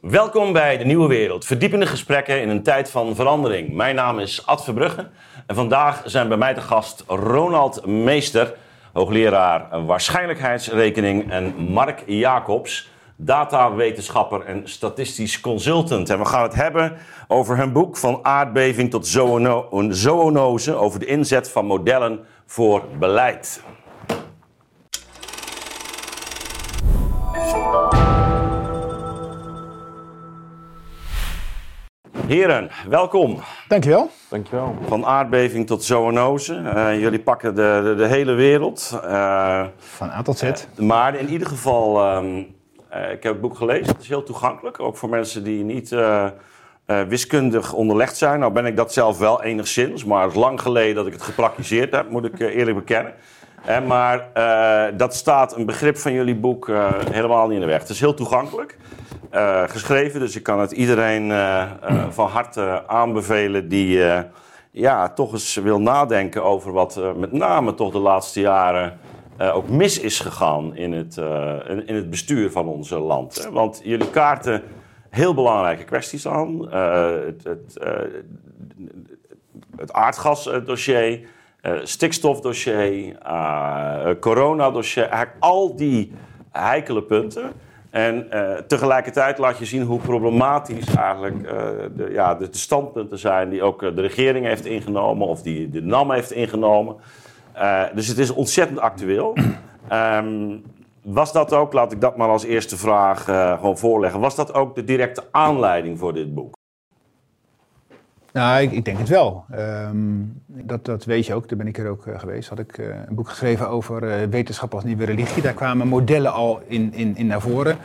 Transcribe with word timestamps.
Welkom 0.00 0.52
bij 0.52 0.78
De 0.78 0.84
Nieuwe 0.84 1.08
Wereld. 1.08 1.44
Verdiepende 1.44 1.86
gesprekken 1.86 2.42
in 2.42 2.48
een 2.48 2.62
tijd 2.62 2.90
van 2.90 3.14
verandering. 3.14 3.72
Mijn 3.72 3.94
naam 3.94 4.18
is 4.18 4.46
Ad 4.46 4.64
Verbrugge 4.64 5.08
en 5.46 5.54
vandaag 5.54 6.02
zijn 6.04 6.28
bij 6.28 6.36
mij 6.36 6.54
de 6.54 6.60
gast 6.60 7.04
Ronald 7.06 7.86
Meester, 7.86 8.54
hoogleraar 8.92 9.84
waarschijnlijkheidsrekening, 9.86 11.30
en 11.30 11.54
Mark 11.54 12.02
Jacobs, 12.06 12.90
datawetenschapper 13.16 14.44
en 14.44 14.62
statistisch 14.64 15.40
consultant. 15.40 16.10
En 16.10 16.18
we 16.18 16.24
gaan 16.24 16.42
het 16.42 16.54
hebben 16.54 16.96
over 17.28 17.56
hun 17.56 17.72
boek 17.72 17.96
Van 17.96 18.18
aardbeving 18.22 18.90
tot 18.90 19.06
zoono 19.06 19.86
zoonose 19.90 20.74
over 20.74 20.98
de 20.98 21.06
inzet 21.06 21.50
van 21.50 21.66
modellen 21.66 22.20
voor 22.46 22.84
beleid. 22.98 23.62
Heren, 32.30 32.70
welkom. 32.88 33.38
Dankjewel. 33.68 34.10
Dankjewel. 34.28 34.74
Van 34.86 35.06
aardbeving 35.06 35.66
tot 35.66 35.84
zoonose. 35.84 36.54
Uh, 36.54 37.00
jullie 37.00 37.20
pakken 37.20 37.54
de, 37.54 37.80
de, 37.84 37.94
de 37.94 38.06
hele 38.06 38.32
wereld. 38.32 39.00
Uh, 39.04 39.64
Van 39.76 40.10
A 40.10 40.22
tot 40.22 40.38
Z. 40.38 40.42
Uh, 40.42 40.86
maar 40.86 41.14
in 41.14 41.28
ieder 41.28 41.46
geval, 41.46 42.14
um, 42.16 42.38
ik 42.88 43.22
heb 43.22 43.32
het 43.32 43.40
boek 43.40 43.56
gelezen. 43.56 43.86
Het 43.86 44.02
is 44.02 44.08
heel 44.08 44.22
toegankelijk, 44.22 44.80
ook 44.80 44.96
voor 44.96 45.08
mensen 45.08 45.44
die 45.44 45.64
niet 45.64 45.94
wiskundig 47.08 47.72
onderlegd 47.72 48.16
zijn. 48.16 48.40
Nou 48.40 48.52
ben 48.52 48.66
ik 48.66 48.76
dat 48.76 48.92
zelf 48.92 49.18
wel 49.18 49.42
enigszins, 49.42 50.04
maar 50.04 50.22
het 50.22 50.30
is 50.30 50.38
lang 50.38 50.60
geleden 50.60 50.94
dat 50.94 51.06
ik 51.06 51.12
het 51.12 51.22
gepraktiseerd 51.22 51.94
heb, 51.94 52.10
moet 52.10 52.24
ik 52.24 52.38
eerlijk 52.38 52.76
bekennen. 52.76 53.14
maar 53.86 54.28
dat 54.96 55.14
staat 55.14 55.56
een 55.56 55.66
begrip 55.66 55.96
van 55.96 56.12
jullie 56.12 56.36
boek 56.36 56.70
helemaal 57.10 57.46
niet 57.46 57.54
in 57.54 57.60
de 57.60 57.66
weg. 57.66 57.80
Het 57.80 57.88
is 57.88 58.00
heel 58.00 58.14
toegankelijk. 58.14 58.76
Uh, 59.34 59.62
geschreven. 59.68 60.20
Dus 60.20 60.36
ik 60.36 60.42
kan 60.42 60.60
het 60.60 60.72
iedereen 60.72 61.30
uh, 61.30 61.70
uh, 61.90 62.08
van 62.08 62.28
harte 62.28 62.82
aanbevelen 62.86 63.68
die 63.68 64.02
ja, 64.70 65.08
toch 65.08 65.32
eens 65.32 65.54
wil 65.54 65.80
nadenken 65.80 66.44
over 66.44 66.72
wat 66.72 67.00
met 67.16 67.32
name 67.32 67.74
toch 67.74 67.92
de 67.92 67.98
laatste 67.98 68.40
jaren 68.40 68.98
ook 69.38 69.68
mis 69.68 70.00
is 70.00 70.20
gegaan 70.20 70.76
in 70.76 70.92
het, 70.92 71.16
in 71.86 71.94
het 71.94 72.10
bestuur 72.10 72.50
van 72.50 72.66
ons 72.68 72.90
land. 72.90 73.44
Hè? 73.44 73.50
Want 73.50 73.80
jullie 73.84 74.10
kaarten 74.10 74.62
heel 75.10 75.34
belangrijke 75.34 75.84
kwesties 75.84 76.26
aan. 76.26 76.72
het, 76.72 77.44
het, 77.44 77.78
het 79.76 79.92
aardgasdossier, 79.92 81.20
stikstofdossier, 81.82 83.18
coronadossier, 84.20 85.04
eigenlijk 85.04 85.36
al 85.38 85.76
die 85.76 86.12
heikele 86.50 87.02
punten. 87.02 87.52
En 87.90 88.26
uh, 88.32 88.52
tegelijkertijd 88.54 89.38
laat 89.38 89.58
je 89.58 89.64
zien 89.64 89.82
hoe 89.82 90.00
problematisch 90.00 90.94
eigenlijk 90.94 91.42
uh, 91.42 91.50
de, 91.96 92.10
ja, 92.12 92.34
de, 92.34 92.48
standpunten 92.50 93.18
zijn 93.18 93.48
die 93.48 93.62
ook 93.62 93.82
uh, 93.82 93.94
de 93.94 94.00
regering 94.00 94.46
heeft 94.46 94.64
ingenomen 94.64 95.26
of 95.26 95.42
die 95.42 95.70
de 95.70 95.82
NAM 95.82 96.10
heeft 96.10 96.32
ingenomen. 96.32 96.96
dus 97.94 98.06
het 98.06 98.18
is 98.18 98.30
ontzettend 98.30 98.78
actueel. 98.78 99.36
Um, 99.92 100.62
was 101.02 101.32
dat 101.32 101.52
ook, 101.52 101.72
laat 101.72 101.92
ik 101.92 102.00
dat 102.00 102.16
maar 102.16 102.28
als 102.28 102.44
eerste 102.44 102.76
vraag 102.76 103.24
gewoon 103.58 103.78
voorleggen, 103.78 104.20
was 104.20 104.34
dat 104.34 104.54
ook 104.54 104.74
de 104.74 104.84
directe 104.84 105.24
aanleiding 105.30 105.98
voor 105.98 106.14
dit 106.14 106.34
boek? 106.34 106.59
Nou, 108.32 108.62
ik, 108.62 108.72
ik, 108.72 108.84
denk 108.84 108.98
het 108.98 109.08
wel. 109.08 109.44
Um, 109.58 110.42
dat, 110.46 110.84
dat 110.84 111.04
weet 111.04 111.26
je 111.26 111.34
ook, 111.34 111.48
daar 111.48 111.58
ben 111.58 111.66
ik 111.66 111.78
er 111.78 111.88
ook 111.88 112.06
uh, 112.06 112.18
geweest. 112.18 112.48
Had 112.48 112.58
ik 112.58 112.78
uh, 112.78 112.86
een 112.86 113.14
boek 113.14 113.28
geschreven 113.28 113.68
over 113.68 114.02
uh, 114.02 114.14
wetenschap 114.30 114.74
als 114.74 114.84
nieuwe 114.84 115.04
religie. 115.04 115.42
Daar 115.42 115.52
kwamen 115.52 115.88
modellen 115.88 116.32
al 116.32 116.60
in, 116.66 116.92
in, 116.94 117.16
in 117.16 117.26
naar 117.26 117.40
voren. 117.40 117.76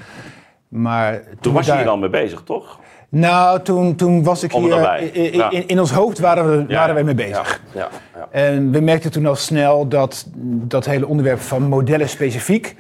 Maar 0.68 1.24
toen, 1.24 1.38
toen 1.40 1.54
was 1.54 1.66
je 1.66 1.76
hier 1.76 1.84
dan 1.84 2.00
mee 2.00 2.10
bezig, 2.10 2.42
toch? 2.44 2.80
Nou, 3.10 3.62
toen, 3.62 3.96
toen 3.96 4.24
was 4.24 4.44
ik 4.44 4.52
hier... 4.52 5.14
In, 5.14 5.34
ja. 5.34 5.52
in, 5.52 5.68
in, 5.68 5.80
ons 5.80 5.92
hoofd 5.92 6.20
waren 6.20 6.50
we, 6.50 6.66
ja, 6.68 6.80
waren 6.80 6.96
we 6.96 7.04
mee 7.04 7.16
bezig. 7.16 7.62
Ja, 7.74 7.90
en 8.32 8.72
we 8.72 8.80
merkten 8.80 9.12
toen 9.12 9.26
al 9.26 9.36
snel 9.36 9.88
dat 9.88 10.28
dat 10.46 10.86
hele 10.86 11.08
onderwerp 11.08 11.40
van 11.40 11.64
modellen 11.64 12.10
specifiek... 12.10 12.76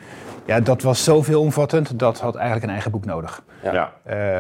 Ja, 0.46 0.60
dat 0.60 0.82
was 0.82 1.04
zo 1.04 1.22
veelomvattend, 1.22 2.00
dat 2.00 2.20
had 2.20 2.36
eigenlijk 2.36 2.66
een 2.66 2.72
eigen 2.72 2.92
boek 2.92 3.06
nodig. 3.06 3.44
Ja. 3.64 3.94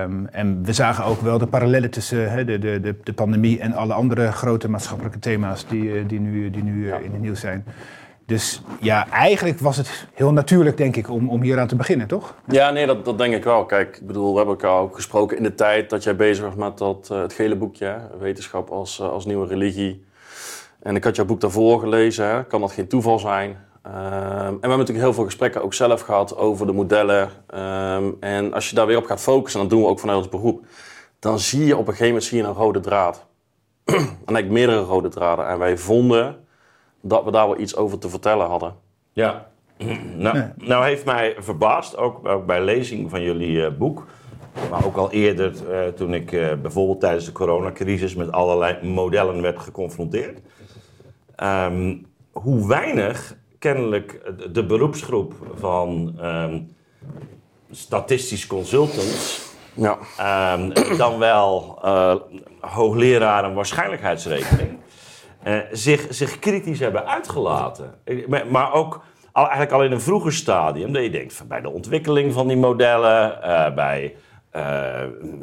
Um, 0.03 0.27
en 0.31 0.63
we 0.63 0.73
zagen 0.73 1.05
ook 1.05 1.21
wel 1.21 1.37
de 1.37 1.47
parallellen 1.47 1.89
tussen 1.89 2.31
hè, 2.31 2.45
de, 2.45 2.59
de, 2.59 2.79
de, 2.79 2.95
de, 3.03 3.13
pandemie 3.13 3.59
en 3.59 3.73
alle 3.73 3.93
andere 3.93 4.31
grote 4.31 4.69
maatschappelijke 4.69 5.19
thema's 5.19 5.67
die, 5.67 5.97
eh, 5.97 6.07
die 6.07 6.19
nu, 6.19 6.49
die 6.49 6.63
nu 6.63 6.87
ja. 6.87 6.97
in 6.97 7.11
het 7.11 7.21
nieuws 7.21 7.39
zijn. 7.39 7.65
Dus 8.25 8.61
ja, 8.79 9.07
eigenlijk 9.09 9.59
was 9.59 9.77
het 9.77 10.07
heel 10.13 10.33
natuurlijk, 10.33 10.77
denk 10.77 10.95
ik, 10.95 11.09
om, 11.09 11.29
om 11.29 11.41
hier 11.41 11.59
aan 11.59 11.67
te 11.67 11.75
beginnen, 11.75 12.07
toch? 12.07 12.35
Ja, 12.47 12.71
nee, 12.71 12.85
dat, 12.85 13.05
dat 13.05 13.17
denk 13.17 13.33
ik 13.33 13.43
wel. 13.43 13.65
Kijk, 13.65 13.97
ik 13.97 14.07
bedoel, 14.07 14.31
we 14.31 14.37
hebben 14.37 14.55
elkaar 14.55 14.79
ook 14.79 14.95
gesproken 14.95 15.37
in 15.37 15.43
de 15.43 15.55
tijd 15.55 15.89
dat 15.89 16.03
jij 16.03 16.15
bezig 16.15 16.45
was 16.45 16.55
met 16.55 16.77
dat, 16.77 17.09
uh, 17.11 17.21
het 17.21 17.33
gele 17.33 17.55
boekje, 17.55 17.97
Wetenschap 18.19 18.69
als, 18.69 18.99
uh, 18.99 19.09
als 19.09 19.25
nieuwe 19.25 19.47
religie. 19.47 20.05
En 20.81 20.95
ik 20.95 21.03
had 21.03 21.15
jouw 21.15 21.25
boek 21.25 21.41
daarvoor 21.41 21.79
gelezen, 21.79 22.27
hè. 22.27 22.43
kan 22.43 22.61
dat 22.61 22.71
geen 22.71 22.87
toeval 22.87 23.19
zijn? 23.19 23.57
Um, 23.87 23.91
en 23.91 24.53
we 24.53 24.59
hebben 24.59 24.69
natuurlijk 24.69 25.05
heel 25.05 25.13
veel 25.13 25.23
gesprekken 25.23 25.63
ook 25.63 25.73
zelf 25.73 26.01
gehad 26.01 26.37
over 26.37 26.65
de 26.65 26.71
modellen. 26.71 27.29
Um, 27.55 28.17
en 28.19 28.53
als 28.53 28.69
je 28.69 28.75
daar 28.75 28.87
weer 28.87 28.97
op 28.97 29.05
gaat 29.05 29.21
focussen, 29.21 29.61
en 29.61 29.67
dat 29.67 29.77
doen 29.77 29.85
we 29.85 29.91
ook 29.91 29.99
vanuit 29.99 30.17
ons 30.17 30.29
beroep, 30.29 30.65
dan 31.19 31.39
zie 31.39 31.65
je 31.65 31.73
op 31.73 31.79
een 31.79 31.85
gegeven 31.85 32.07
moment 32.07 32.23
zie 32.23 32.37
je 32.37 32.43
een 32.43 32.53
rode 32.53 32.79
draad. 32.79 33.25
en 33.85 33.95
eigenlijk 33.95 34.49
meerdere 34.49 34.79
rode 34.79 35.09
draden. 35.09 35.47
En 35.47 35.59
wij 35.59 35.77
vonden 35.77 36.45
dat 37.01 37.23
we 37.23 37.31
daar 37.31 37.47
wel 37.47 37.59
iets 37.59 37.75
over 37.75 37.97
te 37.97 38.09
vertellen 38.09 38.47
hadden. 38.47 38.75
Ja, 39.13 39.47
nou, 40.15 40.43
nou 40.55 40.85
heeft 40.85 41.05
mij 41.05 41.35
verbaasd, 41.37 41.97
ook, 41.97 42.27
ook 42.27 42.45
bij 42.45 42.63
lezing 42.63 43.09
van 43.09 43.21
jullie 43.21 43.57
uh, 43.57 43.67
boek, 43.77 44.05
maar 44.69 44.85
ook 44.85 44.95
al 44.95 45.11
eerder 45.11 45.53
uh, 45.69 45.87
toen 45.87 46.13
ik 46.13 46.31
uh, 46.31 46.53
bijvoorbeeld 46.53 46.99
tijdens 46.99 47.25
de 47.25 47.31
coronacrisis 47.31 48.15
met 48.15 48.31
allerlei 48.31 48.87
modellen 48.87 49.41
werd 49.41 49.59
geconfronteerd, 49.59 50.39
um, 51.43 52.05
hoe 52.31 52.67
weinig 52.67 53.37
kennelijk 53.65 54.21
de 54.51 54.65
beroepsgroep 54.65 55.33
van 55.55 56.19
um, 56.23 56.75
statistisch 57.71 58.47
consultants 58.47 59.41
ja. 59.73 59.97
um, 60.53 60.73
dan 60.97 61.17
wel 61.17 61.79
uh, 61.85 62.15
hoogleraren 62.59 63.53
waarschijnlijkheidsrekening 63.53 64.77
uh, 65.47 65.57
zich, 65.71 66.05
zich 66.09 66.39
kritisch 66.39 66.79
hebben 66.79 67.07
uitgelaten. 67.07 67.93
Maar 68.49 68.73
ook 68.73 69.03
al, 69.31 69.43
eigenlijk 69.43 69.71
al 69.71 69.83
in 69.83 69.91
een 69.91 70.01
vroeger 70.01 70.33
stadium, 70.33 70.93
dat 70.93 71.03
je 71.03 71.09
denkt 71.09 71.33
van 71.33 71.47
bij 71.47 71.61
de 71.61 71.69
ontwikkeling 71.69 72.33
van 72.33 72.47
die 72.47 72.57
modellen, 72.57 73.39
uh, 73.43 73.73
bij 73.73 74.15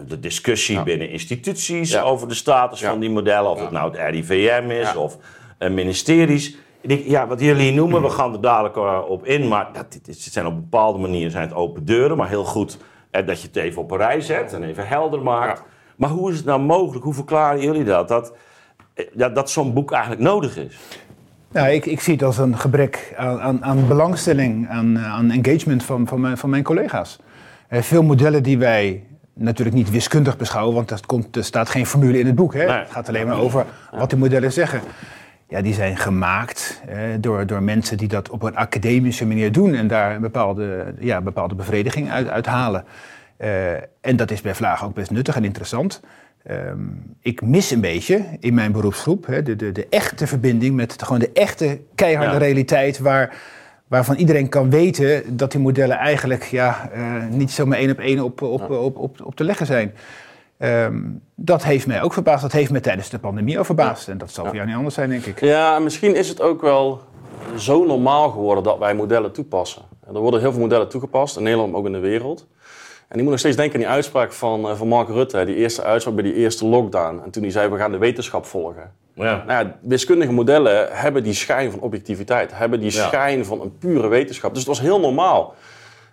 de 0.06 0.20
discussie 0.20 0.76
ja. 0.76 0.82
binnen 0.82 1.08
instituties 1.10 1.90
ja. 1.90 2.02
over 2.02 2.28
de 2.28 2.34
status 2.34 2.80
van 2.80 3.00
die 3.00 3.10
modellen, 3.10 3.50
of 3.50 3.60
het 3.60 3.70
nou 3.70 3.90
het 3.96 4.14
RIVM 4.14 4.70
is 4.70 4.96
of 4.96 5.18
ministeries 5.58 6.56
ja, 6.82 7.26
wat 7.26 7.40
jullie 7.40 7.72
noemen, 7.72 8.02
we 8.02 8.08
gaan 8.08 8.32
er 8.32 8.40
dadelijk 8.40 8.76
eh, 8.76 9.00
op 9.08 9.26
in, 9.26 9.48
maar 9.48 9.68
dat, 9.72 9.86
het 10.06 10.16
zijn 10.20 10.46
op 10.46 10.54
bepaalde 10.54 10.98
manieren 10.98 11.30
zijn 11.30 11.48
het 11.48 11.54
open 11.54 11.84
deuren, 11.84 12.16
maar 12.16 12.28
heel 12.28 12.44
goed 12.44 12.78
eh, 13.10 13.26
dat 13.26 13.40
je 13.40 13.46
het 13.46 13.56
even 13.56 13.82
op 13.82 13.90
een 13.90 13.96
rij 13.96 14.20
zet 14.20 14.52
en 14.52 14.62
even 14.62 14.86
helder 14.86 15.22
maakt. 15.22 15.58
Ja. 15.58 15.64
Maar 15.96 16.10
hoe 16.10 16.30
is 16.30 16.36
het 16.36 16.46
nou 16.46 16.60
mogelijk, 16.60 17.04
hoe 17.04 17.14
verklaren 17.14 17.62
jullie 17.62 17.84
dat, 17.84 18.08
dat, 18.08 18.32
eh, 18.94 19.06
dat, 19.12 19.34
dat 19.34 19.50
zo'n 19.50 19.72
boek 19.72 19.92
eigenlijk 19.92 20.22
nodig 20.22 20.56
is? 20.56 20.78
Nou, 21.48 21.68
ik, 21.68 21.86
ik 21.86 22.00
zie 22.00 22.12
het 22.12 22.22
als 22.22 22.38
een 22.38 22.58
gebrek 22.58 23.14
aan, 23.16 23.40
aan, 23.40 23.64
aan 23.64 23.88
belangstelling, 23.88 24.68
aan, 24.68 24.98
aan 24.98 25.30
engagement 25.30 25.82
van, 25.82 26.06
van, 26.06 26.20
mijn, 26.20 26.36
van 26.38 26.50
mijn 26.50 26.62
collega's. 26.62 27.18
Veel 27.70 28.02
modellen 28.02 28.42
die 28.42 28.58
wij 28.58 29.04
natuurlijk 29.34 29.76
niet 29.76 29.90
wiskundig 29.90 30.36
beschouwen, 30.36 30.74
want 30.74 30.90
er, 30.90 31.00
komt, 31.06 31.36
er 31.36 31.44
staat 31.44 31.68
geen 31.68 31.86
formule 31.86 32.18
in 32.18 32.26
het 32.26 32.34
boek. 32.34 32.54
Hè? 32.54 32.64
Nee. 32.64 32.78
Het 32.78 32.90
gaat 32.90 33.08
alleen 33.08 33.26
maar 33.26 33.38
over 33.38 33.66
wat 33.90 34.10
die 34.10 34.18
modellen 34.18 34.52
zeggen 34.52 34.80
ja, 35.52 35.62
die 35.62 35.74
zijn 35.74 35.96
gemaakt 35.96 36.80
eh, 36.88 36.98
door, 37.20 37.46
door 37.46 37.62
mensen 37.62 37.96
die 37.96 38.08
dat 38.08 38.30
op 38.30 38.42
een 38.42 38.56
academische 38.56 39.26
manier 39.26 39.52
doen 39.52 39.74
en 39.74 39.86
daar 39.86 40.14
een 40.14 40.20
bepaalde, 40.20 40.94
ja, 40.98 41.20
bepaalde 41.20 41.54
bevrediging 41.54 42.10
uit, 42.10 42.28
uit 42.28 42.46
halen. 42.46 42.84
Uh, 43.38 43.72
en 44.00 44.16
dat 44.16 44.30
is 44.30 44.40
bij 44.40 44.54
Vlaag 44.54 44.84
ook 44.84 44.94
best 44.94 45.10
nuttig 45.10 45.36
en 45.36 45.44
interessant. 45.44 46.00
Um, 46.50 47.16
ik 47.20 47.42
mis 47.42 47.70
een 47.70 47.80
beetje 47.80 48.24
in 48.40 48.54
mijn 48.54 48.72
beroepsgroep 48.72 49.26
hè, 49.26 49.42
de, 49.42 49.56
de, 49.56 49.72
de 49.72 49.86
echte 49.90 50.26
verbinding 50.26 50.74
met 50.74 50.98
de, 50.98 51.04
gewoon 51.04 51.20
de 51.20 51.32
echte 51.32 51.80
keiharde 51.94 52.32
ja. 52.32 52.38
realiteit 52.38 52.98
waar, 52.98 53.36
waarvan 53.86 54.16
iedereen 54.16 54.48
kan 54.48 54.70
weten 54.70 55.36
dat 55.36 55.52
die 55.52 55.60
modellen 55.60 55.96
eigenlijk 55.96 56.44
ja, 56.44 56.90
uh, 56.96 57.24
niet 57.30 57.50
zomaar 57.50 57.78
één 57.78 57.90
op 57.90 57.98
één 57.98 58.20
op, 58.20 58.42
op, 58.42 58.70
op, 58.70 58.96
op, 58.98 59.24
op 59.24 59.34
te 59.34 59.44
leggen 59.44 59.66
zijn. 59.66 59.92
Um, 60.62 61.22
dat 61.34 61.64
heeft 61.64 61.86
mij 61.86 62.02
ook 62.02 62.12
verbaasd. 62.12 62.42
Dat 62.42 62.52
heeft 62.52 62.70
me 62.70 62.80
tijdens 62.80 63.08
de 63.08 63.18
pandemie 63.18 63.58
ook 63.58 63.66
verbaasd. 63.66 64.08
En 64.08 64.18
dat 64.18 64.30
zal 64.30 64.44
voor 64.44 64.54
jou 64.54 64.66
niet 64.66 64.76
anders 64.76 64.94
zijn, 64.94 65.08
denk 65.08 65.24
ik. 65.24 65.40
Ja, 65.40 65.78
misschien 65.78 66.14
is 66.14 66.28
het 66.28 66.40
ook 66.40 66.60
wel 66.60 67.00
zo 67.56 67.84
normaal 67.84 68.30
geworden 68.30 68.64
dat 68.64 68.78
wij 68.78 68.94
modellen 68.94 69.32
toepassen. 69.32 69.82
Er 70.06 70.20
worden 70.20 70.40
heel 70.40 70.52
veel 70.52 70.60
modellen 70.60 70.88
toegepast, 70.88 71.36
in 71.36 71.42
Nederland, 71.42 71.70
maar 71.70 71.80
ook 71.80 71.86
in 71.86 71.92
de 71.92 71.98
wereld. 71.98 72.46
En 73.08 73.16
ik 73.16 73.22
moet 73.22 73.30
nog 73.30 73.38
steeds 73.38 73.56
denken 73.56 73.74
aan 73.74 73.80
die 73.80 73.94
uitspraak 73.94 74.32
van, 74.32 74.60
uh, 74.60 74.74
van 74.74 74.88
Mark 74.88 75.08
Rutte, 75.08 75.44
die 75.44 75.54
eerste 75.54 75.82
uitspraak 75.82 76.14
bij 76.14 76.24
die 76.24 76.34
eerste 76.34 76.66
lockdown. 76.66 77.20
En 77.24 77.30
toen 77.30 77.42
hij 77.42 77.52
zei, 77.52 77.68
we 77.68 77.76
gaan 77.76 77.90
de 77.90 77.98
wetenschap 77.98 78.46
volgen. 78.46 78.92
Ja. 79.14 79.44
Nou 79.46 79.64
ja, 79.64 79.76
wiskundige 79.80 80.32
modellen 80.32 80.88
hebben 80.90 81.22
die 81.22 81.34
schijn 81.34 81.70
van 81.70 81.80
objectiviteit, 81.80 82.50
hebben 82.54 82.80
die 82.80 82.90
schijn 82.90 83.44
van 83.44 83.60
een 83.60 83.78
pure 83.78 84.08
wetenschap. 84.08 84.50
Dus 84.50 84.58
het 84.58 84.68
was 84.68 84.80
heel 84.80 85.00
normaal. 85.00 85.54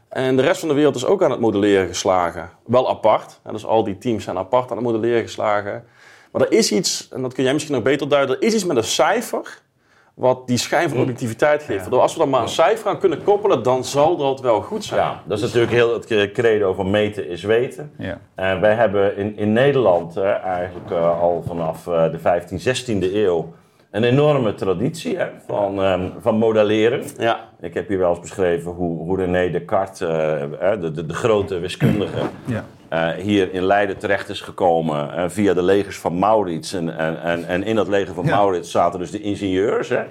En 0.09 0.35
de 0.35 0.41
rest 0.41 0.59
van 0.59 0.69
de 0.69 0.75
wereld 0.75 0.95
is 0.95 1.05
ook 1.05 1.23
aan 1.23 1.31
het 1.31 1.39
modelleren 1.39 1.87
geslagen. 1.87 2.49
Wel 2.65 2.89
apart. 2.89 3.39
Dus 3.51 3.65
al 3.65 3.83
die 3.83 3.97
teams 3.97 4.23
zijn 4.23 4.37
apart 4.37 4.69
aan 4.71 4.77
het 4.77 4.85
modelleren 4.85 5.21
geslagen. 5.21 5.83
Maar 6.31 6.41
er 6.41 6.51
is 6.51 6.71
iets, 6.71 7.07
en 7.11 7.21
dat 7.21 7.33
kun 7.33 7.43
jij 7.43 7.53
misschien 7.53 7.75
nog 7.75 7.83
beter 7.83 8.09
duiden, 8.09 8.35
er 8.35 8.41
is 8.41 8.53
iets 8.53 8.65
met 8.65 8.77
een 8.77 8.83
cijfer 8.83 9.61
wat 10.13 10.47
die 10.47 10.57
schijn 10.57 10.89
van 10.89 10.99
objectiviteit 10.99 11.63
geeft. 11.63 11.87
Ja. 11.89 11.97
Als 11.97 12.13
we 12.13 12.19
dan 12.19 12.29
maar 12.29 12.41
een 12.41 12.49
cijfer 12.49 12.89
aan 12.89 12.99
kunnen 12.99 13.23
koppelen, 13.23 13.63
dan 13.63 13.83
zal 13.83 14.17
dat 14.17 14.41
wel 14.41 14.61
goed 14.61 14.83
zijn. 14.83 14.99
Ja, 14.99 15.23
dat 15.25 15.37
is 15.37 15.43
natuurlijk 15.43 15.71
heel 15.71 15.93
het 15.93 16.31
credo 16.33 16.73
van 16.73 16.89
meten 16.89 17.27
is 17.27 17.43
weten. 17.43 17.91
Ja. 17.97 18.19
En 18.35 18.61
wij 18.61 18.73
hebben 18.73 19.17
in, 19.17 19.37
in 19.37 19.53
Nederland 19.53 20.17
eigenlijk 20.17 20.91
uh, 20.91 21.21
al 21.21 21.43
vanaf 21.47 21.87
uh, 21.87 22.11
de 22.11 22.19
15e, 22.19 23.07
16e 23.07 23.13
eeuw 23.13 23.53
een 23.91 24.03
enorme 24.03 24.53
traditie 24.53 25.17
hè, 25.17 25.27
van, 25.47 25.79
um, 25.79 26.13
van 26.19 26.35
modelleren. 26.35 27.03
Ja. 27.17 27.49
Ik 27.59 27.73
heb 27.73 27.87
hier 27.87 27.97
wel 27.97 28.09
eens 28.09 28.19
beschreven 28.19 28.71
hoe, 28.71 28.97
hoe 28.97 29.17
René 29.17 29.49
Descartes, 29.49 30.01
uh, 30.01 30.09
de, 30.81 30.91
de, 30.91 31.05
de, 31.05 31.13
grote 31.13 31.59
wiskundige, 31.59 32.19
ja. 32.45 32.65
uh, 32.93 33.23
hier 33.23 33.53
in 33.53 33.63
Leiden 33.63 33.97
terecht 33.97 34.29
is 34.29 34.41
gekomen 34.41 35.07
uh, 35.07 35.23
via 35.27 35.53
de 35.53 35.63
legers 35.63 35.99
van 35.99 36.19
Maurits. 36.19 36.73
En, 36.73 36.97
en, 36.97 37.45
en 37.45 37.63
in 37.63 37.75
dat 37.75 37.87
leger 37.87 38.13
van 38.13 38.25
ja. 38.25 38.35
Maurits 38.35 38.71
zaten 38.71 38.99
dus 38.99 39.11
de 39.11 39.21
ingenieurs. 39.21 39.89
Hè, 39.89 40.01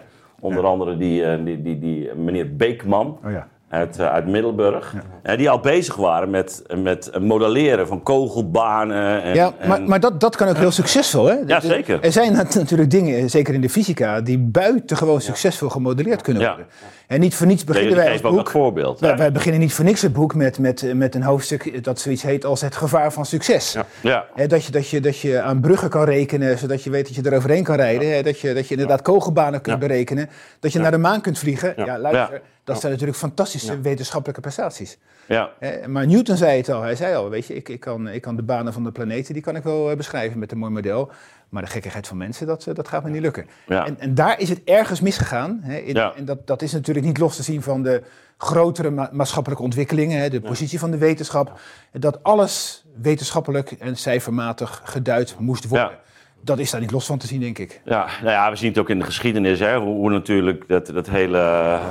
onder 0.41 0.65
andere 0.65 0.97
die, 0.97 1.43
die, 1.43 1.63
die, 1.63 1.79
die 1.79 2.15
meneer 2.15 2.57
Beekman. 2.57 3.19
Oh, 3.25 3.31
ja 3.31 3.49
uit, 3.69 4.00
uit 4.00 4.26
Middelburg. 4.26 4.94
Ja. 5.23 5.37
die 5.37 5.50
al 5.50 5.61
bezig 5.61 5.97
waren 5.97 6.31
met, 6.31 6.62
met 6.76 7.11
modelleren 7.20 7.87
van 7.87 8.03
kogelbanen. 8.03 9.23
En, 9.23 9.35
ja, 9.35 9.53
maar, 9.67 9.82
maar 9.82 10.00
dat, 10.00 10.20
dat 10.20 10.37
kan 10.37 10.49
ook 10.49 10.56
heel 10.56 10.70
succesvol. 10.70 11.26
Hè? 11.26 11.35
Ja, 11.47 11.61
zeker. 11.61 12.03
Er 12.03 12.12
zijn 12.12 12.32
natuurlijk 12.32 12.91
dingen, 12.91 13.31
zeker 13.31 13.55
in 13.55 13.61
de 13.61 13.69
fysica, 13.69 14.20
die 14.20 14.38
buitengewoon 14.38 15.20
succesvol 15.20 15.69
gemodelleerd 15.69 16.23
kunnen 16.23 16.47
worden. 16.47 16.67
En 17.06 17.20
niet 17.20 17.35
voor 17.35 17.47
niets 17.47 17.65
beginnen 17.65 17.97
wij 17.97 18.12
als 18.12 18.20
boek... 18.20 18.50
voorbeeld. 18.50 19.00
Wij, 19.00 19.17
wij, 19.17 19.32
beginnen 19.32 19.61
niet 19.61 19.73
voor 19.73 19.85
niks 19.85 20.03
het 20.03 20.12
boek 20.12 20.35
met, 20.35 20.59
met, 20.59 20.94
met 20.94 21.14
een 21.14 21.23
hoofdstuk 21.23 21.85
dat 21.85 22.00
zoiets 22.00 22.23
heet 22.23 22.44
als 22.44 22.61
het 22.61 22.76
gevaar 22.76 23.12
van 23.12 23.26
succes. 23.26 23.76
Ja. 24.00 24.25
Dat, 24.47 24.64
je, 24.64 24.73
dat, 24.73 24.88
je, 24.88 25.00
dat 25.00 25.19
je 25.19 25.41
aan 25.41 25.61
bruggen 25.61 25.88
kan 25.88 26.05
rekenen, 26.05 26.59
zodat 26.59 26.82
je 26.82 26.91
weet 26.91 27.06
dat 27.06 27.14
je 27.14 27.31
er 27.31 27.37
overheen 27.37 27.64
kan 27.64 27.76
rijden. 27.76 28.25
Dat, 28.25 28.41
je, 28.41 28.55
dat 28.55 28.69
je 28.69 28.75
inderdaad 28.75 29.03
kogelbanen 29.03 29.61
kunt 29.61 29.79
berekenen. 29.79 30.29
Dat 30.61 30.73
je 30.73 30.79
naar 30.79 30.91
de 30.91 30.99
maan 30.99 31.21
kunt 31.21 31.38
vliegen. 31.38 31.73
Ja, 31.76 31.99
luister, 31.99 32.43
dat 32.69 32.81
zijn 32.81 32.93
natuurlijk 32.93 33.19
fantastische 33.19 33.81
wetenschappelijke 33.81 34.41
prestaties. 34.41 34.99
Ja. 35.26 35.50
maar 35.87 36.06
Newton 36.06 36.37
zei 36.37 36.56
het 36.56 36.69
al. 36.69 36.82
Hij 36.82 36.97
zei 36.97 37.15
al, 37.15 37.31
weet 37.31 37.47
je, 37.47 37.55
ik, 37.55 37.69
ik, 37.69 37.81
kan, 37.81 38.09
ik 38.09 38.23
kan 38.23 38.37
de 38.37 38.43
banen 38.43 38.73
van 38.73 38.85
de 38.85 38.93
planeten, 38.93 39.32
die 39.35 39.43
kan 39.43 39.56
ik 39.56 39.62
wel 39.62 39.91
eh, 39.91 39.97
beschrijven 39.97 40.38
met 40.38 40.53
een 40.53 40.59
mooi 40.59 40.73
model. 40.73 41.11
Maar 41.49 41.62
de 41.62 41.69
gekkigheid 41.69 42.06
van 42.06 42.17
mensen, 42.17 42.47
dat, 42.47 42.67
eh, 42.67 42.75
dat 42.75 42.88
gaat 42.88 43.05
me 43.05 43.11
niet 43.11 43.20
lukken. 43.20 43.47
Ja. 43.67 43.87
En, 43.87 44.00
en, 44.00 44.15
daar 44.15 44.41
is 44.41 44.49
het 44.49 44.61
ergens 44.65 45.00
misgegaan. 45.00 45.61
Hè, 45.62 45.76
in, 45.76 45.97
En 45.97 46.25
dat, 46.25 46.47
dat 46.47 46.62
is 46.62 46.73
natuurlijk 46.73 47.06
niet 47.06 47.19
los 47.19 47.37
te 47.37 47.43
zien 47.43 47.62
van 47.62 47.82
de 47.82 48.03
grotere 48.37 49.09
maatschappelijke 49.12 49.64
ontwikkelingen, 49.64 50.21
hè, 50.21 50.31
de 50.31 50.41
positie 50.41 50.79
van 50.79 50.91
de 50.91 50.99
wetenschap. 50.99 51.61
Dat 51.93 52.23
alles 52.23 52.85
wetenschappelijk 53.00 53.71
en 53.71 53.97
cijfermatig 53.97 54.81
geduid 54.85 55.37
moest 55.38 55.69
worden. 55.69 55.99
Dat 56.40 56.58
is 56.58 56.70
daar 56.70 56.81
niet 56.81 56.90
los 56.90 57.06
van 57.06 57.19
te 57.19 57.26
zien, 57.26 57.40
denk 57.40 57.58
ik. 57.58 57.81
Ja, 57.85 58.06
nou 58.20 58.31
ja, 58.31 58.50
we 58.50 58.56
zien 58.56 58.69
het 58.69 58.79
ook 58.79 58.90
in 58.90 58.99
de 58.99 59.05
geschiedenis, 59.05 59.58
hè, 59.58 59.79
hoe, 59.79 60.11
natuurlijk 60.11 60.69
dat, 60.69 60.87
dat 60.87 61.08
hele 61.08 61.38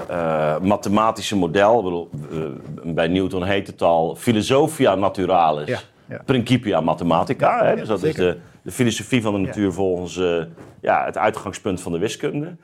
uh, 0.09 0.59
mathematische 0.59 1.35
model, 1.35 1.83
bedoel, 1.83 2.09
uh, 2.31 2.93
bij 2.93 3.07
Newton 3.07 3.43
heet 3.43 3.67
het 3.67 3.81
al 3.81 4.15
philosophia 4.15 4.95
naturalis, 4.95 5.67
ja, 5.67 5.79
ja. 6.09 6.21
principia 6.25 6.81
mathematica. 6.81 7.65
Hè, 7.65 7.75
dus 7.75 7.87
dat 7.87 8.03
is 8.03 8.15
de, 8.15 8.37
de 8.61 8.71
filosofie 8.71 9.21
van 9.21 9.33
de 9.33 9.39
natuur 9.39 9.73
volgens 9.73 10.17
uh, 10.17 10.43
ja, 10.81 11.05
het 11.05 11.17
uitgangspunt 11.17 11.81
van 11.81 11.91
de 11.91 11.97
wiskunde. 11.97 12.55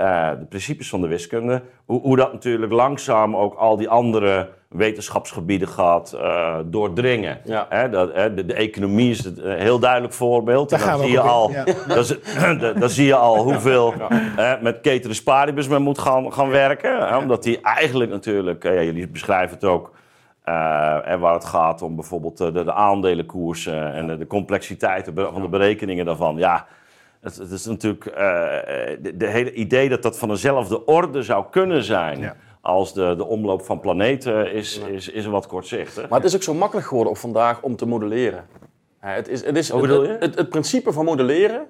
Uh, 0.00 0.30
de 0.38 0.44
principes 0.44 0.88
van 0.88 1.00
de 1.00 1.06
wiskunde. 1.06 1.62
Hoe, 1.84 2.00
hoe, 2.00 2.16
dat 2.16 2.32
natuurlijk 2.32 2.72
langzaam 2.72 3.36
ook 3.36 3.54
al 3.54 3.76
die 3.76 3.88
andere 3.88 4.48
wetenschapsgebieden 4.68 5.68
gaat 5.68 6.12
uh, 6.14 6.58
doordringen. 6.64 7.38
Ja. 7.44 7.66
Hè, 7.68 7.88
dat, 7.88 8.12
hè, 8.14 8.34
de, 8.34 8.44
de, 8.44 8.54
economie 8.54 9.10
is 9.10 9.24
een 9.24 9.58
heel 9.58 9.78
duidelijk 9.78 10.12
voorbeeld. 10.12 10.70
Daar 10.70 10.86
dan, 10.86 10.98
zie 10.98 11.10
je 11.10 11.20
al, 11.20 11.50
ja. 11.50 11.64
dan, 12.40 12.74
dan, 12.80 12.88
zie 12.88 13.06
je 13.06 13.14
al 13.14 13.42
hoeveel 13.42 13.94
ja. 14.36 14.58
met 14.62 15.22
paribus 15.24 15.68
men 15.68 15.82
moet 15.82 15.98
gaan, 15.98 16.32
gaan 16.32 16.48
werken. 16.48 17.08
Hè, 17.08 17.16
omdat 17.16 17.42
die 17.42 17.60
eigenlijk 17.60 18.10
natuurlijk, 18.10 18.62
ja, 18.62 18.82
jullie 18.82 19.08
beschrijven 19.08 19.54
het 19.54 19.64
ook... 19.64 19.92
Uh, 20.48 21.08
en 21.08 21.20
waar 21.20 21.34
het 21.34 21.44
gaat 21.44 21.82
om 21.82 21.94
bijvoorbeeld 21.94 22.38
de, 22.38 22.52
de 22.52 22.72
aandelenkoersen 22.72 23.92
en 23.92 24.06
de, 24.06 24.18
de 24.18 24.26
complexiteit 24.26 25.10
van 25.14 25.42
de 25.42 25.48
berekeningen 25.48 26.04
daarvan. 26.04 26.36
Ja, 26.36 26.66
het, 27.22 27.36
het 27.36 27.50
is 27.50 27.64
natuurlijk 27.64 28.04
uh, 28.06 28.14
de, 28.14 29.16
de, 29.16 29.26
hele 29.26 29.52
idee 29.52 29.88
dat 29.88 30.02
dat 30.02 30.18
van 30.18 30.28
dezelfde 30.28 30.84
orde 30.84 31.22
zou 31.22 31.44
kunnen 31.50 31.82
zijn. 31.82 32.18
Ja. 32.18 32.36
Als 32.60 32.94
de, 32.94 33.14
de 33.16 33.24
omloop 33.24 33.62
van 33.62 33.80
planeten 33.80 34.52
is, 34.52 34.78
is, 34.78 35.08
is 35.08 35.26
wat 35.26 35.46
kortzichtig. 35.46 36.08
Maar 36.08 36.18
het 36.18 36.28
is 36.28 36.34
ook 36.34 36.42
zo 36.42 36.54
makkelijk 36.54 36.86
geworden 36.86 37.12
op 37.12 37.18
vandaag 37.18 37.62
om 37.62 37.76
te 37.76 37.86
modelleren. 37.86 38.46
Het, 38.98 39.28
is, 39.28 39.44
het, 39.44 39.56
is, 39.56 39.70
Hoe 39.70 39.80
bedoel 39.80 40.02
je? 40.02 40.16
Het, 40.20 40.34
het, 40.34 40.48
principe 40.48 40.92
van 40.92 41.04
modelleren 41.04 41.66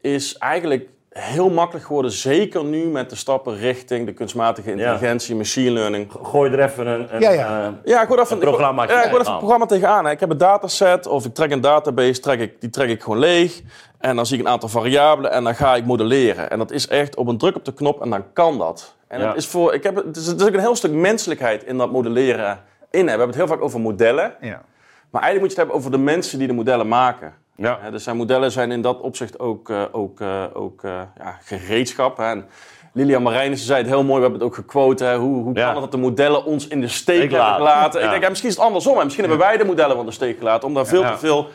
is 0.00 0.38
eigenlijk 0.38 0.88
heel 1.18 1.50
makkelijk 1.50 1.86
geworden. 1.86 2.10
Zeker 2.10 2.64
nu 2.64 2.86
met 2.86 3.10
de 3.10 3.16
stappen 3.16 3.56
richting 3.56 4.06
de 4.06 4.12
kunstmatige 4.12 4.70
intelligentie, 4.70 5.32
ja. 5.32 5.38
machine 5.38 5.70
learning. 5.70 6.12
Gooi 6.22 6.52
er 6.52 6.60
even 6.64 6.86
een, 6.86 7.14
een, 7.14 7.20
ja, 7.20 7.30
ja. 7.30 7.60
Uh, 7.60 7.68
ja, 7.84 8.02
ik 8.02 8.10
even, 8.10 8.32
een 8.32 8.38
programma, 8.38 8.82
ik, 8.82 8.90
ja, 8.90 9.02
ik 9.02 9.12
even 9.12 9.32
een 9.32 9.38
programma 9.38 9.66
tegenaan. 9.66 10.10
Ik 10.10 10.20
heb 10.20 10.30
een 10.30 10.38
dataset 10.38 11.06
of 11.06 11.24
ik 11.24 11.34
trek 11.34 11.50
een 11.50 11.60
database, 11.60 12.20
trek 12.20 12.40
ik, 12.40 12.60
die 12.60 12.70
trek 12.70 12.88
ik 12.88 13.02
gewoon 13.02 13.18
leeg. 13.18 13.60
En 13.98 14.16
dan 14.16 14.26
zie 14.26 14.38
ik 14.38 14.44
een 14.44 14.50
aantal 14.50 14.68
variabelen 14.68 15.30
en 15.30 15.44
dan 15.44 15.54
ga 15.54 15.76
ik 15.76 15.84
modelleren. 15.84 16.50
En 16.50 16.58
dat 16.58 16.70
is 16.70 16.88
echt 16.88 17.16
op 17.16 17.26
een 17.26 17.38
druk 17.38 17.56
op 17.56 17.64
de 17.64 17.74
knop 17.74 18.02
en 18.02 18.10
dan 18.10 18.32
kan 18.32 18.58
dat. 18.58 18.94
En 19.08 19.20
ja. 19.20 19.26
het, 19.26 19.36
is 19.36 19.46
voor, 19.46 19.74
ik 19.74 19.82
heb, 19.82 19.96
het, 19.96 20.16
is, 20.16 20.26
het 20.26 20.40
is 20.40 20.46
ook 20.46 20.54
een 20.54 20.60
heel 20.60 20.76
stuk 20.76 20.92
menselijkheid 20.92 21.64
in 21.64 21.78
dat 21.78 21.92
modelleren 21.92 22.60
in. 22.90 23.02
We 23.04 23.08
hebben 23.08 23.26
het 23.26 23.36
heel 23.36 23.46
vaak 23.46 23.62
over 23.62 23.80
modellen. 23.80 24.34
Ja. 24.40 24.62
Maar 25.10 25.22
eigenlijk 25.22 25.40
moet 25.40 25.40
je 25.40 25.46
het 25.48 25.56
hebben 25.56 25.76
over 25.76 25.90
de 25.90 25.98
mensen 25.98 26.38
die 26.38 26.48
de 26.48 26.54
modellen 26.54 26.88
maken. 26.88 27.34
Ja. 27.56 27.90
dus 27.90 28.04
zijn 28.04 28.16
modellen 28.16 28.52
zijn 28.52 28.72
in 28.72 28.82
dat 28.82 29.00
opzicht 29.00 29.38
ook, 29.38 29.68
uh, 29.68 29.82
ook, 29.92 30.20
uh, 30.20 30.44
ook 30.52 30.82
uh, 30.82 31.00
ja, 31.18 31.38
gereedschap. 31.42 32.16
Hè. 32.16 32.24
En 32.24 32.46
Lilian 32.92 33.22
Marijnissen 33.22 33.66
zei 33.66 33.78
het 33.78 33.88
heel 33.88 34.04
mooi, 34.04 34.16
we 34.16 34.20
hebben 34.20 34.40
het 34.40 34.48
ook 34.48 34.54
gequote. 34.54 35.04
Hè. 35.04 35.16
Hoe, 35.16 35.42
hoe 35.42 35.54
ja. 35.54 35.64
kan 35.64 35.72
het 35.72 35.82
dat 35.82 35.92
de 35.92 36.06
modellen 36.06 36.44
ons 36.44 36.68
in 36.68 36.80
de 36.80 36.88
steek 36.88 37.30
laten? 37.30 38.02
Ik 38.02 38.10
denk, 38.10 38.28
misschien 38.28 38.50
is 38.50 38.56
het 38.56 38.64
andersom. 38.64 38.96
Hè. 38.96 39.04
Misschien 39.04 39.24
hebben 39.24 39.46
wij 39.46 39.56
de 39.56 39.64
modellen 39.64 39.96
van 39.96 40.06
de 40.06 40.12
steek 40.12 40.38
gelaten. 40.38 40.68
Om 40.68 40.74
daar 40.74 40.86
veel 40.86 41.02
te 41.02 41.18
veel 41.18 41.48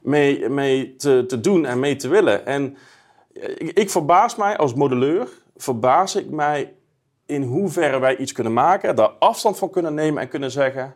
mee, 0.00 0.48
mee 0.48 0.96
te, 0.96 1.24
te 1.26 1.40
doen 1.40 1.66
en 1.66 1.78
mee 1.78 1.96
te 1.96 2.08
willen. 2.08 2.46
En 2.46 2.76
ik, 3.32 3.70
ik 3.70 3.90
verbaas 3.90 4.36
mij 4.36 4.56
als 4.56 4.74
modelleur, 4.74 5.28
verbaas 5.56 6.16
ik 6.16 6.30
mij 6.30 6.72
in 7.26 7.42
hoeverre 7.42 7.98
wij 7.98 8.16
iets 8.16 8.32
kunnen 8.32 8.52
maken, 8.52 8.96
daar 8.96 9.10
afstand 9.18 9.58
van 9.58 9.70
kunnen 9.70 9.94
nemen 9.94 10.22
en 10.22 10.28
kunnen 10.28 10.50
zeggen: 10.50 10.94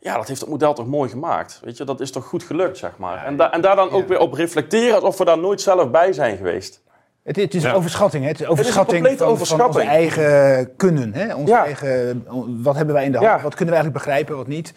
ja, 0.00 0.16
dat 0.16 0.28
heeft 0.28 0.40
het 0.40 0.50
model 0.50 0.74
toch 0.74 0.86
mooi 0.86 1.10
gemaakt. 1.10 1.60
Weet 1.64 1.76
je, 1.76 1.84
dat 1.84 2.00
is 2.00 2.10
toch 2.10 2.24
goed 2.24 2.42
gelukt, 2.42 2.78
zeg 2.78 2.96
maar. 2.96 3.24
En, 3.24 3.36
da 3.36 3.52
en 3.52 3.60
daar 3.60 3.76
dan 3.76 3.90
ook 3.90 4.08
weer 4.08 4.18
op 4.18 4.32
reflecteren 4.32 4.94
alsof 4.94 5.18
we 5.18 5.24
daar 5.24 5.38
nooit 5.38 5.60
zelf 5.60 5.90
bij 5.90 6.12
zijn 6.12 6.36
geweest. 6.36 6.82
Het, 7.22 7.36
het 7.36 7.54
is 7.54 7.62
ja. 7.62 7.72
overschatting, 7.72 8.22
hè? 8.22 8.30
Het 8.30 8.40
is 8.40 8.46
overschatting 8.46 9.02
het 9.02 9.12
is 9.12 9.18
van, 9.18 9.26
overschatting. 9.26 9.72
van 9.72 9.82
onze 9.82 9.90
eigen 9.90 10.76
kunnen. 10.76 11.14
Hè? 11.14 11.34
Onze 11.34 11.52
ja. 11.52 11.64
eigen, 11.64 12.24
wat 12.62 12.76
hebben 12.76 12.94
wij 12.94 13.04
in 13.04 13.12
de 13.12 13.18
hand? 13.18 13.30
Ja. 13.30 13.42
Wat 13.42 13.54
kunnen 13.54 13.74
we 13.74 13.80
eigenlijk 13.80 14.04
begrijpen, 14.04 14.36
wat 14.36 14.46
niet? 14.46 14.72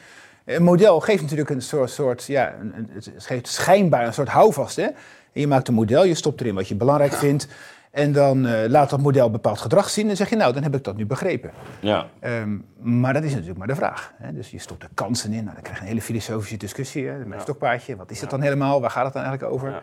Een 0.46 0.64
model 0.64 1.00
geeft 1.00 1.22
natuurlijk 1.22 1.50
een 1.50 1.62
soort, 1.62 1.90
soort 1.90 2.26
ja, 2.26 2.54
een, 2.60 2.90
het 2.94 3.12
geeft 3.18 3.48
schijnbaar 3.48 4.06
een 4.06 4.14
soort 4.14 4.30
houvast. 4.30 4.76
Hè? 4.76 4.84
En 4.84 5.42
je 5.42 5.48
maakt 5.48 5.68
een 5.68 5.74
model, 5.74 6.06
je 6.06 6.16
stopt 6.16 6.42
erin 6.42 6.56
wat 6.56 6.68
je 6.68 6.76
belangrijk 6.76 7.14
vindt. 7.14 7.48
En 7.94 8.12
dan 8.12 8.46
uh, 8.46 8.54
laat 8.68 8.90
dat 8.90 9.02
model 9.02 9.30
bepaald 9.30 9.60
gedrag 9.60 9.90
zien 9.90 10.10
en 10.10 10.16
zeg 10.16 10.30
je, 10.30 10.36
nou, 10.36 10.54
dan 10.54 10.64
heb 10.64 10.76
ik 10.76 10.84
dat 10.84 10.96
nu 10.96 11.06
begrepen. 11.06 11.52
Ja. 11.80 12.08
Um, 12.22 12.66
maar 12.82 13.14
dat 13.14 13.24
is 13.24 13.32
natuurlijk 13.32 13.58
maar 13.58 13.68
de 13.68 13.76
vraag. 13.76 14.14
Hè? 14.18 14.34
Dus 14.34 14.52
je 14.52 14.60
stopt 14.60 14.84
er 14.84 14.90
kansen 14.94 15.34
in, 15.34 15.44
nou, 15.44 15.54
dan 15.54 15.64
krijg 15.64 15.78
je 15.78 15.84
een 15.84 15.90
hele 15.90 16.02
filosofische 16.02 16.58
discussie 16.58 17.08
hè? 17.08 17.18
met 17.18 17.38
ja. 17.38 17.40
stokpaardje. 17.40 17.96
Wat 17.96 18.12
is 18.12 18.22
het 18.22 18.30
dan 18.30 18.42
helemaal? 18.42 18.82
Waar 18.82 18.90
gaat 18.90 19.04
het 19.04 19.14
dan 19.14 19.24
eigenlijk 19.24 19.54
over? 19.54 19.70
Ja. 19.70 19.82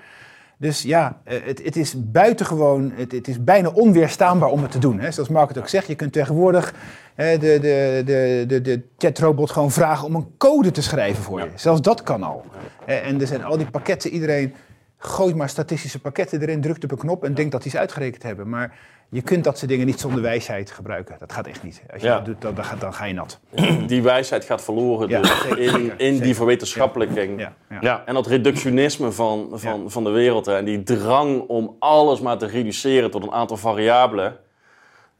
Dus 0.56 0.82
ja, 0.82 1.20
het, 1.24 1.64
het, 1.64 1.76
is 1.76 2.10
buitengewoon, 2.10 2.92
het, 2.94 3.12
het, 3.12 3.28
is 3.28 3.44
bijna 3.44 3.68
onweerstaanbaar 3.68 4.48
om 4.48 4.62
het 4.62 4.70
te 4.70 4.78
doen. 4.78 5.00
Hè? 5.00 5.10
Zoals 5.10 5.28
Mark 5.28 5.48
het 5.48 5.58
ook 5.58 5.68
zegt, 5.68 5.86
je 5.86 5.94
kunt 5.94 6.12
tegenwoordig 6.12 6.74
hè, 7.14 7.38
de, 7.38 7.58
de, 7.60 8.02
de, 8.04 8.44
de, 8.46 8.60
de 8.60 8.82
chatrobot 8.98 9.50
gewoon 9.50 9.70
vragen 9.70 10.06
om 10.06 10.14
een 10.14 10.34
code 10.38 10.70
te 10.70 10.82
schrijven 10.82 11.22
voor 11.22 11.40
je. 11.40 11.50
Zelfs 11.54 11.80
dat 11.80 12.02
kan 12.02 12.22
al. 12.22 12.44
En 12.84 13.20
er 13.20 13.26
zijn 13.26 13.44
al 13.44 13.56
die 13.56 13.70
pakketten, 13.70 14.10
iedereen 14.10 14.54
gooit 15.02 15.36
maar 15.36 15.48
statistische 15.48 16.00
pakketten 16.00 16.40
erin, 16.40 16.60
drukt 16.60 16.84
op 16.84 16.90
een 16.90 16.98
knop 16.98 17.24
en 17.24 17.34
denkt 17.34 17.52
dat 17.52 17.62
die 17.62 17.70
ze 17.70 17.78
uitgerekend 17.78 18.22
hebben. 18.22 18.48
Maar 18.48 18.78
je 19.08 19.22
kunt 19.22 19.44
dat 19.44 19.58
soort 19.58 19.70
dingen 19.70 19.86
niet 19.86 20.00
zonder 20.00 20.22
wijsheid 20.22 20.70
gebruiken. 20.70 21.16
Dat 21.18 21.32
gaat 21.32 21.46
echt 21.46 21.62
niet. 21.62 21.82
Als 21.92 22.02
je 22.02 22.08
ja. 22.08 22.14
dat 22.14 22.24
doet, 22.24 22.40
dan, 22.40 22.54
dan, 22.54 22.64
ga, 22.64 22.76
dan, 22.76 22.94
ga, 22.94 23.04
je 23.04 23.14
nat. 23.14 23.40
Die 23.86 24.02
wijsheid 24.02 24.44
gaat 24.44 24.62
verloren 24.62 25.08
ja, 25.08 25.20
dus 25.20 25.44
in, 25.44 25.92
in 25.98 26.18
die 26.18 26.34
verwetenschappelijking. 26.34 27.40
Ja. 27.40 27.52
Ja. 27.80 28.02
En 28.06 28.14
dat 28.14 28.26
reductionisme 28.26 29.12
van, 29.12 29.48
van, 29.52 29.90
van 29.90 30.04
de 30.04 30.10
wereld. 30.10 30.46
Hè. 30.46 30.56
En 30.56 30.64
die 30.64 30.82
drang 30.82 31.40
om 31.48 31.76
alles 31.78 32.20
maar 32.20 32.38
te 32.38 32.46
reduceren 32.46 33.10
tot 33.10 33.22
een 33.22 33.32
aantal 33.32 33.56
variabelen. 33.56 34.36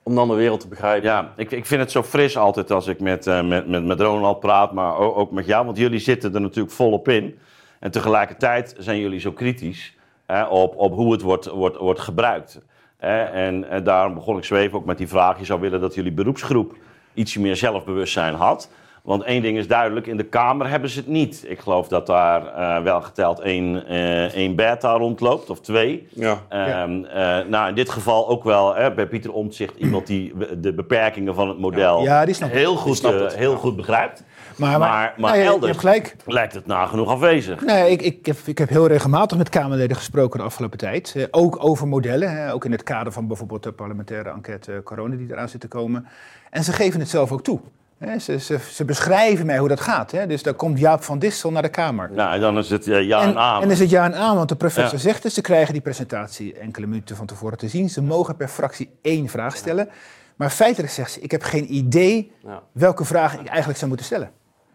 Om 0.03 0.15
dan 0.15 0.29
de 0.29 0.35
wereld 0.35 0.61
te 0.61 0.69
begrijpen. 0.69 1.09
Ja, 1.09 1.33
ik, 1.37 1.51
ik 1.51 1.67
vind 1.67 1.81
het 1.81 1.91
zo 1.91 2.03
fris 2.03 2.37
altijd 2.37 2.71
als 2.71 2.87
ik 2.87 3.01
met, 3.01 3.27
uh, 3.27 3.43
met, 3.43 3.69
met, 3.69 3.85
met 3.85 4.01
Ronald 4.01 4.41
praat, 4.41 4.73
maar 4.73 4.97
ook, 4.97 5.17
ook 5.17 5.31
met 5.31 5.47
jou. 5.47 5.65
Want 5.65 5.77
jullie 5.77 5.99
zitten 5.99 6.35
er 6.35 6.41
natuurlijk 6.41 6.75
volop 6.75 7.09
in. 7.09 7.39
En 7.81 7.91
tegelijkertijd 7.91 8.75
zijn 8.79 8.99
jullie 8.99 9.21
zo 9.21 9.33
kritisch 9.33 9.97
hè, 10.27 10.45
op, 10.45 10.77
op 10.77 10.95
hoe 10.95 11.13
het 11.13 11.23
wordt, 11.23 11.47
wordt, 11.47 11.77
wordt 11.77 12.01
gebruikt. 12.01 12.61
Hè. 12.97 13.23
En, 13.23 13.71
en 13.71 13.85
daarom 13.85 14.15
begon 14.15 14.37
ik 14.37 14.45
zweven 14.45 14.79
ook 14.79 14.85
met 14.85 14.99
die 14.99 15.09
vraag: 15.09 15.39
je 15.39 15.45
zou 15.45 15.61
willen 15.61 15.81
dat 15.81 15.95
jullie 15.95 16.13
beroepsgroep 16.13 16.77
ietsje 17.15 17.41
meer 17.41 17.57
zelfbewustzijn 17.57 18.35
had. 18.35 18.71
Want 19.03 19.23
één 19.23 19.43
ding 19.43 19.59
is 19.59 19.67
duidelijk, 19.67 20.07
in 20.07 20.17
de 20.17 20.25
Kamer 20.25 20.69
hebben 20.69 20.91
ze 20.91 20.99
het 20.99 21.09
niet. 21.09 21.45
Ik 21.49 21.61
geloof 21.61 21.89
dat 21.89 22.07
daar 22.07 22.43
uh, 22.43 22.83
wel 22.83 23.01
geteld 23.01 23.41
één, 23.41 23.93
uh, 23.93 24.25
één 24.25 24.55
beta 24.55 24.93
rondloopt, 24.93 25.51
of 25.51 25.61
twee. 25.61 26.09
Ja. 26.11 26.43
Um, 26.83 27.05
uh, 27.05 27.39
nou, 27.49 27.69
in 27.69 27.75
dit 27.75 27.91
geval 27.91 28.29
ook 28.29 28.45
wel 28.45 28.75
hè, 28.75 28.93
bij 28.93 29.07
Pieter 29.07 29.33
Omtzigt 29.33 29.77
iemand 29.77 30.07
die 30.07 30.33
de 30.59 30.73
beperkingen 30.73 31.35
van 31.35 31.49
het 31.49 31.59
model 31.59 32.03
ja, 32.03 32.25
die 32.25 32.35
snapt 32.35 32.53
heel, 32.53 32.77
goed, 32.77 33.03
het. 33.03 33.37
heel 33.37 33.57
goed 33.57 33.77
begrijpt. 33.77 34.25
Maar, 34.61 35.15
Maar, 35.17 35.35
elders 35.35 35.67
hebt 35.67 35.79
gelijk. 35.79 36.17
lijkt 36.27 36.55
het 36.55 36.67
nagenoeg 36.67 37.09
afwezig. 37.09 37.65
Nee, 37.65 37.91
ik, 37.91 38.03
ik, 38.03 38.27
heb, 38.27 38.37
ik 38.45 38.59
heb 38.59 38.69
heel 38.69 38.87
regelmatig 38.87 39.39
met 39.39 39.49
Kamerleden 39.49 39.97
gesproken 39.97 40.39
de 40.39 40.45
afgelopen 40.45 40.79
tijd. 40.79 41.13
Eh, 41.17 41.25
ook 41.31 41.65
over 41.65 41.89
modellen. 41.89 42.31
Hè, 42.37 42.53
ook 42.53 42.65
in 42.65 42.73
het 42.73 42.83
kader 42.83 43.13
van 43.13 43.27
bijvoorbeeld 43.27 43.63
de 43.63 43.73
parlementaire 43.73 44.31
enquête 44.31 44.81
corona 44.85 45.17
die 45.17 45.31
eraan 45.31 45.49
zit 45.49 45.61
te 45.61 45.69
komen. 45.69 46.07
En 46.51 46.65
ze 46.65 46.73
geven 46.73 47.01
het 47.01 47.09
zelf 47.09 47.33
ook 47.33 47.43
toe. 47.43 47.61
Ze, 48.19 48.39
ze, 48.39 48.59
ze 48.71 48.85
beschrijven 48.85 49.47
mij 49.47 49.59
hoe 49.59 49.69
dat 49.69 49.81
gaat. 49.81 50.11
Hè. 50.11 50.27
Dus 50.27 50.43
daar 50.43 50.55
komt 50.55 50.79
Jaap 50.79 51.03
van 51.03 51.19
Dissel 51.19 51.51
naar 51.51 51.63
de 51.63 51.69
Kamer. 51.69 52.11
Nou, 52.13 52.35
en 52.35 52.41
dan 52.41 52.59
is 52.59 52.71
het 52.71 52.89
eh, 52.89 53.03
ja 53.03 53.21
en, 53.23 53.29
en, 53.29 53.39
aan. 53.39 53.63
en 53.63 53.71
is 53.71 53.79
het 53.79 53.91
ja 53.91 54.05
en 54.05 54.15
aan, 54.15 54.37
want 54.37 54.49
de 54.49 54.57
professor 54.57 54.93
Ja. 54.93 54.99
zegt 54.99 55.23
het. 55.23 55.33
Ze 55.33 55.41
krijgen 55.41 55.73
die 55.73 55.83
presentatie 55.83 56.55
enkele 56.59 56.87
minuten 56.87 57.17
van 57.17 57.27
tevoren 57.27 57.59
te 57.59 57.69
zien. 57.69 57.91
Ze 57.91 58.03
mogen 58.03 58.37
per 58.37 58.49
fractie 58.49 58.91
één 59.03 59.29
vraag 59.29 59.57
stellen. 59.57 59.89
Maar 60.37 60.51
feitelijk 60.51 60.93
zegt 60.93 61.13
ze, 61.13 61.21
ik 61.21 61.31
heb 61.31 61.43
geen 61.43 61.75
idee 61.75 62.33
welke 62.73 63.05
vraag 63.05 63.33
ik 63.39 63.47
eigenlijk 63.47 63.77
zou 63.77 63.89
moeten 63.89 64.07
stellen. 64.07 64.31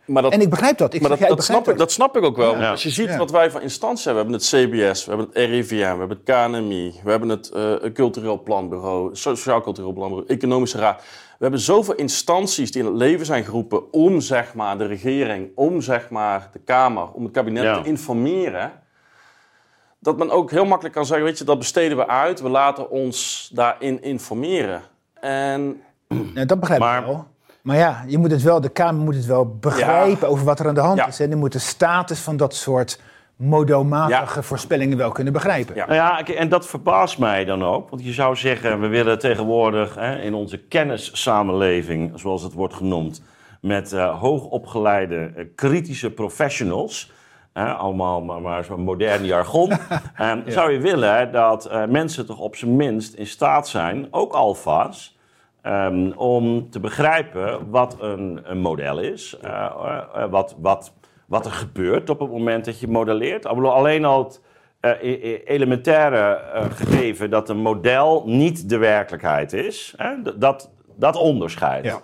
Maar 0.06 0.22
dat, 0.22 0.32
En 0.34 0.42
ik 0.42 0.50
begrijp 0.50 0.78
dat. 0.78 0.94
Ik 0.94 1.02
maar 1.02 1.10
zeg, 1.10 1.20
dat, 1.20 1.30
ja, 1.30 1.36
dat, 1.36 1.44
snap 1.46 1.68
ik, 1.70 1.78
dat 1.78 1.92
snap 1.92 2.18
ik 2.18 2.24
ook 2.24 2.36
wel. 2.38 2.58
Ja. 2.58 2.70
Als 2.72 2.84
je 2.84 2.90
ziet 2.90 3.08
Ja. 3.10 3.18
wat 3.18 3.32
wij 3.32 3.52
van 3.52 3.62
instanties 3.62 4.06
hebben. 4.06 4.26
We 4.26 4.32
hebben 4.32 4.48
het 4.50 4.70
CBS, 4.92 5.06
we 5.06 5.10
hebben 5.12 5.28
het 5.34 5.50
RIVM, 5.50 5.76
we 5.76 6.00
hebben 6.00 6.20
het 6.24 6.36
KNMI, 6.46 7.00
we 7.04 7.10
hebben 7.10 7.30
het 7.30 7.50
eh, 7.50 7.74
Cultureel 7.94 8.44
Planbureau, 8.44 9.16
Sociaal 9.16 9.62
Cultureel 9.62 9.94
Planbureau, 9.94 10.28
Economische 10.30 10.78
Raad. 10.78 11.02
We 11.38 11.42
hebben 11.44 11.60
zoveel 11.60 11.96
instanties 11.96 12.72
die 12.72 12.82
in 12.82 12.88
het 12.88 12.98
leven 12.98 13.26
zijn 13.26 13.44
geroepen 13.44 13.94
om 13.94 14.22
zeg 14.22 14.54
maar, 14.54 14.78
de 14.78 14.86
regering, 14.86 15.50
om 15.56 15.82
zeg 15.82 16.10
maar, 16.10 16.50
de 16.52 16.60
Kamer, 16.60 17.12
om 17.12 17.24
het 17.24 17.32
kabinet 17.34 17.64
Ja. 17.64 17.82
te 17.82 17.88
informeren. 17.90 18.72
Dat 20.00 20.18
men 20.18 20.32
ook 20.32 20.52
heel 20.52 20.66
makkelijk 20.66 20.96
kan 20.96 21.06
zeggen, 21.06 21.26
weet 21.26 21.38
je, 21.38 21.44
dat 21.44 21.58
besteden 21.58 21.98
we 21.98 22.08
uit. 22.08 22.42
We 22.42 22.50
laten 22.50 22.90
ons 22.90 23.50
daarin 23.54 24.02
informeren. 24.02 24.82
En 25.20 25.82
Ja, 26.34 26.46
dat 26.46 26.60
begrijp 26.60 26.80
Maar- 26.82 27.00
ik 27.00 27.06
wel. 27.06 27.28
Maar 27.66 27.78
ja, 27.78 28.04
je 28.08 28.18
moet 28.18 28.32
het 28.32 28.42
wel, 28.42 28.62
de 28.62 28.70
Kamer 28.70 29.04
moet 29.04 29.16
het 29.16 29.26
wel 29.26 29.58
begrijpen 29.60 30.28
over 30.28 30.46
wat 30.46 30.60
er 30.60 30.68
aan 30.68 30.74
de 30.74 30.80
hand 30.82 30.98
Ja. 30.98 31.08
is. 31.08 31.20
En 31.20 31.28
die 31.28 31.38
moet 31.38 31.52
de 31.52 31.60
status 31.60 32.20
van 32.20 32.38
dat 32.38 32.56
soort 32.56 33.02
modelmatige 33.36 34.44
voorspellingen 34.44 34.98
wel 34.98 35.12
kunnen 35.12 35.34
begrijpen. 35.34 35.76
Ja. 35.76 35.86
Nou 35.86 35.96
ja, 35.96 36.24
en 36.36 36.50
dat 36.50 36.68
verbaast 36.68 37.18
mij 37.18 37.46
dan 37.46 37.64
ook. 37.64 37.90
Want 37.90 38.04
je 38.04 38.14
zou 38.14 38.36
zeggen, 38.36 38.80
we 38.80 38.88
willen 38.88 39.20
tegenwoordig 39.20 39.96
hè, 39.96 40.22
in 40.22 40.34
onze 40.34 40.58
kennissamenleving, 40.58 42.12
zoals 42.20 42.42
het 42.44 42.54
wordt 42.54 42.74
genoemd, 42.74 43.22
met 43.62 43.94
eh, 43.94 44.20
hoogopgeleide, 44.20 45.32
eh, 45.36 45.46
kritische 45.56 46.12
professionals, 46.12 47.12
allemaal 47.54 48.22
maar, 48.22 48.42
maar 48.42 48.64
zo'n 48.64 48.82
modern 48.82 49.26
jargon, 49.26 49.72
eh, 50.16 50.32
zou 50.48 50.72
je 50.72 50.80
willen 50.80 51.32
dat 51.32 51.66
eh, 51.66 51.86
mensen 51.86 52.26
toch 52.26 52.40
op 52.40 52.56
zijn 52.56 52.76
minst 52.76 53.14
in 53.14 53.28
staat 53.28 53.68
zijn, 53.68 54.08
ook 54.12 54.34
alfa's, 54.34 55.15
ehm, 55.66 56.12
om 56.12 56.70
te 56.70 56.80
begrijpen 56.80 57.70
wat 57.70 57.98
een, 58.00 58.40
een 58.44 58.58
model 58.58 59.00
is, 59.00 59.38
eh, 59.42 59.52
eh, 59.52 60.02
eh, 60.16 60.30
wat, 60.30 60.56
wat, 60.60 60.94
wat 61.28 61.46
er 61.46 61.52
gebeurt 61.52 62.10
op 62.10 62.20
het 62.20 62.30
moment 62.30 62.66
dat 62.66 62.80
je 62.80 62.88
modelleert. 62.88 63.46
Alleen 63.46 64.06
al 64.06 64.24
het 64.24 64.42
e- 64.80 65.20
e- 65.22 65.42
elementaire 65.46 66.42
gegeven 66.70 67.30
dat 67.30 67.50
een 67.50 67.58
model 67.58 68.24
niet 68.26 68.70
de 68.70 68.78
werkelijkheid 68.78 69.54
is, 69.54 69.94
hè, 69.98 70.38
dat, 70.38 70.72
dat 70.96 71.16
onderscheidt. 71.16 71.86
Ja. 71.86 72.00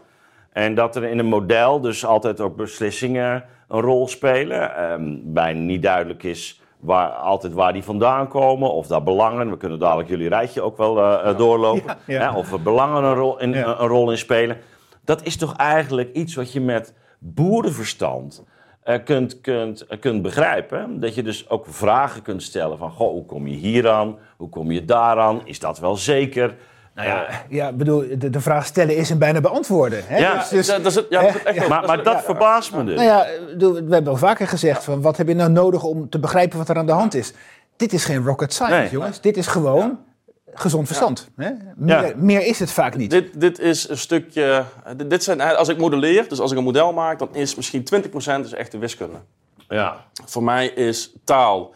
En 0.52 0.76
dat 0.76 0.96
er 0.96 1.04
in 1.04 1.20
een 1.20 1.26
model 1.26 1.82
dus 1.82 2.06
altijd 2.06 2.40
ook 2.42 2.56
beslissingen 2.56 3.44
een 3.68 3.82
rol 3.82 4.08
spelen. 4.08 4.76
Ehm, 4.76 5.18
bijna 5.24 5.60
niet 5.60 5.84
duidelijk 5.84 6.24
is 6.24 6.61
waar, 6.82 7.10
altijd 7.10 7.54
waar 7.54 7.74
die 7.74 7.84
vandaan 7.84 8.28
komen. 8.28 8.74
Of 8.74 8.88
daar 8.88 9.04
belangen, 9.04 9.50
we 9.50 9.58
kunnen 9.58 9.80
dadelijk 9.80 10.10
jullie 10.10 10.30
rijtje 10.30 10.62
ook 10.62 10.78
wel 10.78 11.00
eh, 11.00 11.30
eh, 11.30 11.38
doorlopen. 11.38 11.84
Ja, 11.86 11.98
ja. 12.06 12.32
Hè, 12.32 12.38
of 12.38 12.52
er 12.52 12.62
belangen 12.62 13.04
een 13.04 13.16
rol, 13.16 13.40
in, 13.40 13.56
een 13.56 13.76
rol 13.76 14.12
in 14.12 14.18
spelen. 14.18 14.58
Dat 15.06 15.24
is 15.24 15.38
toch 15.38 15.56
eigenlijk 15.56 16.14
iets 16.14 16.36
wat 16.36 16.52
je 16.52 16.62
met 16.62 16.94
boerenverstand 17.20 18.44
eh, 18.84 19.04
kunt, 19.04 19.42
kunt, 19.42 19.86
kunt 20.00 20.22
begrijpen. 20.22 21.00
Dat 21.00 21.16
je 21.16 21.24
dus 21.24 21.50
ook 21.50 21.66
vragen 21.68 22.22
kunt 22.22 22.44
stellen 22.44 22.78
van... 22.78 22.92
Goh, 22.92 23.12
hoe 23.12 23.26
kom 23.26 23.48
je 23.48 23.56
hier 23.56 23.90
aan? 23.90 24.18
Hoe 24.38 24.50
kom 24.50 24.72
je 24.72 24.86
daaraan? 24.86 25.42
Is 25.44 25.60
dat 25.60 25.80
wel 25.80 25.96
zeker? 25.96 26.56
Nou 26.96 27.08
ja, 27.08 27.28
ja, 27.50 27.68
ik 27.68 27.78
bedoel, 27.78 28.06
de, 28.18 28.30
de 28.30 28.42
vraag 28.42 28.66
stellen 28.66 28.96
is 28.96 29.10
en 29.10 29.18
bijna 29.18 29.42
beantwoorden. 29.42 30.04
Hè? 30.06 30.18
Ja, 30.18 30.38
Dus- 30.38 30.50
dus- 30.50 30.68
dat, 30.68 30.86
is 30.86 30.96
het, 30.96 31.06
ja, 31.10 31.20
dat 31.22 31.30
is 31.30 31.36
het 31.36 31.44
echt 31.44 31.56
Ja. 31.56 31.64
ook. 31.64 31.70
Maar, 31.70 31.86
maar 31.86 32.04
dat 32.04 32.14
ja. 32.14 32.22
verbaast 32.22 32.74
me 32.74 32.84
dus. 32.84 32.96
Nou 32.96 33.08
ja, 33.08 33.26
we 33.58 33.94
hebben 33.94 34.08
al 34.12 34.18
vaker 34.18 34.48
gezegd 34.48 34.84
van 34.84 35.02
wat 35.02 35.18
heb 35.18 35.28
je 35.28 35.34
nou 35.34 35.50
nodig 35.52 35.84
om 35.84 36.10
te 36.10 36.20
begrijpen 36.20 36.58
wat 36.58 36.70
er 36.70 36.78
aan 36.78 36.86
de 36.86 36.92
hand 36.92 37.14
is. 37.14 37.34
Dit 37.76 37.94
is 37.94 38.06
geen 38.06 38.26
rocket 38.26 38.54
science, 38.54 38.76
Nee. 38.76 38.90
jongens. 38.90 39.22
Dit 39.22 39.38
is 39.38 39.48
gewoon 39.48 40.00
gezond 40.54 40.88
verstand. 40.88 41.30
Hè? 41.36 41.50
Meer, 41.76 42.08
Ja. 42.08 42.14
meer 42.16 42.46
is 42.46 42.60
het 42.60 42.72
vaak 42.72 42.96
niet. 42.96 43.10
Dit, 43.10 43.42
dit 43.42 43.60
is 43.60 43.90
een 43.90 43.98
stukje. 43.98 44.64
Dit, 44.98 45.10
dit 45.10 45.24
zijn, 45.24 45.42
als 45.42 45.68
ik 45.70 45.78
modelleer, 45.78 46.30
dus 46.30 46.40
als 46.40 46.52
ik 46.52 46.58
een 46.58 46.64
model 46.64 46.94
maak, 46.94 47.20
dan 47.20 47.30
is 47.36 47.56
misschien 47.56 47.84
20% 47.84 48.46
is 48.46 48.54
echte 48.54 48.78
wiskunde. 48.78 49.18
Ja. 49.70 49.96
Voor 50.26 50.44
mij 50.44 50.68
is 50.68 51.14
taal, 51.24 51.74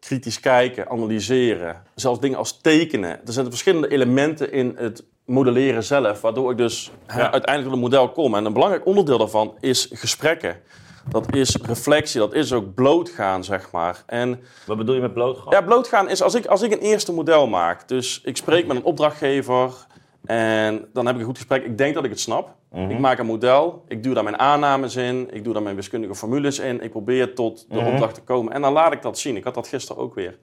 kritisch 0.00 0.40
kijken, 0.40 0.88
analyseren, 0.90 1.82
zelfs 1.94 2.20
dingen 2.20 2.38
als 2.38 2.60
tekenen. 2.60 3.10
Er 3.10 3.20
zitten 3.32 3.48
verschillende 3.52 3.88
elementen 3.88 4.52
in 4.52 4.74
het 4.78 5.04
modelleren 5.24 5.84
zelf, 5.84 6.20
waardoor 6.20 6.50
ik 6.50 6.56
dus 6.56 6.90
Ja. 7.06 7.14
uiteindelijk 7.14 7.62
tot 7.64 7.72
een 7.72 7.78
model 7.78 8.08
kom. 8.10 8.34
En 8.34 8.44
een 8.44 8.52
belangrijk 8.52 8.86
onderdeel 8.86 9.18
daarvan 9.18 9.54
is 9.60 9.88
gesprekken. 9.92 10.60
Dat 11.08 11.34
is 11.34 11.56
reflectie, 11.62 12.20
dat 12.20 12.34
is 12.34 12.52
ook 12.52 12.74
blootgaan, 12.74 13.44
zeg 13.44 13.70
maar. 13.70 14.02
En 14.06 14.40
Wat 14.66 14.76
bedoel 14.76 14.94
je 14.94 15.00
met 15.00 15.14
blootgaan? 15.14 15.50
ja, 15.52 15.62
blootgaan 15.62 16.08
is 16.08 16.22
als 16.22 16.34
ik, 16.34 16.46
als 16.46 16.62
ik 16.62 16.72
een 16.72 16.78
eerste 16.78 17.12
model 17.12 17.46
maak. 17.46 17.88
Dus 17.88 18.20
ik 18.24 18.36
spreek 18.36 18.66
met 18.66 18.76
een 18.76 18.84
opdrachtgever 18.84 19.72
en 20.26 20.88
dan 20.92 21.06
heb 21.06 21.14
ik 21.14 21.20
een 21.20 21.26
goed 21.26 21.36
gesprek. 21.36 21.64
Ik 21.64 21.78
denk 21.78 21.94
dat 21.94 22.04
ik 22.04 22.10
het 22.10 22.20
snap. 22.20 22.54
Ik 22.72 22.98
maak 22.98 23.18
een 23.18 23.26
model, 23.26 23.84
ik 23.88 24.02
doe 24.02 24.14
daar 24.14 24.24
mijn 24.24 24.38
aannames 24.38 24.96
in, 24.96 25.28
ik 25.32 25.44
doe 25.44 25.52
daar 25.52 25.62
mijn 25.62 25.76
wiskundige 25.76 26.14
formules 26.14 26.58
in. 26.58 26.80
Ik 26.80 26.90
probeer 26.90 27.34
tot 27.34 27.66
de 27.70 27.78
opdracht 27.78 28.14
te 28.14 28.20
komen 28.22 28.52
en 28.52 28.62
dan 28.62 28.72
laat 28.72 28.92
ik 28.92 29.02
dat 29.02 29.18
zien. 29.18 29.36
Ik 29.36 29.44
had 29.44 29.54
dat 29.54 29.68
gisteren 29.68 30.02
ook 30.02 30.14
weer. 30.14 30.38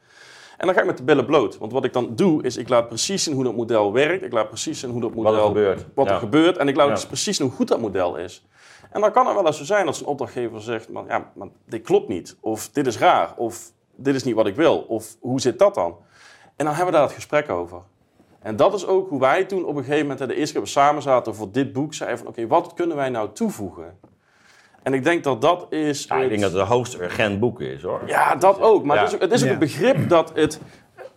En 0.57 0.65
dan 0.65 0.75
ga 0.75 0.81
ik 0.81 0.87
met 0.87 0.97
de 0.97 1.03
billen 1.03 1.25
bloot. 1.25 1.57
Want 1.57 1.71
wat 1.71 1.85
ik 1.85 1.93
dan 1.93 2.15
doe, 2.15 2.43
is 2.43 2.57
ik 2.57 2.69
laat 2.69 2.87
precies 2.87 3.23
zien 3.23 3.33
hoe 3.33 3.43
dat 3.43 3.55
model 3.55 3.93
werkt. 3.93 4.23
Ik 4.23 4.31
laat 4.31 4.47
precies 4.47 4.79
zien 4.79 4.89
hoe 4.89 5.01
dat 5.01 5.13
model... 5.13 5.35
er 5.35 5.41
gebeurt. 5.41 5.85
Wat 5.95 6.09
er 6.09 6.17
gebeurt. 6.17 6.57
En 6.57 6.67
ik 6.67 6.75
laat 6.75 6.87
Ja. 6.87 6.93
dus 6.93 7.05
precies 7.05 7.37
zien 7.37 7.47
hoe 7.47 7.55
goed 7.55 7.67
dat 7.67 7.79
model 7.79 8.15
is. 8.15 8.45
En 8.91 9.01
dan 9.01 9.11
kan 9.11 9.25
het 9.25 9.35
wel 9.35 9.45
eens 9.45 9.57
zo 9.57 9.63
zijn 9.63 9.85
dat 9.85 9.95
zo'n 9.95 10.07
opdrachtgever 10.07 10.61
zegt... 10.61 10.89
Maar, 10.89 11.03
ja, 11.07 11.31
maar 11.35 11.47
dit 11.65 11.81
klopt 11.81 12.07
niet. 12.07 12.37
Of 12.39 12.69
dit 12.69 12.87
is 12.87 12.97
raar. 12.97 13.33
Of 13.37 13.71
dit 13.95 14.15
is 14.15 14.23
niet 14.23 14.35
wat 14.35 14.47
ik 14.47 14.55
wil. 14.55 14.77
Of 14.77 15.15
hoe 15.19 15.41
zit 15.41 15.59
dat 15.59 15.75
dan? 15.75 15.95
En 16.55 16.65
dan 16.65 16.67
hebben 16.67 16.85
we 16.85 16.91
daar 16.91 17.01
het 17.07 17.15
gesprek 17.15 17.49
over. 17.49 17.81
En 18.43 18.55
dat 18.55 18.73
is 18.73 18.85
ook 18.87 19.09
hoe 19.09 19.19
wij 19.19 19.43
toen 19.45 19.65
op 19.65 19.75
een 19.75 19.83
gegeven 19.83 20.07
moment... 20.07 20.29
De 20.29 20.35
eerste 20.35 20.53
keer 20.53 20.63
we 20.63 20.69
samen 20.69 21.01
zaten 21.01 21.35
voor 21.35 21.51
dit 21.51 21.73
boek... 21.73 21.93
zeiden 21.93 22.17
van 22.19 22.27
oké, 22.27 22.47
wat 22.47 22.73
kunnen 22.73 22.95
wij 22.97 23.09
nou 23.09 23.29
toevoegen? 23.33 23.97
En 24.83 24.93
ik 24.93 25.03
denk 25.03 25.23
dat 25.23 25.41
dat 25.41 25.65
is... 25.69 26.05
Ja, 26.09 26.15
ik 26.15 26.21
het- 26.21 26.29
denk 26.29 26.41
dat 26.41 26.51
het 26.51 26.61
een 26.61 26.67
hoogst 26.67 26.99
urgent 26.99 27.39
boek 27.39 27.61
is, 27.61 27.81
hoor. 27.81 28.01
ja, 28.05 28.35
dat 28.35 28.61
ook. 28.61 28.83
Maar 28.83 28.95
Ja. 28.95 29.01
het 29.01 29.09
is 29.11 29.15
ook, 29.15 29.21
het 29.21 29.31
is 29.31 29.41
ook 29.41 29.47
Ja. 29.47 29.53
een 29.53 29.59
begrip 29.59 30.09
dat 30.09 30.31
het... 30.35 30.59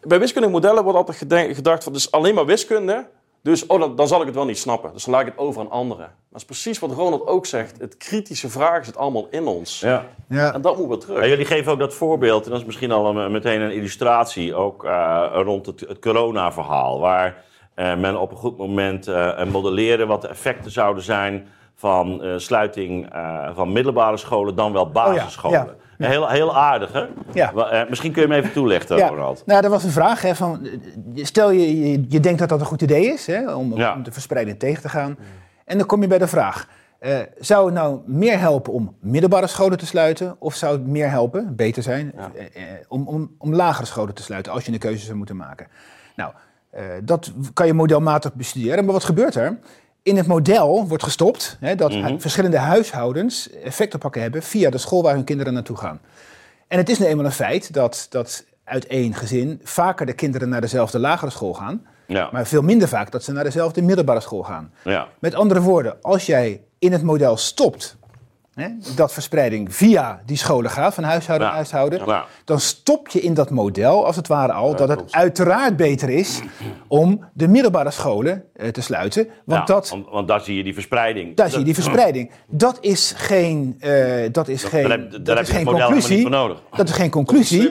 Bij 0.00 0.18
wiskundige 0.18 0.52
modellen 0.52 0.82
wordt 0.82 0.98
altijd 0.98 1.16
gedacht 1.56 1.84
van... 1.84 1.92
het 1.92 2.00
is 2.02 2.10
alleen 2.10 2.34
maar 2.34 2.46
wiskunde, 2.46 3.06
dus 3.46 3.66
oh, 3.66 3.80
dan, 3.80 3.96
dan 3.96 4.08
zal 4.08 4.20
ik 4.20 4.26
het 4.26 4.34
wel 4.34 4.44
niet 4.44 4.58
snappen. 4.58 4.92
Dus 4.92 5.04
dan 5.04 5.14
laat 5.14 5.26
ik 5.26 5.32
het 5.32 5.38
over 5.38 5.60
aan 5.60 5.70
anderen. 5.70 6.10
Dat 6.30 6.40
is 6.40 6.44
precies 6.44 6.78
wat 6.78 6.92
Ronald 6.92 7.26
ook 7.26 7.46
zegt. 7.46 7.80
Het 7.80 7.96
kritische 7.96 8.48
vraag 8.48 8.84
zit 8.84 8.96
allemaal 8.96 9.26
in 9.30 9.46
ons. 9.46 9.80
Ja. 9.80 10.06
Ja. 10.28 10.54
En 10.54 10.60
dat 10.60 10.76
moet 10.76 10.88
weer 10.88 10.98
terug. 10.98 11.20
Ja, 11.20 11.26
jullie 11.26 11.44
geven 11.44 11.72
ook 11.72 11.78
dat 11.78 11.94
voorbeeld, 11.94 12.44
en 12.44 12.50
dat 12.50 12.60
is 12.60 12.66
misschien 12.66 12.92
al 12.92 13.16
een, 13.16 13.32
meteen 13.32 13.60
een 13.60 13.72
illustratie, 13.72 14.54
ook 14.54 14.84
eh, 14.84 15.26
rond 15.32 15.66
het, 15.66 15.80
het 15.80 15.98
corona-verhaal. 15.98 17.00
Waar 17.00 17.44
eh, 17.74 17.96
men 17.96 18.20
op 18.20 18.30
een 18.30 18.36
goed 18.36 18.56
moment 18.56 19.08
eh 19.08 19.44
modelleren 19.44 20.06
wat 20.06 20.22
de 20.22 20.28
effecten 20.28 20.70
zouden 20.70 21.02
zijn 21.02 21.48
van 21.74 22.22
eh, 22.22 22.32
sluiting 22.36 23.12
eh, 23.12 23.50
van 23.54 23.72
middelbare 23.72 24.16
scholen, 24.16 24.54
dan 24.54 24.72
wel 24.72 24.90
basisscholen. 24.90 25.60
Oh 25.60 25.66
ja. 25.66 25.74
Heel, 25.98 26.28
heel 26.28 26.56
aardig, 26.56 26.92
hè? 26.92 27.04
Ja. 27.32 27.52
Eh, 27.52 27.88
misschien 27.88 28.12
kun 28.12 28.22
je 28.22 28.28
hem 28.28 28.36
even 28.38 28.52
toelichten, 28.52 28.96
Ja, 28.96 29.08
Ronald. 29.08 29.42
nou, 29.46 29.62
dat 29.62 29.70
was 29.70 29.84
een 29.84 29.90
vraag. 29.90 30.22
Hè, 30.22 30.34
van, 30.34 30.66
eh, 30.66 31.24
stel 31.24 31.50
je, 31.50 31.90
je, 31.90 32.04
je 32.08 32.20
denkt 32.20 32.38
dat 32.38 32.48
dat 32.48 32.60
een 32.60 32.66
goed 32.66 32.82
idee 32.82 33.06
is 33.06 33.26
hè, 33.26 33.54
om, 33.54 33.72
om 33.72 34.02
de 34.02 34.12
verspreiding 34.12 34.58
tegen 34.58 34.82
te 34.82 34.88
gaan. 34.88 35.18
En 35.64 35.78
dan 35.78 35.86
kom 35.86 36.02
je 36.02 36.08
bij 36.08 36.18
de 36.18 36.26
vraag: 36.26 36.68
eh, 36.98 37.18
zou 37.38 37.64
het 37.64 37.74
nou 37.74 38.00
meer 38.06 38.38
helpen 38.38 38.72
om 38.72 38.96
middelbare 39.00 39.46
scholen 39.46 39.78
te 39.78 39.86
sluiten? 39.86 40.36
Of 40.38 40.54
zou 40.54 40.72
het 40.72 40.86
meer 40.86 41.10
helpen, 41.10 41.56
beter 41.56 41.82
zijn, 41.82 42.14
om, 42.88 43.08
om, 43.08 43.34
om 43.38 43.54
lagere 43.54 43.86
scholen 43.86 44.14
te 44.14 44.22
sluiten 44.22 44.52
als 44.52 44.64
je 44.64 44.72
een 44.72 44.78
keuze 44.78 45.04
zou 45.04 45.16
moeten 45.16 45.36
maken? 45.36 45.66
Nou, 46.16 46.32
dat 47.02 47.32
kan 47.52 47.66
je 47.66 47.72
modelmatig 47.72 48.34
bestuderen. 48.34 48.84
Maar 48.84 48.92
wat 48.92 49.04
gebeurt 49.04 49.34
er? 49.34 49.58
In 50.06 50.16
het 50.16 50.26
model 50.26 50.86
wordt 50.88 51.02
gestopt 51.02 51.56
hè, 51.60 51.74
dat 51.74 51.92
hu- 51.92 52.18
verschillende 52.20 52.58
huishoudens 52.58 53.50
effect 53.50 53.94
op 53.94 54.00
pakken 54.00 54.22
hebben 54.22 54.42
via 54.42 54.70
de 54.70 54.78
school 54.78 55.02
waar 55.02 55.14
hun 55.14 55.24
kinderen 55.24 55.52
naartoe 55.52 55.76
gaan. 55.76 56.00
En 56.68 56.78
het 56.78 56.88
is 56.88 56.98
nu 56.98 57.06
eenmaal 57.06 57.24
een 57.24 57.32
feit 57.32 57.72
dat, 57.72 58.06
dat 58.10 58.44
uit 58.64 58.86
één 58.86 59.14
gezin 59.14 59.60
vaker 59.64 60.06
de 60.06 60.12
kinderen 60.12 60.48
naar 60.48 60.60
dezelfde 60.60 60.98
lagere 60.98 61.30
school 61.30 61.54
gaan, 61.54 61.86
Ja. 62.06 62.28
maar 62.32 62.46
veel 62.46 62.62
minder 62.62 62.88
vaak 62.88 63.10
dat 63.10 63.24
ze 63.24 63.32
naar 63.32 63.44
dezelfde 63.44 63.82
middelbare 63.82 64.20
school 64.20 64.42
gaan. 64.42 64.72
ja. 64.84 65.08
Met 65.18 65.34
andere 65.34 65.60
woorden, 65.60 65.96
als 66.02 66.26
jij 66.26 66.60
in 66.78 66.92
het 66.92 67.02
model 67.02 67.36
stopt 67.36 67.96
hè, 68.56 68.68
dat 68.94 69.12
verspreiding 69.12 69.74
via 69.74 70.20
die 70.26 70.36
scholen 70.36 70.70
gaat, 70.70 70.94
van 70.94 71.04
huishouden 71.04 71.46
Ja. 71.46 71.52
naar 71.52 71.62
huishouden, 71.62 72.06
Ja. 72.06 72.24
dan 72.44 72.60
stop 72.60 73.08
je 73.08 73.20
in 73.20 73.34
dat 73.34 73.50
model, 73.50 74.06
als 74.06 74.16
het 74.16 74.26
ware 74.26 74.52
al, 74.52 74.76
dat 74.76 74.88
het 74.88 74.98
klopt. 74.98 75.12
uiteraard 75.14 75.76
beter 75.76 76.08
is 76.08 76.40
om 76.88 77.24
de 77.32 77.48
middelbare 77.48 77.90
scholen 77.90 78.44
eh, 78.52 78.68
te 78.68 78.80
sluiten. 78.80 79.28
Want 79.44 79.68
Ja, 79.68 79.74
dat, 79.74 79.88
want, 79.88 80.06
want 80.10 80.28
daar 80.28 80.40
zie 80.40 80.56
je 80.56 80.62
die 80.62 80.74
verspreiding. 80.74 81.36
daar 81.36 81.48
zie 81.50 81.58
je 81.58 81.64
die 81.64 81.74
verspreiding. 81.74 82.30
Dat 82.46 82.78
is 82.80 83.12
geen, 83.16 83.76
eh, 83.80 84.28
dat 84.32 84.48
is 84.48 84.64
geen, 84.64 84.82
daar 84.88 84.98
heb- 84.98 85.10
daar 85.10 85.22
dat 85.22 85.34
heb 85.36 85.44
is 85.44 85.48
je 85.48 85.54
geen 85.54 85.64
conclusie. 85.64 86.20
voor 86.20 86.30
nodig. 86.30 86.62
Dat 86.76 86.88
is 86.88 86.94
geen 86.94 87.10
conclusie. 87.10 87.70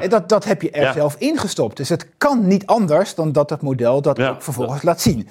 En 0.00 0.08
dat, 0.08 0.28
dat 0.28 0.44
heb 0.44 0.62
je 0.62 0.70
er 0.70 0.82
Ja. 0.82 0.92
zelf 0.92 1.16
ingestopt. 1.18 1.76
Dus 1.76 1.88
het 1.88 2.08
kan 2.18 2.46
niet 2.46 2.66
anders 2.66 3.14
dan 3.14 3.32
dat 3.32 3.50
het 3.50 3.62
model 3.62 4.02
dat 4.02 4.16
Ja. 4.16 4.28
ook 4.28 4.42
vervolgens 4.42 4.82
laat 4.82 5.00
zien. 5.00 5.28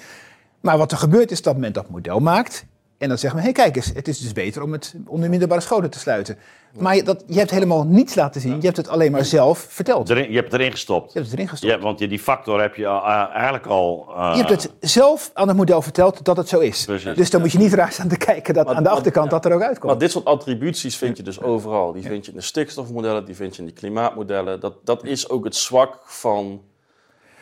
Maar 0.60 0.78
wat 0.78 0.92
er 0.92 0.98
gebeurt 0.98 1.30
is 1.30 1.42
dat 1.42 1.56
men 1.56 1.72
dat 1.72 1.88
model 1.90 2.18
maakt. 2.20 2.64
En 2.98 3.08
dan 3.08 3.18
zegt 3.18 3.34
men, 3.34 3.42
hé 3.42 3.50
hey, 3.52 3.62
kijk 3.64 3.76
eens, 3.76 3.90
het 3.94 4.08
is 4.08 4.18
dus 4.18 4.32
beter 4.32 4.62
om 4.62 4.72
het 4.72 4.94
om 5.06 5.20
de 5.20 5.28
middelbare 5.28 5.60
scholen 5.60 5.90
te 5.90 5.98
sluiten. 5.98 6.38
Maar 6.78 6.96
je, 6.96 7.02
dat, 7.02 7.24
je 7.26 7.38
hebt 7.38 7.50
helemaal 7.50 7.84
niets 7.84 8.14
laten 8.14 8.40
zien. 8.40 8.56
Je 8.56 8.64
hebt 8.64 8.76
het 8.76 8.88
alleen 8.88 9.12
maar 9.12 9.24
zelf 9.24 9.66
verteld. 9.68 10.08
Je 10.08 10.14
Erin- 10.14 10.28
je 10.30 10.36
hebt 10.36 10.52
het 10.52 10.60
erin 10.60 10.72
gestopt. 10.72 11.12
hebt 11.14 11.24
het 11.26 11.34
erin 11.34 11.48
gestopt. 11.48 11.72
Ja, 11.72 11.78
want 11.78 11.98
je, 11.98 12.08
die 12.08 12.18
factor 12.18 12.60
heb 12.60 12.74
je 12.74 12.86
al, 12.86 13.02
eh, 13.06 13.34
eigenlijk 13.34 13.66
al... 13.66 14.06
eh, 14.16 14.30
Je 14.36 14.44
hebt 14.44 14.50
het 14.62 14.72
zelf 14.80 15.30
aan 15.34 15.48
het 15.48 15.56
model 15.56 15.82
verteld 15.82 16.24
dat 16.24 16.36
het 16.36 16.48
zo 16.48 16.58
is. 16.58 16.84
Precies. 16.84 17.14
Dus 17.16 17.30
dan 17.30 17.40
moet 17.40 17.52
je 17.52 17.58
niet 17.58 17.72
raar 17.72 17.92
staan 17.92 18.08
te 18.08 18.16
kijken 18.16 18.54
dat 18.54 18.66
Maar- 18.66 18.74
aan 18.74 18.82
de 18.82 18.88
maar- 18.88 18.98
achterkant 18.98 19.30
dat 19.30 19.44
er 19.44 19.52
ook 19.52 19.62
uitkomt. 19.62 19.84
Maar 19.90 19.98
dit 19.98 20.10
soort 20.10 20.24
attributies 20.24 20.96
vind 20.96 21.16
je 21.16 21.22
dus 21.22 21.40
overal. 21.40 21.92
Die 21.92 22.02
vind 22.02 22.24
je 22.24 22.30
in 22.30 22.36
de 22.38 22.42
stikstofmodellen, 22.44 23.24
die 23.24 23.34
vind 23.36 23.54
je 23.56 23.62
in 23.62 23.68
de 23.68 23.74
klimaatmodellen. 23.74 24.60
Dat, 24.60 24.74
dat 24.84 25.04
is 25.04 25.28
ook 25.28 25.44
het 25.44 25.56
zwak 25.56 25.98
van 26.04 26.60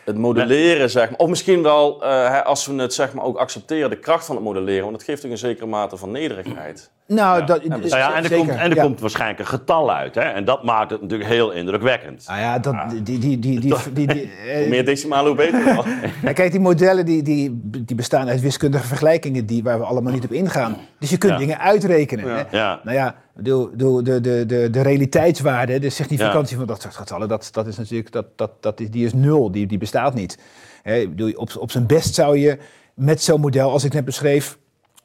het 0.04 0.18
modelleren, 0.18 0.90
zeg 0.90 1.10
maar. 1.10 1.18
Of 1.18 1.28
misschien 1.28 1.62
wel, 1.62 2.02
eh, 2.04 2.42
als 2.42 2.66
we 2.66 2.74
het 2.74 2.94
zeg 2.94 3.12
maar, 3.14 3.24
ook 3.24 3.36
accepteren, 3.36 3.90
de 3.90 3.98
kracht 3.98 4.24
van 4.26 4.34
het 4.34 4.44
modelleren. 4.44 4.82
Want 4.82 4.96
het 4.96 5.04
geeft 5.04 5.24
ook 5.24 5.30
een 5.30 5.38
zekere 5.38 5.66
mate 5.66 5.96
van 5.96 6.10
nederigheid. 6.10 6.90
nou, 7.06 7.44
dat, 7.44 7.64
Nou 7.64 7.86
ja, 7.88 8.14
en 8.14 8.22
er, 8.22 8.28
zeker, 8.28 8.36
komt, 8.36 8.58
en 8.58 8.70
er 8.70 8.76
ja. 8.76 8.82
komt 8.82 9.00
waarschijnlijk 9.00 9.38
een 9.38 9.46
getal 9.46 9.92
uit. 9.92 10.14
Hè? 10.14 10.20
En 10.20 10.44
dat 10.44 10.62
maakt 10.64 10.90
het 10.90 11.00
natuurlijk 11.02 11.30
heel 11.30 11.50
indrukwekkend. 11.50 12.24
Nou 12.28 12.40
ja, 12.40 12.58
dat, 12.58 12.74
die, 12.90 13.02
die, 13.02 13.18
die, 13.18 13.38
die, 13.38 13.60
die, 13.60 13.92
die, 13.92 14.06
die- 14.06 14.30
Hoe 14.58 14.68
meer 14.68 14.84
decimalen, 14.84 15.26
hoe 15.26 15.36
beter. 15.36 15.84
Ja, 16.22 16.32
kijk, 16.32 16.50
die 16.50 16.60
modellen 16.60 17.04
die, 17.04 17.22
die, 17.22 17.60
die 17.64 17.96
bestaan 17.96 18.28
uit 18.28 18.40
wiskundige 18.40 18.86
vergelijkingen 18.86 19.46
die, 19.46 19.62
waar 19.62 19.78
we 19.78 19.84
allemaal 19.84 20.12
niet 20.12 20.24
op 20.24 20.32
ingaan. 20.32 20.76
Dus 21.02 21.10
je 21.10 21.18
kunt 21.18 21.32
Ja. 21.32 21.38
dingen 21.38 21.58
uitrekenen. 21.58 22.26
Ja. 22.26 22.34
Hè? 22.50 22.56
Ja. 22.58 22.80
Nou 22.84 22.96
ja, 22.96 23.14
de, 23.34 23.70
de, 23.74 24.00
de, 24.02 24.20
de, 24.20 24.46
de, 24.46 24.70
de 24.70 24.80
realiteitswaarde, 24.82 25.78
de 25.78 25.90
significantie 25.90 26.56
van 26.56 26.66
dat 26.66 26.82
soort 26.82 26.94
getallen, 26.96 27.28
dat, 27.28 27.48
dat 27.52 27.66
is 27.66 27.76
natuurlijk 27.76 28.12
dat, 28.12 28.26
dat, 28.36 28.50
dat 28.60 28.80
is, 28.80 28.90
die 28.90 29.04
is 29.04 29.12
nul, 29.12 29.50
die, 29.52 29.66
die 29.66 29.78
bestaat 29.78 30.14
niet. 30.14 30.38
Hè, 30.82 31.08
bedoel, 31.08 31.32
op, 31.32 31.56
op 31.58 31.70
zijn 31.70 31.86
best 31.86 32.14
zou 32.14 32.38
je 32.38 32.58
met 32.94 33.22
zo'n 33.22 33.40
model, 33.40 33.70
als 33.70 33.84
ik 33.84 33.92
net 33.92 34.04
beschreef, 34.04 34.58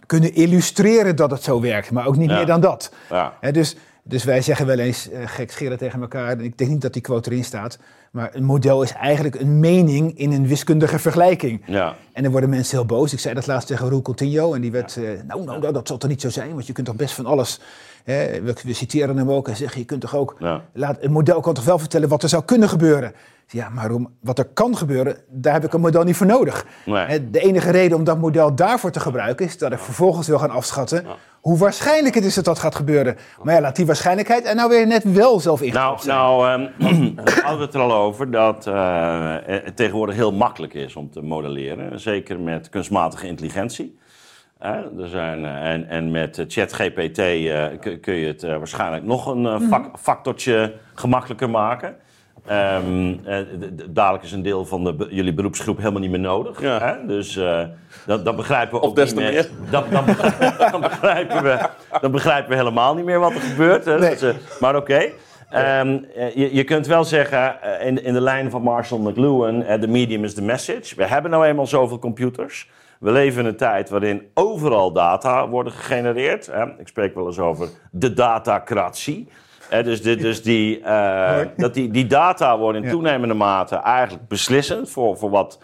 kunnen 0.05 0.33
illustreren 0.35 1.15
dat 1.15 1.31
het 1.31 1.43
zo 1.43 1.61
werkt, 1.61 1.91
maar 1.91 2.05
ook 2.07 2.17
niet 2.17 2.29
Ja. 2.29 2.35
meer 2.35 2.45
dan 2.45 2.61
dat. 2.61 2.91
Ja. 3.09 3.33
Hè, 3.41 3.51
dus, 3.51 3.75
dus 4.03 4.23
wij 4.23 4.41
zeggen 4.41 4.65
wel 4.65 4.79
eens 4.79 5.09
uh, 5.11 5.17
gek 5.25 5.51
scheren 5.51 5.77
tegen 5.77 6.01
elkaar. 6.01 6.29
en 6.31 6.41
Ik 6.43 6.57
denk 6.57 6.69
niet 6.69 6.81
dat 6.81 6.93
die 6.93 7.01
quote 7.01 7.31
erin 7.31 7.43
staat. 7.43 7.77
Maar 8.17 8.29
een 8.33 8.43
model 8.43 8.83
is 8.83 8.93
eigenlijk 8.93 9.35
een 9.35 9.59
mening 9.59 10.17
in 10.17 10.31
een 10.31 10.47
wiskundige 10.47 10.99
vergelijking. 10.99 11.61
Ja. 11.65 11.95
En 12.13 12.23
dan 12.23 12.31
worden 12.31 12.49
mensen 12.49 12.77
heel 12.77 12.85
boos. 12.85 13.13
Ik 13.13 13.19
zei 13.19 13.33
dat 13.33 13.47
laatst 13.47 13.67
tegen 13.67 13.89
Roel 13.89 14.01
Coutinho. 14.01 14.53
En 14.53 14.61
die 14.61 14.71
werd, 14.71 14.97
eh, 14.97 15.03
nou, 15.03 15.43
nou, 15.43 15.59
nou, 15.59 15.73
dat 15.73 15.87
zal 15.87 15.97
toch 15.97 16.09
niet 16.09 16.21
zo 16.21 16.29
zijn. 16.29 16.53
Want 16.53 16.67
je 16.67 16.73
kunt 16.73 16.87
toch 16.87 16.95
best 16.95 17.13
van 17.13 17.25
alles... 17.25 17.59
Hè, 18.03 18.41
we, 18.41 18.55
we 18.63 18.73
citeren 18.73 19.17
hem 19.17 19.31
ook 19.31 19.47
en 19.47 19.55
zeggen, 19.55 19.79
je 19.79 19.85
kunt 19.85 20.01
toch 20.01 20.15
ook... 20.15 20.35
Ja. 20.39 20.61
Laat, 20.73 20.97
een 20.99 21.11
model 21.11 21.39
kan 21.39 21.53
toch 21.53 21.65
wel 21.65 21.79
vertellen 21.79 22.09
wat 22.09 22.23
er 22.23 22.29
zou 22.29 22.43
kunnen 22.43 22.69
gebeuren. 22.69 23.13
Ja, 23.47 23.69
maar 23.69 23.91
om, 23.91 24.09
wat 24.21 24.39
er 24.39 24.45
kan 24.45 24.77
gebeuren, 24.77 25.17
daar 25.29 25.53
heb 25.53 25.63
ik 25.63 25.73
een 25.73 25.81
model 25.81 26.03
niet 26.03 26.15
voor 26.15 26.25
nodig. 26.25 26.65
Nee. 26.85 27.29
De 27.29 27.39
enige 27.39 27.71
reden 27.71 27.97
om 27.97 28.03
dat 28.03 28.19
model 28.19 28.55
daarvoor 28.55 28.91
te 28.91 28.99
gebruiken... 28.99 29.45
is 29.45 29.57
dat 29.57 29.71
ik 29.71 29.79
vervolgens 29.79 30.27
wil 30.27 30.39
gaan 30.39 30.49
afschatten... 30.49 31.05
hoe 31.41 31.57
waarschijnlijk 31.57 32.15
het 32.15 32.25
is 32.25 32.35
dat 32.35 32.45
dat 32.45 32.59
gaat 32.59 32.75
gebeuren. 32.75 33.17
Maar 33.43 33.53
ja, 33.53 33.61
laat 33.61 33.75
die 33.75 33.85
waarschijnlijkheid 33.85 34.45
er 34.45 34.55
nou 34.55 34.69
weer 34.69 34.87
net 34.87 35.13
wel 35.13 35.39
zelf 35.39 35.61
in 35.61 35.73
Nou, 35.73 35.99
nou 36.05 36.61
hadden 37.43 37.57
we 37.57 37.65
het 37.65 37.73
er 37.73 37.79
al 37.79 37.93
over 37.93 38.06
dat 38.29 38.67
eh, 38.67 39.35
het 39.45 39.75
tegenwoordig 39.75 40.15
heel 40.15 40.31
makkelijk 40.33 40.73
is 40.73 40.95
om 40.95 41.11
te 41.11 41.21
modelleren. 41.21 41.99
Zeker 41.99 42.39
met 42.39 42.69
kunstmatige 42.69 43.27
intelligentie. 43.27 43.97
Hè, 44.59 44.71
er 45.01 45.07
zijn, 45.07 45.45
eh, 45.45 45.71
en, 45.71 45.87
en 45.89 46.11
met 46.11 46.45
ChatGPT 46.47 47.17
eh, 47.19 47.65
kun, 48.01 48.13
je 48.15 48.27
het 48.27 48.41
waarschijnlijk 48.41 49.03
nog 49.03 49.25
een 49.25 49.45
eh, 49.45 49.61
fac- 49.69 49.97
factortje 49.99 50.73
gemakkelijker 50.93 51.49
maken. 51.49 51.95
Ehm, 52.45 53.13
eh, 53.25 53.37
dadelijk 53.89 54.23
is 54.23 54.31
een 54.31 54.41
deel 54.41 54.65
van 54.65 54.83
de, 54.83 54.93
be- 54.93 55.07
jullie 55.09 55.33
beroepsgroep 55.33 55.77
helemaal 55.77 56.01
niet 56.01 56.09
meer 56.11 56.19
nodig. 56.19 56.61
Ja. 56.61 56.79
Hè? 56.79 57.05
Dus 57.05 57.37
eh, 57.37 57.61
dat, 58.05 58.25
dat 58.25 58.35
begrijpen 58.35 58.73
we 58.77 58.81
Of 58.83 58.89
ook 58.89 58.95
des 58.95 59.13
niet 59.13 59.25
te 59.25 59.31
meer. 59.31 59.49
Dan, 59.69 59.83
begrijpen 60.81 61.43
we, 61.43 61.69
dan 62.01 62.11
begrijpen 62.11 62.49
we 62.49 62.55
helemaal 62.55 62.95
niet 62.95 63.05
meer 63.05 63.19
wat 63.19 63.33
er 63.33 63.39
gebeurt. 63.41 63.85
Hè? 63.85 63.99
Nee. 63.99 64.33
Maar 64.59 64.75
oké. 64.75 65.09
Eh, 65.49 66.35
je, 66.35 66.55
je 66.55 66.63
kunt 66.63 66.87
wel 66.87 67.03
zeggen, 67.03 67.61
eh, 67.61 67.87
in, 67.87 68.03
in 68.03 68.13
de 68.13 68.21
lijn 68.21 68.49
van 68.49 68.61
Marshall 68.61 68.99
McLuhan, 68.99 69.63
eh, 69.63 69.79
the 69.79 69.87
medium 69.87 70.23
is 70.23 70.33
the 70.33 70.41
message. 70.41 70.95
We 70.95 71.05
hebben 71.05 71.31
nou 71.31 71.45
eenmaal 71.45 71.67
zoveel 71.67 71.99
computers. 71.99 72.69
We 72.99 73.11
leven 73.11 73.41
in 73.41 73.45
een 73.45 73.57
tijd 73.57 73.89
waarin 73.89 74.27
overal 74.33 74.91
data 74.91 75.49
worden 75.49 75.73
gegenereerd. 75.73 76.49
Ik 76.77 76.87
spreek 76.87 77.15
wel 77.15 77.25
eens 77.25 77.39
over 77.39 77.69
de 77.91 78.13
datacratie. 78.13 79.27
Dus 79.69 80.01
de, 80.01 80.15
dus 80.15 80.43
die, 80.43 80.81
dat 81.57 81.73
die, 81.73 81.91
die 81.91 82.07
data 82.07 82.57
worden 82.57 82.83
in 82.83 82.89
toenemende 82.89 83.33
mate 83.33 83.75
eigenlijk 83.75 84.27
beslissend 84.27 84.89
voor, 84.89 85.17
voor 85.17 85.29
wat 85.29 85.59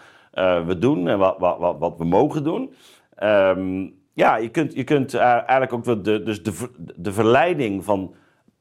we 0.66 0.76
doen 0.78 1.08
en 1.08 1.18
wat, 1.18 1.36
wat, 1.38 1.58
wat, 1.58 1.76
wat 1.78 1.94
we 1.98 2.04
mogen 2.04 2.44
doen. 2.44 2.74
Ehm, 3.16 3.86
ja, 4.12 4.36
je 4.36 4.48
kunt, 4.48 4.74
je 4.74 4.84
kunt 4.84 5.14
eigenlijk 5.14 5.72
ook 5.72 6.04
de, 6.04 6.22
dus 6.22 6.42
de, 6.42 6.70
de 6.96 7.12
verleiding 7.12 7.84
van 7.84 8.14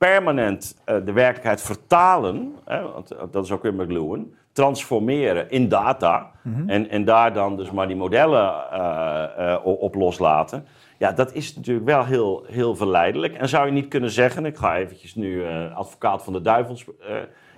permanent 0.10 0.82
eh, 0.86 0.96
de 1.06 1.12
werkelijkheid 1.12 1.62
vertalen, 1.62 2.56
hè, 2.66 2.82
want 2.82 3.12
eh, 3.12 3.24
dat 3.32 3.44
is 3.44 3.52
ook 3.52 3.62
weer 3.62 3.74
McLuhan, 3.74 4.34
transformeren 4.52 5.50
in 5.50 5.68
data 5.68 6.32
en, 6.68 6.90
en 6.90 7.06
daar 7.06 7.34
dan 7.34 7.58
dus 7.58 7.72
maar 7.72 7.88
die 7.88 7.96
modellen 7.96 8.72
eh, 8.72 9.58
op 9.64 9.96
loslaten. 9.96 10.68
Ja, 10.98 11.12
dat 11.12 11.34
is 11.34 11.56
natuurlijk 11.56 11.86
wel 11.86 12.06
heel, 12.06 12.44
heel 12.48 12.76
verleidelijk. 12.76 13.34
En 13.34 13.50
zou 13.50 13.66
je 13.66 13.72
niet 13.72 13.88
kunnen 13.88 14.10
zeggen, 14.10 14.46
ik 14.46 14.58
ga 14.58 14.78
eventjes 14.78 15.16
nu 15.16 15.46
advocaat 15.74 16.24
van 16.24 16.34
de 16.34 16.42
duivels... 16.42 16.86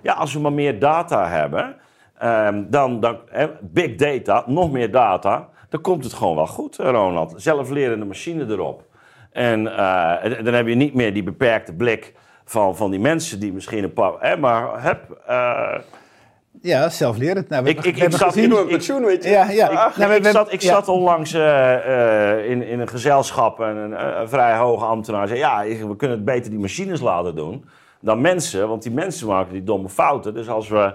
ja, 0.02 0.12
als 0.12 0.32
we 0.32 0.40
maar 0.40 0.52
meer 0.52 0.78
data 0.78 1.28
hebben, 1.28 1.76
ehm, 2.18 2.64
dan, 2.68 3.00
dan 3.00 3.18
big 3.60 3.94
data, 3.94 4.44
nog 4.46 4.70
meer 4.70 4.90
data... 4.90 5.48
dan 5.68 5.80
komt 5.80 6.04
het 6.04 6.12
gewoon 6.12 6.36
wel 6.36 6.46
goed, 6.46 6.76
Ronald. 6.76 7.34
Zelflerende 7.36 8.04
machine 8.04 8.46
erop. 8.48 8.84
En 9.32 9.76
en 10.22 10.44
dan 10.44 10.54
heb 10.54 10.66
je 10.66 10.74
niet 10.74 10.94
meer 10.94 11.12
die 11.12 11.22
beperkte 11.22 11.74
blik 11.74 12.14
van, 12.48 12.76
van 12.76 12.90
die 12.90 13.00
mensen 13.00 13.40
die 13.40 13.52
misschien 13.52 13.84
een 13.84 13.92
paar... 13.92 14.12
Hè, 14.18 14.36
maar 14.36 14.82
heb... 14.82 15.20
eh, 15.26 15.78
Ja, 16.62 16.88
zelflerend. 16.88 17.48
Nou, 17.48 17.66
Ik- 17.66 17.76
ik- 17.76 17.82
we 17.82 17.88
ik 17.88 17.96
hebben 17.98 18.18
zat 18.18 18.32
gezien- 18.32 18.48
Nieuwe 18.48 18.66
pensioen, 18.66 19.04
weet 19.04 19.24
je. 19.24 19.30
Ja, 19.30 19.50
ja. 19.50 19.88
ik, 19.90 19.96
Nou, 19.96 20.12
ik 20.14 20.22
we- 20.22 20.30
zat, 20.30 20.52
ik 20.52 20.60
ja. 20.62 20.72
zat 20.72 20.88
onlangs 20.88 21.32
eh, 21.32 21.74
eh, 22.38 22.50
in, 22.50 22.62
in 22.62 22.80
een 22.80 22.88
gezelschap 22.88 23.60
en 23.60 23.76
een, 23.76 24.20
een 24.20 24.28
vrij 24.28 24.56
hoge 24.56 24.84
ambtenaar 24.84 25.28
zei... 25.28 25.38
ja, 25.38 25.64
we 25.64 25.96
kunnen 25.96 26.16
het 26.16 26.24
beter 26.26 26.50
die 26.50 26.58
machines 26.60 27.00
laten 27.00 27.34
doen 27.34 27.64
dan 28.00 28.20
mensen. 28.20 28.68
Want 28.68 28.82
die 28.82 28.92
mensen 28.92 29.26
maken 29.26 29.52
die 29.52 29.64
domme 29.64 29.88
fouten. 29.88 30.34
Dus 30.34 30.48
als 30.48 30.68
we, 30.68 30.94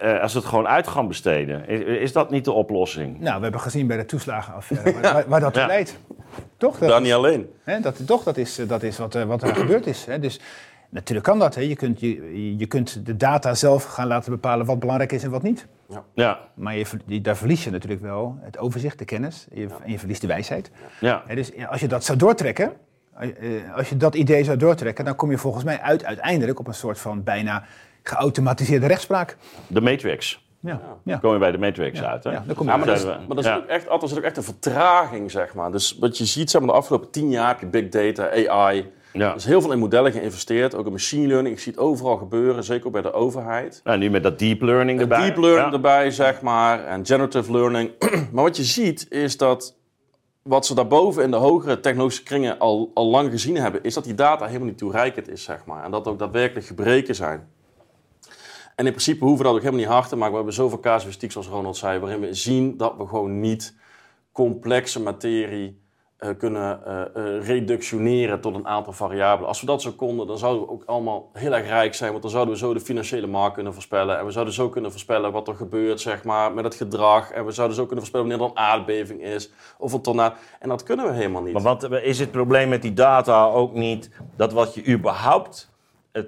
eh, 0.00 0.20
als 0.22 0.32
we 0.32 0.38
het 0.38 0.48
gewoon 0.48 0.66
uit 0.68 0.86
gaan 0.88 1.08
besteden, 1.08 1.68
is, 1.68 1.80
is 1.80 2.12
dat 2.12 2.30
niet 2.30 2.44
de 2.44 2.52
oplossing? 2.52 3.20
Nou, 3.20 3.36
we 3.36 3.42
hebben 3.42 3.60
gezien 3.60 3.86
bij 3.86 3.96
de 3.96 4.04
toeslagenaffaire 4.06 4.92
waar, 5.00 5.12
waar, 5.12 5.24
waar 5.28 5.40
dat 5.40 5.52
toe 5.52 5.62
Ja. 5.62 5.68
leidt. 5.68 5.98
Toch? 6.56 6.78
Dat, 6.78 7.02
niet 7.02 7.12
alleen. 7.12 7.50
hè, 7.64 7.80
dat, 7.80 8.06
toch, 8.06 8.22
dat 8.22 8.36
is, 8.36 8.60
dat 8.66 8.82
is 8.82 8.98
wat, 8.98 9.14
er- 9.14 9.26
wat 9.26 9.42
er 9.42 9.54
gebeurd 9.54 9.86
is. 9.86 10.04
Hè. 10.04 10.18
Dus 10.18 10.40
natuurlijk 10.94 11.26
kan 11.26 11.38
dat. 11.38 11.54
Hè. 11.54 11.60
Je, 11.60 11.76
kunt, 11.76 12.00
je, 12.00 12.56
je 12.58 12.66
kunt 12.66 13.06
de 13.06 13.16
data 13.16 13.54
zelf 13.54 13.84
gaan 13.84 14.06
laten 14.06 14.30
bepalen 14.32 14.66
wat 14.66 14.78
belangrijk 14.78 15.12
is 15.12 15.22
en 15.22 15.30
wat 15.30 15.42
niet. 15.42 15.66
Ja, 16.14 16.38
Maar 16.54 16.76
je, 16.76 17.20
daar 17.20 17.36
verlies 17.36 17.64
je 17.64 17.70
natuurlijk 17.70 18.02
wel 18.02 18.38
het 18.40 18.58
overzicht, 18.58 18.98
de 18.98 19.04
kennis. 19.04 19.46
Je, 19.52 19.66
En 19.84 19.90
je 19.90 19.98
verliest 19.98 20.20
de 20.20 20.26
wijsheid. 20.26 20.70
ja. 21.00 21.22
Hè, 21.26 21.34
dus 21.34 21.50
ja, 21.56 21.66
als 21.66 21.80
je 21.80 21.88
dat 21.88 22.04
zou 22.04 22.18
doortrekken, 22.18 22.72
eh, 23.16 23.28
eh, 23.56 23.74
als 23.76 23.88
je 23.88 23.96
dat 23.96 24.14
idee 24.14 24.44
zou 24.44 24.56
doortrekken, 24.56 25.04
dan 25.04 25.16
kom 25.16 25.30
je 25.30 25.38
volgens 25.38 25.64
mij 25.64 25.80
uit 25.80 26.04
uiteindelijk 26.04 26.58
op 26.58 26.66
een 26.66 26.74
soort 26.74 26.98
van 26.98 27.22
bijna 27.22 27.64
geautomatiseerde 28.02 28.86
rechtspraak. 28.86 29.36
de 29.66 29.80
Matrix. 29.80 30.42
Ja, 30.60 30.80
ja. 31.04 31.16
Kom 31.16 31.32
je 31.32 31.38
bij 31.38 31.50
de 31.50 31.58
Matrix 31.58 31.98
Ja, 31.98 32.06
uit, 32.10 32.24
hè? 32.24 32.30
ja, 32.30 32.42
daar 32.46 32.54
kom 32.54 32.66
je 32.66 32.72
Ja, 32.72 32.78
maar 32.78 32.86
dat 32.86 32.96
is, 32.98 33.04
maar 33.04 33.18
dat 33.28 33.38
is 33.38 33.44
Ja. 33.44 33.56
ook 33.56 33.66
echt, 33.66 33.88
altijd 33.88 34.10
zit 34.10 34.18
ook 34.18 34.24
echt 34.24 34.36
een 34.36 34.42
vertraging, 34.42 35.30
zeg 35.30 35.54
maar. 35.54 35.72
Dus 35.72 35.96
wat 36.00 36.18
je 36.18 36.24
ziet 36.24 36.50
zeg 36.50 36.60
maar, 36.60 36.70
de 36.70 36.76
afgelopen 36.76 37.10
tien 37.10 37.30
jaar 37.30 37.48
heb 37.48 37.60
je 37.60 37.66
big 37.66 37.88
data, 37.88 38.30
AI. 38.48 38.92
Ja. 39.18 39.30
Er 39.30 39.36
is 39.36 39.44
heel 39.44 39.60
veel 39.60 39.72
in 39.72 39.78
modellen 39.78 40.12
geïnvesteerd, 40.12 40.74
ook 40.74 40.86
in 40.86 40.92
machine 40.92 41.26
learning. 41.26 41.54
Ik 41.54 41.60
zie 41.60 41.72
het 41.72 41.80
overal 41.80 42.16
gebeuren, 42.16 42.64
zeker 42.64 42.86
ook 42.86 42.92
bij 42.92 43.02
de 43.02 43.12
overheid. 43.12 43.80
Nou, 43.84 43.98
nu 43.98 44.10
met 44.10 44.22
dat 44.22 44.38
deep 44.38 44.60
learning 44.62 45.00
erbij. 45.00 45.26
Deep 45.26 45.36
learning 45.36 45.66
Ja. 45.66 45.72
erbij, 45.72 46.10
zeg 46.10 46.42
maar, 46.42 46.84
en 46.84 47.06
generative 47.06 47.52
learning. 47.52 47.90
maar 48.32 48.44
wat 48.44 48.56
je 48.56 48.64
ziet 48.64 49.06
is 49.10 49.36
dat 49.36 49.76
wat 50.42 50.66
ze 50.66 50.74
daarboven 50.74 51.22
in 51.22 51.30
de 51.30 51.36
hogere 51.36 51.80
technologische 51.80 52.22
kringen 52.22 52.58
al, 52.58 52.90
al 52.94 53.06
lang 53.06 53.30
gezien 53.30 53.56
hebben, 53.56 53.82
is 53.82 53.94
dat 53.94 54.04
die 54.04 54.14
data 54.14 54.46
helemaal 54.46 54.68
niet 54.68 54.78
toereikend 54.78 55.28
is, 55.28 55.42
zeg 55.42 55.64
maar. 55.64 55.84
En 55.84 55.90
dat 55.90 56.06
ook 56.08 56.18
daadwerkelijk 56.18 56.66
gebreken 56.66 57.14
zijn. 57.14 57.48
En 58.74 58.84
in 58.86 58.90
principe 58.92 59.24
hoeven 59.24 59.38
we 59.38 59.44
dat 59.44 59.52
ook 59.54 59.62
helemaal 59.64 59.84
niet 59.84 59.94
hard 59.94 60.08
te 60.08 60.14
maken. 60.14 60.30
We 60.30 60.36
hebben 60.36 60.54
zoveel 60.54 60.80
casuïstiek, 60.80 61.32
zoals 61.32 61.46
Ronald 61.46 61.76
zei, 61.76 61.98
waarin 61.98 62.20
we 62.20 62.34
zien 62.34 62.76
dat 62.76 62.94
we 62.98 63.06
gewoon 63.06 63.40
niet 63.40 63.74
complexe 64.32 65.00
materie 65.02 65.82
kunnen 66.38 66.80
uh, 66.86 67.00
uh, 67.16 67.46
reductioneren 67.46 68.40
tot 68.40 68.54
een 68.54 68.66
aantal 68.66 68.92
variabelen. 68.92 69.48
Als 69.48 69.60
we 69.60 69.66
dat 69.66 69.82
zo 69.82 69.92
konden, 69.92 70.26
dan 70.26 70.38
zouden 70.38 70.62
we 70.62 70.68
ook 70.68 70.82
allemaal 70.86 71.30
heel 71.32 71.54
erg 71.54 71.66
rijk 71.66 71.94
zijn. 71.94 72.10
Want 72.10 72.22
dan 72.22 72.30
zouden 72.30 72.54
we 72.54 72.60
zo 72.60 72.74
de 72.74 72.80
financiële 72.80 73.26
markt 73.26 73.54
kunnen 73.54 73.72
voorspellen. 73.72 74.18
En 74.18 74.24
we 74.24 74.30
zouden 74.30 74.54
zo 74.54 74.68
kunnen 74.68 74.90
voorspellen 74.90 75.32
wat 75.32 75.48
er 75.48 75.54
gebeurt 75.54 76.00
zeg 76.00 76.24
maar, 76.24 76.52
met 76.52 76.64
het 76.64 76.74
gedrag. 76.74 77.30
En 77.30 77.44
we 77.44 77.52
zouden 77.52 77.76
zo 77.76 77.86
kunnen 77.86 78.00
voorspellen 78.04 78.28
wanneer 78.28 78.46
er 78.46 78.52
een 78.52 78.58
aardbeving 78.58 79.22
is. 79.22 79.50
Of 79.78 79.92
een 79.92 80.02
tornado. 80.02 80.34
En 80.60 80.68
dat 80.68 80.82
kunnen 80.82 81.06
we 81.06 81.12
helemaal 81.12 81.42
niet. 81.42 81.52
Maar 81.52 81.62
wat 81.62 81.90
is 81.90 82.18
het 82.18 82.30
probleem 82.30 82.68
met 82.68 82.82
die 82.82 82.92
data 82.92 83.44
ook 83.44 83.72
niet 83.72 84.10
dat 84.36 84.52
wat 84.52 84.74
je 84.74 84.86
überhaupt 84.86 85.72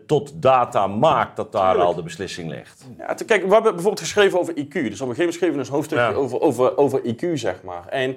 tot 0.06 0.42
data 0.42 0.86
maakt, 0.86 1.36
dat 1.36 1.52
daar 1.52 1.78
al 1.78 1.94
de 1.94 2.02
beslissing 2.02 2.50
ligt. 2.50 2.86
Ja, 2.98 3.14
te, 3.14 3.24
kijk, 3.24 3.46
we 3.46 3.52
hebben 3.52 3.72
bijvoorbeeld 3.72 4.00
geschreven 4.00 4.38
over 4.38 4.54
IQ. 4.54 4.72
Dus 4.72 5.00
op 5.00 5.08
een 5.08 5.14
gegeven 5.14 5.18
moment 5.18 5.34
schreven 5.34 5.58
we 5.58 5.64
een 5.64 5.72
hoofdstukje 5.72 6.14
over, 6.14 6.40
over, 6.40 6.76
over 6.76 7.00
IQ, 7.00 7.32
zeg 7.32 7.62
maar. 7.62 7.88
En 7.88 8.16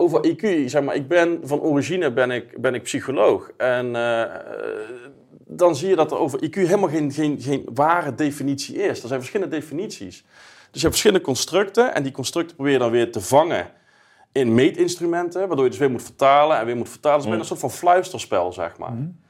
over 0.00 0.24
IQ, 0.26 0.68
zeg 0.68 0.82
maar, 0.82 0.94
ik 0.94 1.08
ben 1.08 1.40
van 1.42 1.60
origine 1.60 2.12
ben 2.12 2.30
ik, 2.30 2.60
ben 2.60 2.74
ik 2.74 2.82
psycholoog. 2.82 3.50
En 3.56 3.86
uh, 3.86 4.22
dan 5.46 5.76
zie 5.76 5.88
je 5.88 5.96
dat 5.96 6.10
er 6.10 6.18
over 6.18 6.44
IQ 6.44 6.54
helemaal 6.54 6.88
geen, 6.88 7.12
geen, 7.12 7.40
geen 7.40 7.68
ware 7.74 8.14
definitie 8.14 8.76
is. 8.76 9.02
Er 9.02 9.08
zijn 9.08 9.20
verschillende 9.20 9.56
definities. 9.56 10.24
Dus 10.70 10.80
je 10.80 10.86
hebt 10.86 10.90
verschillende 10.90 11.24
constructen 11.24 11.94
en 11.94 12.02
die 12.02 12.12
constructen 12.12 12.56
probeer 12.56 12.72
je 12.72 12.78
dan 12.78 12.90
weer 12.90 13.12
te 13.12 13.20
vangen 13.20 13.70
in 14.32 14.54
meetinstrumenten, 14.54 15.46
waardoor 15.46 15.64
je 15.64 15.70
dus 15.70 15.78
weer 15.80 15.90
moet 15.90 16.02
vertalen 16.02 16.58
en 16.58 16.66
weer 16.66 16.76
moet 16.76 16.88
vertalen. 16.88 17.20
Dus 17.20 17.32
mm. 17.32 17.38
een 17.38 17.44
soort 17.44 17.60
van 17.60 17.70
fluisterspel, 17.70 18.52
zeg 18.52 18.78
maar. 18.78 18.92
Mm. 18.92 19.20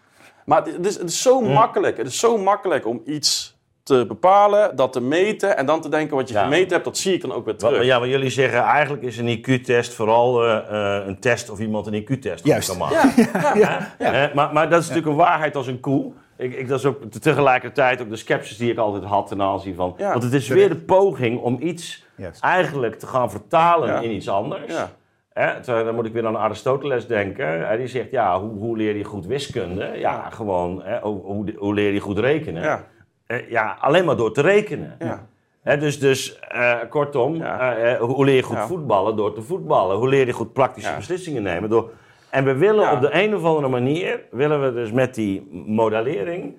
Maar 0.44 0.64
het 0.64 0.87
is, 0.87 0.98
het 0.98 1.09
is 1.09 1.22
zo 1.22 1.40
mm. 1.40 1.52
makkelijk. 1.52 1.96
Het 1.96 2.06
is 2.06 2.18
zo 2.18 2.38
makkelijk 2.38 2.87
om 2.87 3.02
iets 3.04 3.49
te 3.90 4.05
bepalen, 4.07 4.76
dat 4.76 4.92
te 4.92 5.00
meten 5.00 5.57
en 5.57 5.66
dan 5.66 5.81
te 5.81 5.88
denken 5.88 6.16
wat 6.16 6.29
je 6.29 6.38
gemeten 6.38 6.72
hebt, 6.72 6.85
dat 6.85 6.98
zie 6.98 7.14
ik 7.14 7.20
dan 7.20 7.33
ook 7.33 7.44
weer 7.44 7.57
terug. 7.57 7.85
Ja, 7.85 7.98
maar 7.98 8.09
jullie 8.09 8.31
zeggen 8.31 8.62
eigenlijk 8.62 9.03
is 9.03 9.18
een 9.18 9.38
IQ-test 9.38 9.94
vooral 9.94 10.44
uh, 10.44 10.59
een 11.07 11.20
test 11.20 11.50
of 11.50 11.59
iemand 11.59 11.87
een 11.87 12.03
IQ-test 12.03 12.66
kan 12.66 12.79
maken. 12.79 13.12
Ja, 13.35 13.55
ja, 13.55 13.94
ja, 14.12 14.31
maar, 14.35 14.53
maar 14.53 14.70
dat 14.70 14.81
is 14.81 14.88
natuurlijk 14.88 15.16
een 15.16 15.24
waarheid 15.24 15.57
als 15.57 15.66
een 15.66 15.81
koe. 15.81 16.12
Ik, 16.37 16.55
ik, 16.55 16.68
dat 16.68 16.79
is 16.79 16.85
ook 16.85 17.03
tegelijkertijd 17.05 18.00
ook 18.00 18.11
de 18.11 18.16
sceptisch 18.16 18.57
die 18.57 18.70
ik 18.70 18.79
altijd 18.79 19.05
had 19.05 19.26
ten 19.26 19.42
aanzien 19.42 19.74
van. 19.74 19.94
Want 19.98 20.22
het 20.22 20.33
is 20.33 20.48
weer 20.48 20.68
de 20.68 20.76
poging 20.76 21.40
om 21.40 21.57
iets 21.61 22.05
eigenlijk 22.40 22.98
te 22.98 23.07
gaan 23.07 23.31
vertalen 23.31 24.03
in 24.03 24.11
iets 24.11 24.29
anders. 24.29 24.74
Hè, 25.33 25.61
dan 25.85 25.94
moet 25.94 26.07
ik 26.07 26.12
weer 26.12 26.26
aan 26.26 26.38
Aristoteles 26.38 27.07
denken. 27.07 27.79
die 27.79 27.87
zegt, 27.87 28.11
ja, 28.11 28.40
hoe, 28.40 28.59
hoe 28.59 28.76
leer 28.76 28.96
je 28.96 29.05
goed 29.05 29.26
wiskunde? 29.26 29.90
Ja, 29.94 30.31
gewoon, 30.31 30.83
hè, 30.83 31.00
hoe, 31.00 31.53
hoe, 31.57 31.74
leer 31.74 31.92
je 31.92 32.00
goed 32.00 32.18
rekenen? 32.18 32.85
Ja. 33.30 33.36
Eh, 33.36 33.50
ja, 33.50 33.76
alleen 33.80 34.04
maar 34.04 34.16
door 34.16 34.32
te 34.32 34.40
rekenen. 34.40 34.96
Ja. 35.64 35.76
dus 35.76 35.98
dus 35.98 36.38
uh, 36.54 36.74
kortom, 36.88 37.34
uh, 37.34 37.96
hoe 37.96 38.24
leer 38.24 38.34
je 38.34 38.42
goed 38.42 38.58
voetballen? 38.58 39.16
Door 39.16 39.34
te 39.34 39.42
voetballen. 39.42 39.96
Hoe 39.96 40.08
leer 40.08 40.26
je 40.26 40.32
goed 40.32 40.52
praktische 40.52 40.94
beslissingen 40.96 41.42
nemen? 41.42 41.70
Door... 41.70 41.90
En 42.30 42.44
we 42.44 42.54
willen 42.54 42.92
op 42.92 43.00
de 43.00 43.14
een 43.14 43.34
of 43.34 43.44
andere 43.44 43.68
manier, 43.68 44.20
willen 44.30 44.62
we 44.62 44.72
dus 44.72 44.92
met 44.92 45.14
die 45.14 45.48
modellering... 45.66 46.56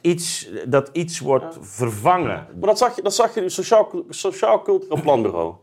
iets, 0.00 0.48
dat 0.66 0.90
iets 0.92 1.20
wordt 1.20 1.58
vervangen. 1.60 2.46
Maar 2.58 2.68
dat 2.68 2.78
zag 2.78 2.96
je, 2.96 3.02
dat 3.02 3.14
zag 3.14 3.30
je 3.30 3.36
in 3.36 3.44
het 3.44 3.52
Sociaal, 3.52 3.90
Sociaal 4.08 4.62
Cultureel 4.62 5.02
Planbureau 5.02 5.54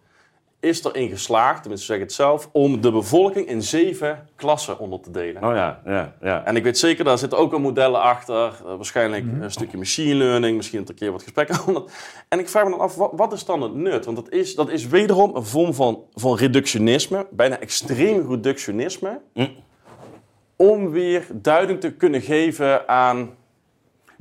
is 0.62 0.84
erin 0.84 1.10
geslaagd, 1.10 1.60
tenminste 1.62 1.88
zeg 1.88 1.96
ik 1.96 2.04
het 2.04 2.14
zelf, 2.14 2.50
om 2.52 2.82
de 2.82 2.92
bevolking 2.92 3.48
in 3.48 3.62
zeven 3.62 4.28
klassen 4.36 4.80
onder 4.80 5.00
te 5.00 5.12
delen. 5.12 5.44
Oh 5.44 5.56
ja, 5.56 5.82
ja, 5.86 6.14
ja. 6.22 6.46
En 6.46 6.56
ik 6.56 6.64
weet 6.64 6.78
zeker, 6.78 7.04
daar 7.04 7.18
zitten 7.18 7.38
ook 7.38 7.54
al 7.54 7.60
modellen 7.60 8.02
achter. 8.02 8.36
Uh, 8.36 8.76
waarschijnlijk 8.76 9.26
mhm. 9.26 9.42
een 9.42 9.52
stukje 9.52 9.78
machine 9.78 10.16
learning, 10.16 10.58
misschien 10.58 10.84
een 10.88 10.96
keer 10.96 11.12
wat 11.12 11.24
gesprekken. 11.24 11.58
en 12.30 12.40
ik 12.40 12.50
vraag 12.50 12.64
me 12.64 12.70
dan 12.70 12.80
af, 12.80 12.96
wat, 12.96 13.12
wat, 13.16 13.34
is 13.34 13.46
dan 13.46 13.62
het 13.62 13.74
nut? 13.74 14.06
Want 14.06 14.18
dat 14.18 14.30
is, 14.30 14.56
dat 14.56 14.70
is 14.70 14.88
wederom 14.88 15.36
een 15.36 15.46
vorm 15.46 15.74
van, 15.74 16.04
van 16.14 16.38
reductionisme, 16.38 17.28
bijna 17.32 17.60
extreem 17.60 18.30
reductionisme. 18.30 19.20
Mm. 19.34 19.50
Om 20.56 20.90
weer 20.90 21.28
duiding 21.34 21.80
te 21.80 21.92
kunnen 21.92 22.22
geven 22.22 22.88
aan 22.88 23.30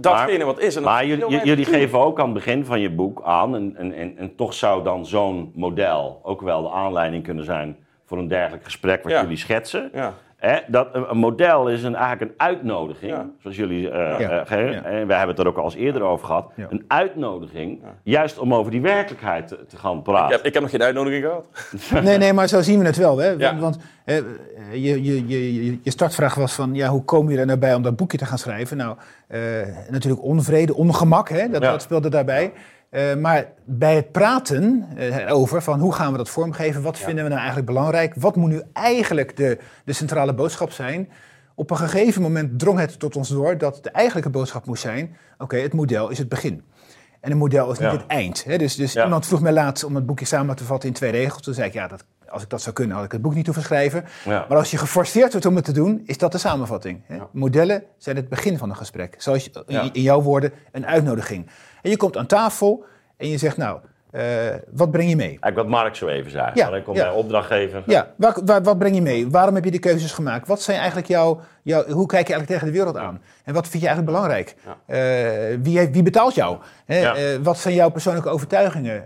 datgene 0.00 0.44
wat 0.44 0.60
is. 0.60 0.76
En 0.76 0.82
maar 0.82 1.06
jullie, 1.06 1.44
jullie 1.44 1.64
geven 1.64 1.98
ook 1.98 2.18
aan 2.18 2.24
het 2.24 2.34
begin 2.34 2.64
van 2.64 2.80
je 2.80 2.90
boek 2.90 3.22
aan, 3.24 3.54
en, 3.54 3.76
en, 3.76 3.92
en, 3.92 4.18
en 4.18 4.34
toch 4.34 4.54
zou 4.54 4.84
dan 4.84 5.06
zo'n 5.06 5.52
model 5.54 6.20
ook 6.22 6.40
wel 6.40 6.62
de 6.62 6.70
aanleiding 6.70 7.24
kunnen 7.24 7.44
zijn 7.44 7.76
voor 8.04 8.18
een 8.18 8.28
dergelijk 8.28 8.64
gesprek 8.64 9.02
wat 9.02 9.12
jullie 9.12 9.36
schetsen. 9.36 9.90
Ja. 9.92 10.14
Dat, 10.66 10.88
een, 10.92 11.16
model 11.16 11.68
is 11.68 11.82
een, 11.82 11.94
eigenlijk 11.94 12.30
een 12.30 12.46
uitnodiging, 12.46 13.14
zoals 13.40 13.56
jullie 13.56 13.82
uh, 13.82 14.18
ja. 14.18 14.46
uh, 14.52 14.86
en 14.86 15.06
wij 15.06 15.16
hebben 15.16 15.36
het 15.36 15.38
er 15.38 15.46
ook 15.46 15.56
al 15.56 15.64
eens 15.64 15.74
eerder 15.74 16.02
over 16.02 16.26
gehad. 16.26 16.52
Een 16.56 16.84
uitnodiging, 16.88 17.82
juist 18.02 18.38
om 18.38 18.54
over 18.54 18.70
die 18.70 18.80
werkelijkheid 18.80 19.48
te, 19.48 19.66
te 19.66 19.76
gaan 19.76 20.02
praten. 20.02 20.26
Ik 20.26 20.32
heb, 20.32 20.44
ik 20.44 20.52
heb, 20.52 20.62
nog 20.62 20.70
geen 20.70 20.82
uitnodiging 20.82 21.24
gehad. 21.24 21.44
nee, 22.04 22.18
nee, 22.18 22.32
maar 22.32 22.48
zo 22.48 22.60
zien 22.60 22.78
we 22.78 22.86
het 22.86 22.96
wel. 22.96 23.18
Hè? 23.18 23.58
Want 23.58 23.78
je, 24.72 25.02
je, 25.04 25.26
je, 25.26 25.78
je 25.82 25.90
startvraag 25.90 26.34
was 26.34 26.52
van, 26.52 26.74
ja, 26.74 26.88
hoe 26.88 27.04
kom 27.04 27.30
je 27.30 27.38
er 27.38 27.46
nou 27.46 27.58
bij 27.58 27.74
om 27.74 27.82
dat 27.82 27.96
boekje 27.96 28.18
te 28.18 28.24
gaan 28.24 28.38
schrijven? 28.38 28.76
Nou, 28.76 28.96
natuurlijk 29.90 30.22
onvrede, 30.22 30.74
ongemak, 30.74 31.28
hè? 31.28 31.48
Dat, 31.48 31.62
dat 31.62 31.82
speelde 31.82 32.10
daarbij. 32.10 32.52
Uh, 32.90 33.14
maar 33.14 33.52
bij 33.64 33.94
het 33.94 34.12
praten 34.12 34.88
uh, 34.98 35.34
over 35.34 35.62
van 35.62 35.80
hoe 35.80 35.92
gaan 35.92 36.12
we 36.12 36.18
dat 36.18 36.28
vormgeven, 36.28 36.82
wat 36.82 36.98
vinden 36.98 37.22
we 37.22 37.28
nou 37.28 37.40
eigenlijk 37.40 37.66
belangrijk, 37.66 38.14
wat 38.14 38.36
moet 38.36 38.50
nu 38.50 38.62
eigenlijk 38.72 39.36
de, 39.36 39.58
de 39.84 39.92
centrale 39.92 40.34
boodschap 40.34 40.70
zijn, 40.70 41.08
op 41.54 41.70
een 41.70 41.76
gegeven 41.76 42.22
moment 42.22 42.58
drong 42.58 42.78
het 42.78 42.98
tot 42.98 43.16
ons 43.16 43.28
door 43.28 43.58
dat 43.58 43.78
de 43.82 43.90
eigenlijke 43.90 44.30
boodschap 44.30 44.66
moest 44.66 44.82
zijn, 44.82 45.16
oké, 45.38 45.56
het 45.56 45.72
model 45.72 46.08
is 46.08 46.18
het 46.18 46.28
begin. 46.28 46.64
En 47.20 47.30
een 47.30 47.38
model 47.38 47.72
is 47.72 47.78
niet 47.78 47.90
het 47.90 48.06
eind. 48.06 48.44
Hè? 48.44 48.58
Dus, 48.58 48.76
dus 48.76 48.96
iemand 48.96 49.26
vroeg 49.26 49.40
mij 49.40 49.52
laatst 49.52 49.84
om 49.84 49.94
het 49.94 50.06
boekje 50.06 50.24
samen 50.24 50.56
te 50.56 50.64
vatten 50.64 50.88
in 50.88 50.94
twee 50.94 51.10
regels. 51.10 51.42
Toen 51.42 51.54
zei 51.54 51.66
ik, 51.66 51.72
ja, 51.72 51.88
dat, 51.88 52.04
als 52.28 52.42
ik 52.42 52.48
dat 52.48 52.62
zou 52.62 52.74
kunnen, 52.74 52.96
had 52.96 53.04
ik 53.04 53.12
het 53.12 53.22
boek 53.22 53.34
niet 53.34 53.46
hoeven 53.46 53.64
schrijven. 53.64 54.04
Maar 54.24 54.56
als 54.56 54.70
je 54.70 54.76
geforceerd 54.76 55.30
wordt 55.30 55.46
om 55.46 55.56
het 55.56 55.64
te 55.64 55.72
doen, 55.72 56.02
is 56.04 56.18
dat 56.18 56.32
de 56.32 56.38
samenvatting. 56.38 57.00
Hè? 57.06 57.18
Modellen 57.32 57.82
zijn 57.98 58.16
het 58.16 58.28
begin 58.28 58.58
van 58.58 58.70
een 58.70 58.76
gesprek. 58.76 59.14
Zoals 59.18 59.50
in, 59.66 59.92
in 59.92 60.02
jouw 60.02 60.22
woorden, 60.22 60.52
een 60.72 60.86
uitnodiging. 60.86 61.46
En 61.82 61.90
je 61.90 61.96
komt 61.96 62.16
aan 62.16 62.26
tafel 62.26 62.84
en 63.16 63.28
je 63.28 63.38
zegt, 63.38 63.56
nou, 63.56 63.80
uh, 64.12 64.22
wat 64.70 64.90
breng 64.90 65.08
je 65.08 65.16
mee? 65.16 65.26
Eigenlijk 65.26 65.56
wat 65.56 65.66
Mark 65.66 65.96
zo 65.96 66.06
even 66.06 66.30
zei. 66.30 66.50
Ja, 66.54 66.68
ik 66.68 66.84
kom 66.84 66.94
ja. 66.94 67.02
bij 67.02 67.12
opdrachtgever. 67.12 67.82
Ja, 67.86 68.12
wat, 68.16 68.42
wat, 68.44 68.64
wat, 68.64 68.78
breng 68.78 68.94
je 68.94 69.02
mee? 69.02 69.30
Waarom 69.30 69.54
heb 69.54 69.64
je 69.64 69.70
de 69.70 69.78
keuzes 69.78 70.12
gemaakt? 70.12 70.48
Wat 70.48 70.62
zijn 70.62 70.78
eigenlijk 70.78 71.08
jouw, 71.08 71.40
jouw, 71.62 71.84
hoe 71.86 72.06
kijk 72.06 72.26
je 72.26 72.34
eigenlijk 72.34 72.46
tegen 72.46 72.66
de 72.66 72.72
wereld 72.72 72.96
aan? 72.96 73.22
En 73.44 73.54
wat 73.54 73.68
vind 73.68 73.82
je 73.82 73.88
eigenlijk 73.88 74.16
belangrijk? 74.16 74.54
Ja. 74.86 75.50
Uh, 75.52 75.58
wie, 75.62 75.88
wie, 75.88 76.02
betaalt 76.02 76.34
jou? 76.34 76.58
Uh, 76.86 77.10
wat 77.42 77.58
zijn 77.58 77.74
jouw 77.74 77.90
persoonlijke 77.90 78.28
overtuigingen? 78.28 79.04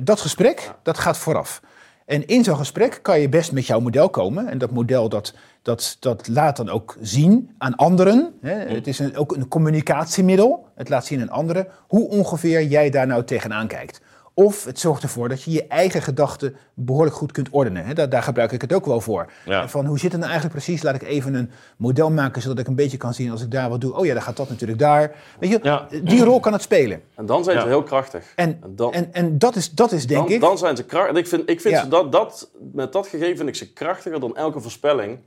dat 0.00 0.20
gesprek, 0.20 0.70
dat 0.82 0.98
gaat 0.98 1.18
vooraf. 1.18 1.60
En 2.04 2.26
in 2.26 2.44
zo'n 2.44 2.56
gesprek 2.56 2.98
kan 3.02 3.20
je 3.20 3.28
best 3.28 3.52
met 3.52 3.66
jouw 3.66 3.80
model 3.80 4.10
komen. 4.10 4.48
En 4.48 4.58
dat 4.58 4.70
model 4.70 5.08
dat, 5.08 5.34
dat, 5.62 5.96
dat 6.00 6.28
laat 6.28 6.56
dan 6.56 6.68
ook 6.68 6.96
zien 7.00 7.54
aan 7.58 7.74
anderen. 7.74 8.34
Hè. 8.40 8.54
Het 8.54 8.86
is 8.86 8.98
een, 8.98 9.16
ook 9.16 9.36
een 9.36 9.48
communicatiemiddel. 9.48 10.66
Het 10.74 10.88
laat 10.88 11.06
zien 11.06 11.20
aan 11.20 11.28
anderen 11.28 11.66
hoe 11.86 12.08
ongeveer 12.08 12.62
jij 12.62 12.90
daar 12.90 13.06
nou 13.06 13.24
tegenaan 13.24 13.66
kijkt. 13.66 14.00
Of 14.34 14.64
het 14.64 14.78
zorgt 14.78 15.02
ervoor 15.02 15.28
dat 15.28 15.42
je 15.42 15.50
je 15.50 15.66
eigen 15.66 16.02
gedachten 16.02 16.56
behoorlijk 16.74 17.16
goed 17.16 17.32
kunt 17.32 17.48
ordenen. 17.50 17.94
Daar, 17.94 18.08
daar, 18.08 18.22
gebruik 18.22 18.52
ik 18.52 18.60
het 18.60 18.72
ook 18.72 18.86
wel 18.86 19.00
voor. 19.00 19.32
Van 19.66 19.86
hoe 19.86 19.98
zit 19.98 20.12
het 20.12 20.20
nou 20.20 20.32
eigenlijk 20.32 20.64
precies? 20.64 20.82
Laat 20.82 20.94
ik 20.94 21.02
even 21.02 21.34
een 21.34 21.50
model 21.76 22.10
maken 22.10 22.42
zodat 22.42 22.58
ik 22.58 22.66
een 22.66 22.74
beetje 22.74 22.96
kan 22.96 23.14
zien 23.14 23.30
als 23.30 23.42
ik 23.42 23.50
daar 23.50 23.68
wat 23.68 23.80
doe. 23.80 23.96
Oh 23.96 24.06
ja, 24.06 24.12
dan 24.12 24.22
gaat 24.22 24.36
dat 24.36 24.48
natuurlijk 24.48 24.78
daar. 24.78 25.14
Weet 25.38 25.50
je, 25.50 26.00
die 26.02 26.24
rol 26.24 26.40
kan 26.40 26.52
het 26.52 26.62
spelen. 26.62 27.02
En 27.14 27.26
dan 27.26 27.44
zijn 27.44 27.60
ze 27.60 27.66
heel 27.66 27.82
krachtig. 27.82 28.32
En, 28.36 28.60
en, 28.76 28.92
en, 28.92 29.08
en, 29.12 29.38
dat, 29.38 29.56
is, 29.56 29.70
dat 29.70 29.92
is 29.92 30.06
denk 30.06 30.20
dan, 30.20 30.32
ik... 30.32 30.40
Dan 30.40 30.58
zijn 30.58 30.76
ze 30.76 30.84
krachtig. 30.84 31.16
Ik 31.16 31.26
vind, 31.26 31.50
ik 31.50 31.60
vind 31.60 31.78
ze 31.78 31.88
dat, 31.88 32.12
dat, 32.12 32.50
met 32.72 32.92
dat 32.92 33.06
gegeven 33.06 33.36
vind 33.36 33.48
ik 33.48 33.54
ze 33.54 33.72
krachtiger 33.72 34.20
dan 34.20 34.36
elke 34.36 34.60
voorspelling 34.60 35.18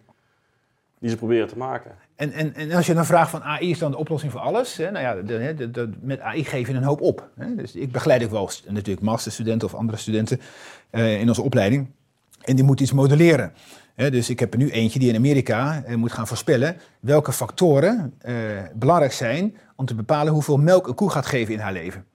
die 1.00 1.10
ze 1.10 1.18
proberen 1.18 1.48
te 1.48 1.58
maken. 1.58 1.92
En, 2.16 2.32
en, 2.32 2.54
en 2.54 2.72
als 2.72 2.86
je 2.86 2.94
dan 2.94 3.06
vraagt 3.06 3.30
van 3.30 3.44
AI 3.44 3.70
is 3.70 3.80
dan 3.80 3.92
de 3.92 3.98
oplossing 3.98 4.32
voor 4.32 4.42
alles? 4.42 4.78
Hè? 4.78 4.92
Nou 4.92 5.04
ja, 5.06 5.22
de, 5.54 5.72
de, 5.72 5.90
met 6.02 6.20
AI 6.20 6.44
geef 6.44 6.68
je 6.68 6.74
een 6.74 6.84
hoop 6.84 7.02
op. 7.02 7.30
Hè? 7.36 7.56
Dus 7.56 7.76
ik 7.76 7.92
begeleid 7.92 8.24
ook 8.24 8.32
wel 8.32 8.50
natuurlijk 8.68 9.06
masterstudenten 9.06 9.68
of 9.68 9.76
andere 9.76 9.98
studenten 9.98 10.40
uh, 10.92 11.20
in 11.20 11.28
onze 11.28 11.42
opleiding. 11.42 11.88
En 12.42 12.56
die 12.56 12.66
moeten 12.66 12.86
iets 12.86 12.94
modelleren. 12.94 13.54
Hè? 13.96 14.12
Dus 14.12 14.30
ik 14.30 14.40
heb 14.40 14.54
er 14.54 14.60
nu 14.60 14.70
eentje 14.70 15.00
die 15.00 15.10
in 15.10 15.16
Amerika 15.16 15.84
uh, 15.88 15.96
moet 15.96 16.12
gaan 16.12 16.28
voorspellen 16.28 16.78
welke 17.00 17.32
factoren 17.32 18.14
uh, 18.26 18.36
belangrijk 18.74 19.14
zijn 19.14 19.58
om 19.76 19.86
te 19.86 19.96
bepalen 19.96 20.34
hoeveel 20.34 20.58
melk 20.58 20.88
een 20.88 20.96
koe 20.96 21.10
gaat 21.10 21.26
geven 21.26 21.54
in 21.54 21.60
haar 21.60 21.74
leven. 21.74 22.06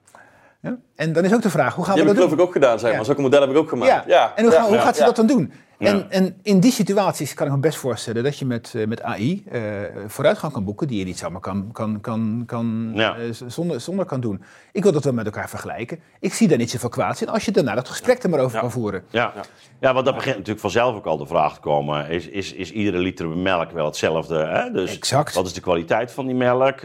Ja? 0.61 0.77
En 0.95 1.13
dan 1.13 1.25
is 1.25 1.33
ook 1.33 1.41
de 1.41 1.49
vraag, 1.49 1.75
hoe 1.75 1.85
gaan 1.85 1.93
we 1.93 1.99
dat 1.99 2.09
doen? 2.09 2.19
Dat 2.21 2.29
heb 2.29 2.39
ik 2.39 2.45
ook 2.45 2.53
gedaan, 2.53 2.79
zeg 2.79 2.89
maar. 2.89 2.99
Ja. 2.99 3.05
Zulke 3.05 3.21
model 3.21 3.41
heb 3.41 3.49
ik 3.49 3.57
ook 3.57 3.69
gemaakt. 3.69 4.07
Ja. 4.07 4.33
En 4.35 4.45
hoe, 4.45 4.59
hoe 4.59 4.77
gaat 4.77 4.97
ze 4.97 5.03
dat 5.03 5.15
dan 5.15 5.27
doen? 5.27 5.53
En, 5.87 6.11
en, 6.11 6.35
in 6.41 6.59
die 6.59 6.71
situaties 6.71 7.33
kan 7.33 7.47
ik 7.47 7.53
me 7.53 7.59
best 7.59 7.77
voorstellen 7.77 8.23
dat 8.23 8.37
je 8.37 8.45
met, 8.45 8.73
uh, 8.75 8.87
met 8.87 9.01
AI 9.01 9.43
uh, 9.51 9.61
vooruitgang 10.07 10.53
kan 10.53 10.63
boeken 10.63 10.87
die 10.87 10.99
je 10.99 11.05
niet 11.05 11.17
zomaar 11.17 11.41
kan, 11.41 11.69
kan, 11.71 12.01
kan, 12.01 12.43
kan, 12.45 12.91
uh, 12.95 13.11
zonder, 13.47 13.81
zonder 13.81 14.05
kan 14.05 14.19
doen. 14.19 14.43
Ik 14.71 14.83
wil 14.83 14.91
dat 14.91 15.03
wel 15.03 15.13
met 15.13 15.25
elkaar 15.25 15.49
vergelijken. 15.49 15.99
Ik 16.19 16.33
zie 16.33 16.47
daar 16.47 16.57
niet 16.57 16.71
zoveel 16.71 16.89
kwaad 16.89 17.21
in 17.21 17.29
als 17.29 17.45
je 17.45 17.51
daarna 17.51 17.75
dat 17.75 17.89
gesprek 17.89 18.23
er 18.23 18.29
maar 18.29 18.39
over 18.39 18.59
kan 18.59 18.71
voeren. 18.71 19.03
Ja. 19.09 19.33
Ja. 19.79 19.93
want 19.93 20.05
dat 20.05 20.15
begint 20.15 20.35
natuurlijk 20.35 20.61
vanzelf 20.61 20.95
ook 20.95 21.05
al 21.05 21.17
de 21.17 21.25
vraag 21.25 21.53
te 21.53 21.59
komen. 21.59 22.09
Is, 22.09 22.27
is, 22.27 22.53
is 22.53 22.71
iedere 22.71 22.97
liter 22.97 23.27
melk 23.27 23.71
wel 23.71 23.85
hetzelfde? 23.85 24.45
Hè? 24.45 24.71
Dus 24.71 24.95
exact. 24.95 25.35
Wat 25.35 25.45
is 25.45 25.53
de 25.53 25.61
kwaliteit 25.61 26.11
van 26.11 26.25
die 26.25 26.35
melk? 26.35 26.81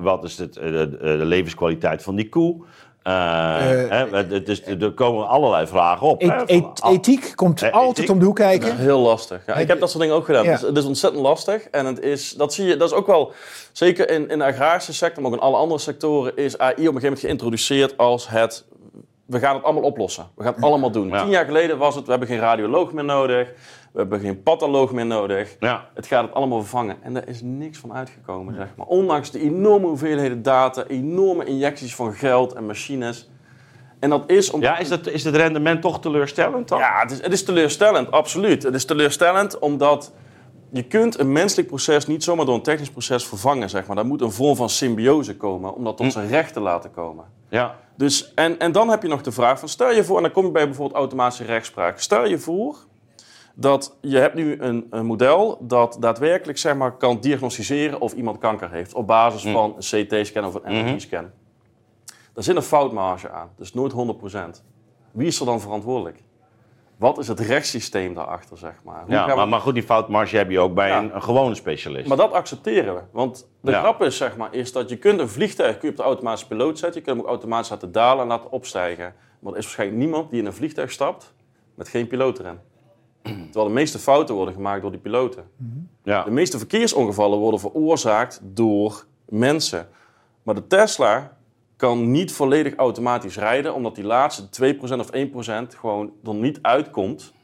wat 0.00 0.24
is 0.24 0.38
het, 0.38 0.54
de, 0.54 0.96
de 1.00 1.24
levenskwaliteit 1.24 2.02
van 2.02 2.16
die 2.16 2.28
koe? 2.28 2.64
Uh, 3.06 3.56
hè, 3.88 4.42
dus 4.42 4.62
er 4.64 4.92
komen 4.92 5.28
allerlei 5.28 5.66
vragen 5.66 6.06
op. 6.06 6.22
E 6.22 6.42
e 6.46 6.62
ethiek 6.82 7.32
komt 7.34 7.62
e 7.62 7.70
altijd 7.70 7.98
ethiek? 7.98 8.10
om 8.10 8.18
de 8.18 8.24
hoek 8.24 8.36
kijken. 8.36 8.76
heel 8.76 8.98
lastig. 8.98 9.42
Ja, 9.46 9.54
ik 9.54 9.68
heb 9.68 9.80
dat 9.80 9.90
soort 9.90 10.02
dingen 10.02 10.16
ook 10.16 10.24
gedaan. 10.24 10.44
Ja. 10.44 10.50
Het, 10.50 10.60
is, 10.60 10.68
het, 10.68 10.76
is, 10.76 10.84
ontzettend 10.84 11.22
lastig. 11.22 11.62
En 11.62 11.86
het 11.86 12.00
is, 12.00 12.32
dat 12.32 12.54
zie 12.54 12.66
je, 12.66 12.76
dat 12.76 12.90
is 12.90 12.96
ook 12.96 13.06
wel, 13.06 13.32
zeker 13.72 14.10
in, 14.10 14.28
in 14.28 14.38
de 14.38 14.44
agrarische 14.44 14.92
sector, 14.92 15.22
maar 15.22 15.30
ook 15.30 15.36
in 15.36 15.44
alle 15.44 15.56
andere 15.56 15.80
sectoren, 15.80 16.36
is 16.36 16.58
AI 16.58 16.70
op 16.70 16.76
een 16.76 16.84
gegeven 16.84 17.02
moment 17.02 17.20
geïntroduceerd 17.20 17.96
als 17.96 18.28
het 18.28 18.64
we 19.26 19.38
gaan 19.38 19.54
het 19.54 19.64
allemaal 19.64 19.82
oplossen. 19.82 20.26
We 20.34 20.42
gaan 20.42 20.54
het 20.54 20.64
allemaal 20.64 20.90
doen. 20.90 21.10
Tien 21.10 21.28
jaar 21.28 21.44
geleden 21.44 21.78
was 21.78 21.94
het, 21.94 22.04
we 22.04 22.10
hebben 22.10 22.28
geen 22.28 22.38
radioloog 22.38 22.92
meer 22.92 23.04
nodig. 23.04 23.52
We 23.96 24.02
hebben 24.02 24.20
geen 24.20 24.42
patholoog 24.42 24.92
meer 24.92 25.06
nodig. 25.06 25.56
Ja. 25.60 25.88
Het 25.94 26.06
gaat 26.06 26.22
het 26.22 26.34
allemaal 26.34 26.60
vervangen. 26.60 26.96
En 27.02 27.14
daar 27.14 27.28
is 27.28 27.40
niks 27.42 27.78
van 27.78 27.92
uitgekomen, 27.92 28.54
zeg 28.54 28.68
maar. 28.76 28.86
Ondanks 28.86 29.30
de 29.30 29.40
enorme 29.40 29.86
hoeveelheden 29.86 30.42
data, 30.42 30.84
enorme 30.86 31.44
injecties 31.44 31.94
van 31.94 32.12
geld 32.12 32.52
en 32.52 32.66
machines. 32.66 33.30
En 33.98 34.10
dat 34.10 34.22
is 34.26 34.50
om... 34.50 34.60
Ja, 34.60 34.78
is, 34.78 34.88
dat, 34.88 35.06
is 35.06 35.24
het 35.24 35.36
rendement 35.36 35.80
toch 35.80 36.00
teleurstellend 36.00 36.68
dan? 36.68 36.78
Ja, 36.78 37.00
het 37.00 37.10
is, 37.10 37.22
het 37.22 37.32
is 37.32 37.44
teleurstellend, 37.44 38.10
absoluut. 38.10 38.62
Het 38.62 38.74
is 38.74 38.84
teleurstellend 38.84 39.58
omdat 39.58 40.12
je 40.70 40.82
kunt 40.82 41.18
een 41.18 41.32
menselijk 41.32 41.68
proces 41.68 42.06
niet 42.06 42.24
zomaar 42.24 42.46
door 42.46 42.54
een 42.54 42.62
technisch 42.62 42.90
proces 42.90 43.26
vervangen, 43.26 43.70
zeg 43.70 43.86
maar. 43.86 43.96
Daar 43.96 44.06
moet 44.06 44.20
een 44.20 44.32
vorm 44.32 44.56
van 44.56 44.70
symbiose 44.70 45.36
komen 45.36 45.74
om 45.74 45.84
dat 45.84 45.96
tot 45.96 46.06
hm. 46.06 46.12
zijn 46.12 46.28
recht 46.28 46.52
te 46.52 46.60
laten 46.60 46.90
komen. 46.90 47.24
Ja. 47.48 47.74
Dus, 47.96 48.34
en, 48.34 48.58
en 48.58 48.72
dan 48.72 48.88
heb 48.88 49.02
je 49.02 49.08
nog 49.08 49.22
de 49.22 49.32
vraag 49.32 49.58
van, 49.58 49.68
stel 49.68 49.92
je 49.92 50.04
voor, 50.04 50.16
en 50.16 50.22
dan 50.22 50.32
kom 50.32 50.44
je 50.44 50.50
bij 50.50 50.64
bijvoorbeeld 50.64 50.98
automatische 50.98 51.44
rechtspraak. 51.44 51.98
Stel 51.98 52.26
je 52.26 52.38
voor 52.38 52.76
dat 53.58 53.96
je 54.00 54.18
hebt 54.18 54.34
nu 54.34 54.60
een, 54.60 54.86
een 54.90 55.06
model 55.06 55.58
dat 55.60 55.96
daadwerkelijk 56.00 56.58
zeg 56.58 56.76
maar, 56.76 56.96
kan 56.96 57.20
diagnosticeren 57.20 58.00
of 58.00 58.12
iemand 58.12 58.38
kanker 58.38 58.70
heeft 58.70 58.94
op 58.94 59.06
basis 59.06 59.42
hm. 59.42 59.52
van 59.52 59.76
een 59.78 60.06
CT-scan 60.06 60.44
of 60.44 60.54
een. 60.62 60.84
MRI-scan. 60.84 61.30
Daar 62.32 62.44
zit 62.44 62.56
een 62.56 62.62
foutmarge 62.62 63.30
aan, 63.30 63.50
dus 63.56 63.74
nooit 63.74 63.92
100%. 63.92 64.62
Wie 65.12 65.26
is 65.26 65.40
er 65.40 65.46
dan 65.46 65.60
verantwoordelijk? 65.60 66.22
Wat 66.96 67.18
is 67.18 67.28
het 67.28 67.40
rechtssysteem 67.40 68.14
daarachter, 68.14 68.58
zeg 68.58 68.74
maar? 68.84 69.04
ja, 69.08 69.34
maar, 69.34 69.48
maar, 69.48 69.60
goed, 69.60 69.74
die 69.74 69.82
foutmarge 69.82 70.36
heb 70.36 70.50
je 70.50 70.60
ook 70.60 70.74
bij 70.74 70.96
een, 70.96 71.14
een, 71.14 71.22
gewone 71.22 71.54
specialist. 71.54 72.08
Maar 72.08 72.16
dat 72.16 72.32
accepteren 72.32 72.94
we. 72.94 73.00
Want 73.12 73.48
de 73.60 73.72
grap 73.72 74.02
is, 74.02 74.16
zeg 74.16 74.36
maar, 74.36 74.54
is 74.54 74.72
dat 74.72 74.88
je 74.88 74.96
kunt 74.96 75.20
een 75.20 75.28
vliegtuig 75.28 75.78
kun 75.78 75.88
je 75.88 75.90
op 75.90 75.96
de 75.96 76.02
automatische 76.02 76.46
piloot 76.46 76.78
zetten. 76.78 77.00
Je 77.00 77.06
kunt 77.06 77.16
hem 77.16 77.26
ook 77.26 77.32
automatisch 77.32 77.70
laten 77.70 77.92
dalen 77.92 78.22
en 78.22 78.28
laten 78.28 78.50
opstijgen. 78.50 79.14
Maar 79.38 79.52
er 79.52 79.58
is 79.58 79.64
waarschijnlijk 79.64 80.00
niemand 80.00 80.30
die 80.30 80.40
in 80.40 80.46
een 80.46 80.52
vliegtuig 80.52 80.90
stapt 80.90 81.34
met 81.74 81.88
geen 81.88 82.06
piloot 82.06 82.38
erin. 82.38 82.58
Terwijl 83.44 83.66
de 83.66 83.74
meeste 83.74 83.98
fouten 83.98 84.34
worden 84.34 84.54
gemaakt 84.54 84.82
door 84.82 84.90
die 84.90 85.00
piloten. 85.00 85.44
ja. 86.02 86.22
De 86.22 86.30
meeste 86.30 86.58
verkeersongevallen 86.58 87.38
worden 87.38 87.60
veroorzaakt 87.60 88.40
door 88.42 89.04
mensen. 89.24 89.88
Maar 90.42 90.54
de 90.54 90.66
Tesla 90.66 91.36
kan 91.76 92.10
niet 92.10 92.32
volledig 92.32 92.74
automatisch 92.74 93.36
rijden, 93.36 93.74
omdat 93.74 93.94
die 93.94 94.04
laatste 94.04 94.74
2% 94.76 94.78
of 94.78 95.10
1% 95.74 95.76
gewoon 95.78 96.12
er 96.24 96.34
niet 96.34 96.58
uitkomt. 96.62 97.34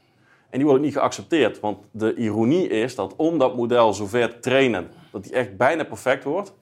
En 0.49 0.59
die 0.59 0.67
wordt 0.67 0.83
niet 0.83 0.93
geaccepteerd. 0.93 1.59
Want 1.59 1.77
de 1.91 2.15
ironie 2.15 2.67
is 2.67 2.95
dat 2.95 3.15
om 3.15 3.37
dat 3.37 3.55
model 3.55 3.93
zover 3.93 4.29
te 4.29 4.39
trainen 4.39 4.91
dat 5.11 5.23
die 5.23 5.33
echt 5.33 5.57
bijna 5.57 5.83
perfect 5.83 6.23
wordt, 6.23 6.53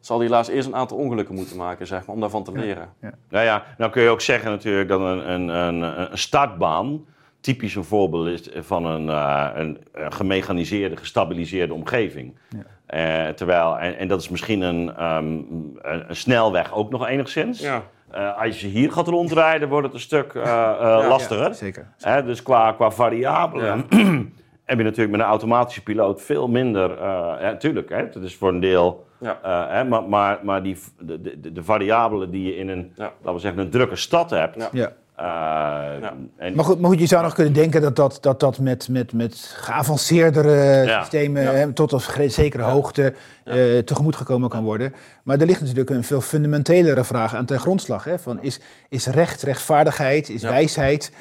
zal 0.00 0.18
die 0.18 0.26
helaas 0.26 0.48
eerst 0.48 0.68
een 0.68 0.74
aantal 0.74 0.96
ongelukken 0.96 1.34
moeten 1.34 1.56
maken, 1.56 1.86
zeg 1.86 2.06
maar, 2.06 2.14
om 2.14 2.20
daarvan 2.20 2.44
te 2.44 2.52
leren. 2.52 2.92
Ja, 3.00 3.08
ja. 3.08 3.14
Nou 3.28 3.44
ja, 3.44 3.64
nou 3.78 3.90
kun 3.90 4.02
je 4.02 4.08
ook 4.08 4.20
zeggen 4.20 4.50
natuurlijk 4.50 4.88
dat 4.88 5.00
een, 5.00 5.30
een, 5.32 5.48
een, 5.48 5.82
een 5.82 6.18
startbaan 6.18 7.04
typisch 7.46 7.74
een 7.74 7.84
voorbeeld 7.84 8.26
is 8.26 8.66
van 8.66 8.84
een, 8.84 9.06
uh, 9.06 9.48
een, 9.54 9.78
gemechaniseerde, 9.92 10.96
gestabiliseerde 10.96 11.74
omgeving. 11.74 12.34
Ja. 12.48 13.28
Uh, 13.28 13.32
terwijl, 13.32 13.78
en, 13.78 13.98
en, 13.98 14.08
dat 14.08 14.20
is 14.20 14.28
misschien 14.28 14.60
een, 14.60 15.04
um, 15.04 15.46
een, 15.82 16.04
een, 16.08 16.16
snelweg 16.16 16.74
ook 16.74 16.90
nog 16.90 17.06
enigszins. 17.06 17.60
Ja. 17.60 17.82
Uh, 18.14 18.42
als 18.42 18.60
je 18.60 18.66
hier 18.66 18.92
gaat 18.92 19.08
rondrijden, 19.08 19.68
wordt 19.68 19.86
het 19.86 19.94
een 19.94 20.00
stuk 20.00 20.32
ja, 20.34 21.08
lastiger. 21.08 21.54
zeker. 21.54 21.86
dus 22.24 22.42
qua, 22.42 22.72
qua 22.72 22.90
variabelen 22.90 23.86
heb 24.70 24.78
je 24.78 24.84
natuurlijk 24.84 25.10
met 25.10 25.20
een 25.20 25.26
automatische 25.26 25.82
piloot 25.82 26.22
veel 26.22 26.48
minder. 26.48 27.02
ja, 27.40 27.56
tuurlijk, 27.56 27.88
hè, 27.88 28.08
dat 28.08 28.22
is 28.22 28.36
voor 28.36 28.48
een 28.48 28.60
deel. 28.60 29.06
Hè, 29.42 29.84
maar 29.84 30.08
maar, 30.08 30.38
maar 30.42 30.62
die, 30.62 30.78
de, 30.98 31.20
de, 31.20 31.52
de 31.52 31.62
variabelen 31.62 32.30
die 32.30 32.44
je 32.44 32.56
in 32.56 32.68
een, 32.68 32.92
laten 32.96 33.32
we 33.32 33.38
zeggen, 33.38 33.60
een 33.60 33.70
drukke 33.70 33.96
stad 33.96 34.30
hebt. 34.30 34.68
Ja 34.72 34.92
uh, 35.20 36.10
en... 36.36 36.54
maar, 36.54 36.64
goed, 36.64 36.80
maar 36.80 36.90
goed, 36.90 36.98
je 36.98 37.06
zou 37.06 37.22
nog 37.22 37.34
kunnen 37.34 37.52
denken 37.52 37.80
dat 37.80 37.96
dat, 37.96 38.18
dat, 38.20 38.40
dat 38.40 38.58
met, 38.58 38.88
met, 38.88 39.12
met 39.12 39.54
geavanceerdere 39.56 40.84
systemen 41.00 41.72
tot 41.72 41.92
op 41.92 42.00
zekere 42.26 42.62
hoogte 42.62 43.14
uh, 43.44 43.78
tegemoet 43.78 44.16
gekomen 44.16 44.48
kan 44.48 44.64
worden. 44.64 44.94
Maar 45.22 45.40
er 45.40 45.46
ligt 45.46 45.60
natuurlijk 45.60 45.90
een 45.90 46.04
veel 46.04 46.20
fundamentelere 46.20 47.04
vraag 47.04 47.34
aan 47.34 47.46
ten 47.46 47.60
grondslag. 47.60 48.04
Hè, 48.04 48.18
van 48.18 48.42
is, 48.42 48.60
is 48.88 49.06
recht, 49.06 49.42
rechtvaardigheid, 49.42 50.28
is 50.28 50.42
wijsheid, 50.42 51.12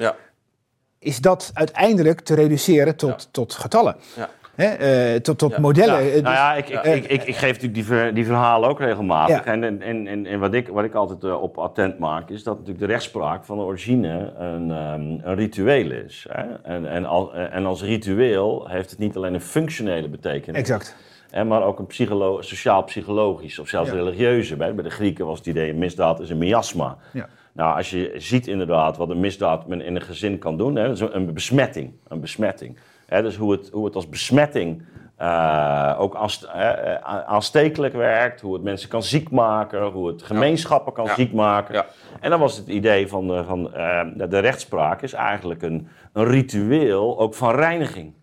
is 1.00 1.20
dat 1.20 1.52
uiteindelijk 1.54 2.22
te 2.22 2.36
reduceren 2.36 2.96
tot, 2.96 3.30
tot 3.32 3.54
getallen? 3.54 3.96
Hè, 4.56 5.14
uh, 5.14 5.20
tot, 5.20 5.38
tot 5.38 5.58
modellen. 5.58 6.04
Ja. 6.04 6.22
nou 6.22 6.36
ja, 6.36 6.54
ik, 6.54 6.70
ik, 6.70 6.84
ik, 6.84 7.06
ik, 7.06 7.24
ik, 7.24 7.36
geef 7.36 7.48
natuurlijk 7.48 7.74
die, 7.74 7.86
ver, 7.86 8.14
die 8.14 8.26
verhalen 8.26 8.70
ook 8.70 8.80
regelmatig. 8.80 9.44
En, 9.46 9.64
en, 9.64 9.82
en, 10.08 10.26
en, 10.26 10.40
wat, 10.40 10.54
ik, 10.54 10.68
wat 10.68 10.84
ik 10.84 10.94
altijd 10.94 11.24
uh, 11.24 11.42
op 11.42 11.58
attent 11.58 12.00
maak, 12.00 12.30
is 12.30 12.44
dat 12.44 12.54
natuurlijk 12.54 12.86
de 12.86 12.92
rechtspraak 12.92 13.46
van 13.46 13.58
de 13.58 13.64
origine 13.64 14.34
een, 14.38 14.70
um, 14.70 15.20
een 15.24 15.36
ritueel 15.36 15.92
is. 15.92 16.26
Hè? 16.30 16.44
En, 16.64 16.90
en, 16.90 17.06
al, 17.06 17.34
en 17.34 17.66
als 17.66 17.84
ritueel 17.84 18.68
heeft 18.68 18.90
het 18.90 19.00
niet 19.00 19.16
alleen 19.16 19.34
een 19.34 19.42
functionele 19.42 20.10
betekenis. 20.10 20.60
Exact. 20.60 20.96
Hè, 21.30 21.44
maar 21.44 21.64
ook 21.64 21.80
een 21.80 21.86
psycholo 21.86 22.42
sociaal-psychologisch 22.42 23.60
of 23.60 23.68
zelfs 23.68 23.92
religieuze. 23.92 24.56
Bij, 24.56 24.76
bij 24.76 24.84
de 24.84 24.90
Grieken 24.90 25.26
was 25.26 25.38
het 25.38 25.48
idee, 25.48 25.74
misdaad 25.74 26.20
is 26.20 26.30
een 26.30 26.38
miasma. 26.38 26.98
Ja. 27.14 27.28
Nou, 27.52 27.78
als 27.78 27.90
je 27.90 28.14
ziet 28.18 28.48
inderdaad 28.48 28.98
wat 28.98 29.10
een 29.10 29.20
misdaad 29.20 29.64
in 29.68 29.96
een 29.96 30.02
gezin 30.02 30.40
kan 30.40 30.58
doen, 30.58 30.76
hè, 30.76 31.14
een 31.14 31.34
besmetting. 31.34 31.94
Een 32.08 32.20
besmetting 32.20 32.78
dus 33.08 33.36
hoe 33.36 33.52
het, 33.52 33.70
hoe 33.72 33.86
het 33.86 33.96
als 33.96 34.10
besmetting 34.10 34.84
uh, 35.22 35.96
ook 35.98 36.14
uh, 36.16 36.96
aanstekelijk 37.26 37.94
werkt, 37.94 38.42
hoe 38.42 38.54
het 38.54 38.64
mensen 38.64 38.90
kan 38.90 39.04
ziek 39.04 39.30
maken, 39.30 39.84
hoe 39.84 40.08
het 40.08 40.24
gemeenschappen 40.24 40.94
kan 40.94 41.08
ziek 41.16 41.34
maken. 41.34 41.74
Ja. 41.74 41.86
En 42.20 42.30
dan 42.30 42.40
was 42.40 42.58
het 42.58 42.68
idee 42.68 43.08
van, 43.08 43.28
de, 43.28 43.44
van 43.44 43.64
de 44.30 44.40
rechtspraak 44.40 45.02
is 45.02 45.14
eigenlijk 45.14 45.62
een, 45.62 45.88
een 46.14 46.26
ritueel 46.26 47.20
ook 47.20 47.34
van 47.34 47.56
reiniging. 47.56 48.14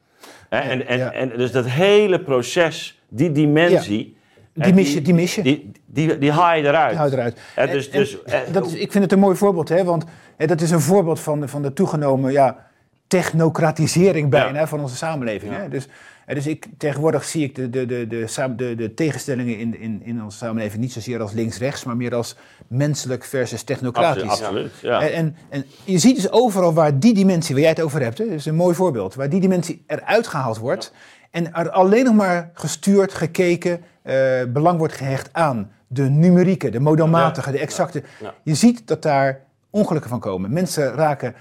en, 0.48 0.86
en, 0.86 1.12
en 1.12 1.32
dus 1.36 1.52
dat 1.52 1.66
hele 1.66 2.20
proces, 2.20 3.02
die 3.08 3.32
dimensie. 3.32 4.16
Die 4.54 4.74
mis 4.74 4.92
je, 4.92 5.02
die 5.02 5.14
mis 5.14 5.34
je. 5.34 5.42
Die, 5.42 5.70
die, 5.86 6.18
die, 6.18 6.32
haal 6.32 6.56
je 6.56 6.62
eruit. 6.62 6.90
Die 6.90 6.98
haal 6.98 7.10
je 7.10 7.16
eruit. 7.16 7.36
dus, 7.72 7.90
dus, 7.90 8.18
dat 8.52 8.66
is, 8.66 8.74
ik 8.74 8.92
vind 8.92 9.04
het 9.04 9.12
een 9.12 9.18
mooi 9.18 9.36
voorbeeld, 9.36 9.68
hè, 9.68 9.84
want 9.84 10.04
dat 10.36 10.60
is 10.60 10.70
een 10.70 10.80
voorbeeld 10.80 11.20
van, 11.20 11.48
van 11.48 11.62
de 11.62 11.72
toegenomen 11.72 12.32
ja, 12.32 12.70
technocratisering 13.12 14.30
bijna 14.30 14.66
van 14.66 14.80
onze 14.80 14.96
samenleving. 14.96 15.52
Hè? 15.56 15.68
Dus, 15.68 15.88
dus 16.26 16.46
ik, 16.46 16.66
tegenwoordig 16.78 17.24
zie 17.24 17.44
ik 17.44 17.54
de, 17.54 17.70
de, 17.70 17.86
de, 17.86 18.06
de, 18.06 18.54
de, 18.56 18.74
de 18.74 18.94
tegenstellingen 18.94 19.58
in, 19.58 19.80
in, 19.80 20.02
in 20.04 20.22
onze 20.22 20.36
samenleving 20.36 20.82
niet 20.82 20.92
zozeer 20.92 21.20
als 21.20 21.32
links-rechts, 21.32 21.84
maar 21.84 21.96
meer 21.96 22.14
als 22.14 22.36
menselijk 22.66 23.24
versus 23.24 23.62
technocratisch. 23.62 24.22
Absoluut, 24.22 24.72
ja. 24.82 25.00
En, 25.00 25.12
en, 25.12 25.36
en, 25.48 25.64
je 25.84 25.98
ziet 25.98 26.16
dus 26.16 26.30
overal 26.30 26.74
waar 26.74 26.98
die 26.98 27.14
dimensie, 27.14 27.54
waar 27.54 27.62
jij 27.62 27.72
het 27.72 27.82
over 27.82 28.02
hebt, 28.02 28.18
hè, 28.18 28.24
dat 28.24 28.34
is 28.34 28.46
een 28.46 28.54
mooi 28.54 28.74
voorbeeld, 28.74 29.14
waar 29.14 29.28
die 29.28 29.40
dimensie 29.40 29.84
eruit 29.86 30.26
gehaald 30.26 30.58
wordt 30.58 30.92
en 31.30 31.54
er 31.54 31.70
alleen 31.70 32.04
nog 32.04 32.14
maar 32.14 32.50
gestuurd, 32.54 33.14
gekeken, 33.14 33.80
uh, 34.04 34.14
belang 34.48 34.78
wordt 34.78 34.94
gehecht 34.94 35.28
aan 35.32 35.70
de 35.86 36.02
numerieke, 36.02 36.70
de 36.70 36.80
modelmatige, 36.80 37.50
de 37.50 37.58
exacte. 37.58 38.02
Je 38.42 38.54
ziet 38.54 38.86
dat 38.86 39.02
daar 39.02 39.40
ongelukken 39.70 40.10
van 40.10 40.20
komen. 40.20 40.52
Mensen 40.52 40.94
raken 40.94 41.34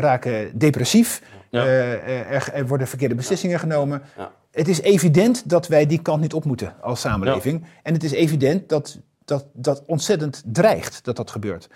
raken 0.00 0.58
depressief. 0.58 1.22
Eh, 1.50 1.92
eh, 1.92 2.32
er, 2.32 2.52
er, 2.52 2.66
worden 2.66 2.86
verkeerde 2.86 3.14
beslissingen 3.14 3.58
genomen. 3.58 4.02
Het 4.50 4.68
is 4.68 4.80
evident 4.80 5.48
dat 5.48 5.68
wij 5.68 5.86
die 5.86 6.02
kant 6.02 6.20
niet 6.20 6.34
op 6.34 6.44
moeten 6.44 6.74
als 6.80 7.00
samenleving. 7.00 7.64
En 7.82 7.92
het 7.92 8.04
is 8.04 8.12
evident 8.12 8.68
dat 8.68 8.98
dat, 9.24 9.46
dat 9.52 9.82
ontzettend 9.86 10.42
dreigt 10.46 11.04
dat 11.04 11.16
dat 11.16 11.30
gebeurt. 11.30 11.68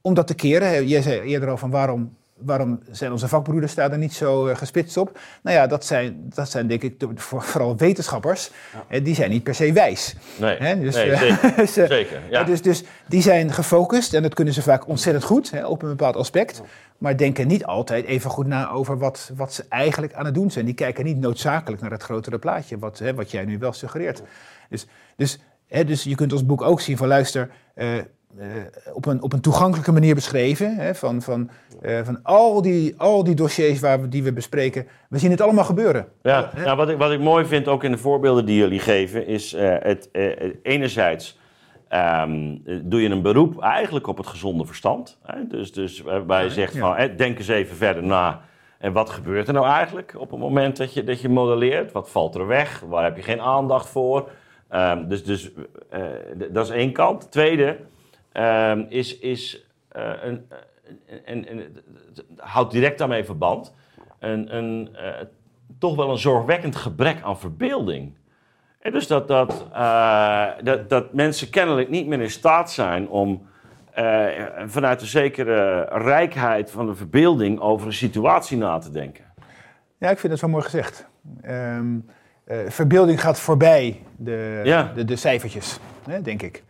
Om 0.00 0.14
dat 0.14 0.26
te 0.26 0.34
keren, 0.34 0.86
jij 0.86 1.02
zei 1.02 1.20
eerder 1.20 1.48
al 1.48 1.56
van 1.56 1.70
waarom 1.70 2.16
waarom 2.36 2.80
zijn 2.90 3.12
onze 3.12 3.28
vakbroeders 3.28 3.74
daar 3.74 3.90
dan 3.90 3.98
niet 3.98 4.14
zo 4.14 4.48
uh, 4.48 4.56
gespitst 4.56 4.96
op? 4.96 5.18
Nou 5.42 5.56
ja, 5.56 5.66
dat 5.66 5.84
zijn, 5.84 6.24
dat 6.34 6.50
zijn 6.50 6.66
denk 6.66 6.82
ik 6.82 7.02
vooral 7.16 7.76
wetenschappers. 7.76 8.50
Ja. 8.90 9.00
die 9.00 9.14
zijn 9.14 9.30
niet 9.30 9.42
per 9.42 9.54
se 9.54 9.72
wijs. 9.72 10.14
Nee, 10.36 10.56
hè? 10.56 10.80
Dus, 10.80 10.94
nee, 10.94 11.16
zeker. 11.16 11.52
dus, 11.56 11.72
zeker 11.72 12.20
ja. 12.30 12.44
dus, 12.44 12.62
dus 12.62 12.84
die 13.08 13.22
zijn 13.22 13.52
gefocust 13.52 14.14
en 14.14 14.22
dat 14.22 14.34
kunnen 14.34 14.54
ze 14.54 14.62
vaak 14.62 14.88
ontzettend 14.88 15.24
goed 15.24 15.50
hè, 15.50 15.66
op 15.66 15.82
een 15.82 15.88
bepaald 15.88 16.16
aspect 16.16 16.62
maar 16.98 17.16
denken 17.16 17.46
niet 17.46 17.64
altijd 17.64 18.04
even 18.04 18.30
goed 18.30 18.46
na 18.46 18.70
over 18.70 18.98
wat, 18.98 19.30
wat 19.36 19.52
ze 19.52 19.64
eigenlijk 19.68 20.14
aan 20.14 20.24
het 20.24 20.34
doen 20.34 20.50
zijn. 20.50 20.64
Die 20.64 20.74
kijken 20.74 21.04
niet 21.04 21.18
noodzakelijk 21.18 21.82
naar 21.82 21.90
het 21.90 22.02
grotere 22.02 22.38
plaatje, 22.38 22.78
wat, 22.78 22.98
hè, 22.98 23.14
wat 23.14 23.30
jij 23.30 23.44
nu 23.44 23.58
wel 23.58 23.72
suggereert. 23.72 24.22
Dus, 24.68 24.86
dus, 25.16 25.38
hè, 25.66 25.84
dus 25.84 26.04
je 26.04 26.14
kunt 26.14 26.32
ons 26.32 26.46
boek 26.46 26.62
ook 26.62 26.80
zien 26.80 26.96
van 26.96 27.08
luister, 27.08 27.50
uh, 27.74 27.88
op, 28.92 29.06
een, 29.06 29.22
op 29.22 29.32
een 29.32 29.40
toegankelijke 29.40 29.92
manier 29.92 30.14
beschreven. 30.14 30.76
Hè, 30.76 30.94
van 30.94 31.22
van, 31.22 31.50
uh, 31.82 32.00
van 32.04 32.22
al, 32.22 32.62
die, 32.62 32.94
al 32.96 33.24
die 33.24 33.34
dossiers 33.34 33.80
waar 33.80 34.00
we, 34.00 34.08
die 34.08 34.22
we 34.22 34.32
bespreken. 34.32 34.86
We 35.08 35.18
zien 35.18 35.30
het 35.30 35.40
allemaal 35.40 35.64
gebeuren. 35.64 36.08
Ja, 36.22 36.50
nou, 36.56 36.76
wat, 36.76 36.88
ik, 36.88 36.98
wat 36.98 37.12
ik 37.12 37.20
mooi 37.20 37.44
vind 37.44 37.68
ook 37.68 37.84
in 37.84 37.90
de 37.90 37.98
voorbeelden 37.98 38.46
die 38.46 38.56
jullie 38.56 38.80
geven, 38.80 39.26
is 39.26 39.54
het 39.58 40.08
enerzijds 40.62 41.38
ehm, 41.88 42.56
doe 42.82 43.02
je 43.02 43.08
een 43.08 43.22
beroep 43.22 43.60
eigenlijk 43.60 44.06
op 44.06 44.16
het 44.16 44.26
gezonde 44.26 44.64
verstand. 44.64 45.18
Hè? 45.22 45.46
Dus, 45.46 45.72
dus 45.72 46.00
waarbij 46.00 46.44
je 46.44 46.50
zegt 46.50 46.78
van, 46.78 46.96
hè, 46.96 47.14
denk 47.14 47.38
eens 47.38 47.48
even 47.48 47.76
verder 47.76 48.02
na. 48.02 48.40
En 48.78 48.92
wat 48.92 49.10
gebeurt 49.10 49.48
er 49.48 49.54
nou 49.54 49.66
eigenlijk 49.66 50.14
op 50.18 50.30
het 50.30 50.40
moment 50.40 50.76
dat 50.76 50.94
je, 50.94 51.04
dat 51.04 51.20
je 51.20 51.28
modelleert? 51.28 51.92
Wat 51.92 52.10
valt 52.10 52.34
er 52.34 52.46
weg? 52.46 52.82
Waar 52.88 53.04
heb 53.04 53.16
je 53.16 53.22
geen 53.22 53.40
aandacht 53.40 53.88
voor? 53.88 54.28
Ehm, 54.68 55.08
dus 55.08 55.24
dus 55.24 55.50
eh, 55.90 56.00
dat 56.50 56.64
is 56.64 56.72
één 56.72 56.92
kant. 56.92 57.30
Tweede 57.30 57.76
ehm, 58.36 58.84
is, 58.88 59.18
is 59.18 59.66
uh, 59.96 60.12
een, 60.22 60.46
en, 61.24 61.48
en, 61.48 61.76
houdt 62.36 62.72
direct 62.72 62.98
daarmee 62.98 63.24
verband, 63.24 63.74
een, 64.18 64.56
een, 64.56 64.88
uh, 64.92 65.08
toch 65.78 65.96
wel 65.96 66.10
een 66.10 66.18
zorgwekkend 66.18 66.76
gebrek 66.76 67.22
aan 67.22 67.38
verbeelding. 67.38 68.14
En 68.80 68.92
dus 68.92 69.06
dat, 69.06 69.28
dat, 69.28 69.66
dat, 70.62 70.88
dat 70.88 71.12
mensen 71.12 71.50
kennelijk 71.50 71.88
niet 71.88 72.06
meer 72.06 72.20
in 72.20 72.30
staat 72.30 72.70
zijn 72.70 73.08
om 73.08 73.46
vanuit 74.66 75.00
een 75.00 75.06
zekere 75.06 75.82
rijkheid 75.82 76.70
van 76.70 76.86
de 76.86 76.94
verbeelding 76.94 77.60
over 77.60 77.86
een 77.86 77.92
situatie 77.92 78.56
na 78.56 78.78
te 78.78 78.90
denken. 78.90 79.24
Ja, 79.98 80.10
ik 80.10 80.18
vind 80.18 80.32
dat 80.32 80.40
wel 80.40 80.50
mooi 80.50 80.62
gezegd. 80.62 81.08
Um, 81.44 82.04
uh, 82.46 82.58
verbeelding 82.68 83.20
gaat 83.20 83.40
voorbij 83.40 84.02
de, 84.16 84.60
ja. 84.64 84.92
de, 84.94 85.04
de, 85.04 85.16
cijfertjes, 85.16 85.78
hè, 86.08 86.22
denk 86.22 86.42
ik. 86.42 86.62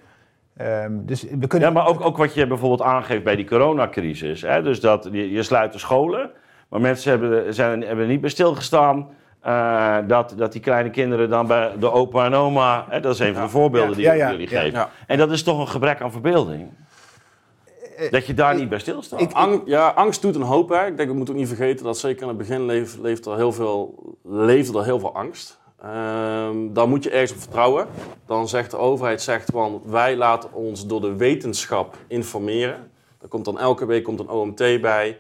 Um, 0.61 1.07
dus 1.07 1.23
we 1.23 1.47
kunnen... 1.47 1.69
Ja, 1.69 1.75
maar 1.75 1.87
ook, 1.87 2.05
ook 2.05 2.17
wat 2.17 2.35
je 2.35 2.47
bijvoorbeeld 2.47 2.83
aangeeft 2.83 3.25
bij 3.25 3.37
die 3.37 3.47
coronacrisis. 3.47 4.43
Hè? 4.43 4.63
Dus 4.63 4.81
dat 4.81 5.09
je, 5.13 5.31
je 5.31 5.43
sluit 5.43 5.73
de 5.73 5.79
scholen, 5.79 6.31
maar 6.69 6.81
mensen 6.81 7.11
hebben, 7.11 7.55
zijn, 7.55 7.83
hebben 7.83 8.09
niet 8.09 8.21
bij 8.21 8.31
stilgestaan... 8.31 9.09
Uh, 9.47 9.97
dat, 10.07 10.35
dat 10.37 10.53
die 10.53 10.61
kleine 10.61 10.91
kinderen 10.91 11.29
dan 11.29 11.47
bij 11.47 11.73
de 11.79 11.93
opa 11.93 12.25
en 12.25 12.35
oma... 12.35 12.87
Hè, 12.89 13.01
dat 13.01 13.15
is 13.15 13.19
een 13.19 13.35
van 13.35 13.43
de 13.43 13.49
voorbeelden 13.49 13.97
die 13.97 14.05
ja, 14.05 14.31
jullie 14.31 14.47
geven. 14.47 14.89
En 15.07 15.19
dat 15.19 15.31
is 15.31 15.43
toch 15.43 15.59
een 15.59 15.69
gebrek 15.69 16.01
aan 16.01 16.13
verbeelding? 16.13 16.69
Eh, 17.97 18.11
dat 18.11 18.27
je 18.27 18.35
daar 18.35 18.55
niet 18.55 18.69
bij 18.69 18.79
stilstaat. 18.79 19.21
Ik, 19.21 19.33
Ang, 19.33 19.63
ja, 19.65 19.89
angst 19.89 20.23
doet 20.23 20.35
een 20.35 20.43
hoop. 20.43 20.69
Hè. 20.69 20.87
Ik 20.87 20.97
denk, 20.97 21.09
we 21.09 21.15
moeten 21.15 21.35
ook 21.35 21.41
niet 21.41 21.49
vergeten 21.49 21.85
dat 21.85 21.99
zeker 21.99 22.23
in 22.23 22.29
het 22.29 22.37
begin 22.37 22.67
leeft, 22.67 22.99
leeft 22.99 23.27
er 23.27 23.37
heel 23.37 23.53
veel, 23.53 23.95
leefde 24.25 24.79
er 24.79 24.85
heel 24.85 24.99
veel 24.99 25.15
angst. 25.15 25.61
Um, 25.85 26.73
dan 26.73 26.89
moet 26.89 27.05
je 27.05 27.11
ergens 27.11 27.33
op 27.33 27.39
vertrouwen. 27.39 27.87
Dan 28.27 28.49
zegt 28.49 28.71
de 28.71 28.77
overheid, 28.77 29.23
zegt 29.23 29.51
van, 29.51 29.83
wij 29.85 30.17
laten 30.17 30.53
ons 30.53 30.87
door 30.87 31.01
de 31.01 31.17
wetenschap 31.17 31.97
informeren. 32.07 32.91
Er 33.21 33.29
komt 33.29 33.45
dan 33.45 33.59
elke 33.59 33.87
week 33.87 34.05
komt 34.05 34.21
een 34.21 34.29
OMT 34.29 34.81
bij. 34.81 35.19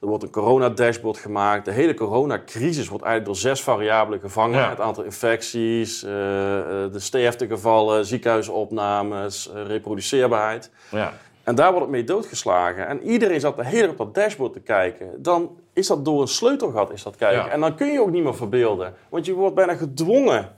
Er 0.00 0.06
wordt 0.06 0.22
een 0.22 0.30
corona-dashboard 0.30 1.18
gemaakt. 1.18 1.64
De 1.64 1.70
hele 1.70 1.94
coronacrisis 1.94 2.88
wordt 2.88 3.04
eigenlijk 3.04 3.24
door 3.24 3.50
zes 3.50 3.62
variabelen 3.62 4.20
gevangen. 4.20 4.68
Het 4.68 4.80
aantal 4.80 5.04
infecties, 5.04 6.04
uh, 6.04 6.10
de 6.10 6.90
sterftegevallen, 6.96 8.06
ziekenhuisopnames, 8.06 9.50
uh, 9.54 9.66
reproduceerbaarheid. 9.66 10.70
Ja. 10.90 11.12
En 11.48 11.54
daar 11.54 11.70
wordt 11.70 11.86
het 11.86 11.94
mee 11.94 12.04
doodgeslagen. 12.04 12.86
En 12.86 13.02
iedereen 13.02 13.40
zat 13.40 13.56
de 13.56 13.64
hele 13.64 13.88
op 13.88 13.96
dat 13.96 14.14
dashboard 14.14 14.52
te 14.52 14.60
kijken. 14.60 15.22
Dan 15.22 15.56
is 15.72 15.86
dat 15.86 16.04
door 16.04 16.20
een 16.20 16.28
sleutelgat 16.28 16.92
is 16.92 17.02
dat 17.02 17.16
kijken. 17.16 17.50
En 17.50 17.60
dan 17.60 17.74
kun 17.74 17.92
je 17.92 18.00
ook 18.00 18.10
niet 18.10 18.22
meer 18.22 18.34
verbeelden. 18.34 18.94
Want 19.08 19.26
je 19.26 19.34
wordt 19.34 19.54
bijna 19.54 19.74
gedwongen. 19.74 20.54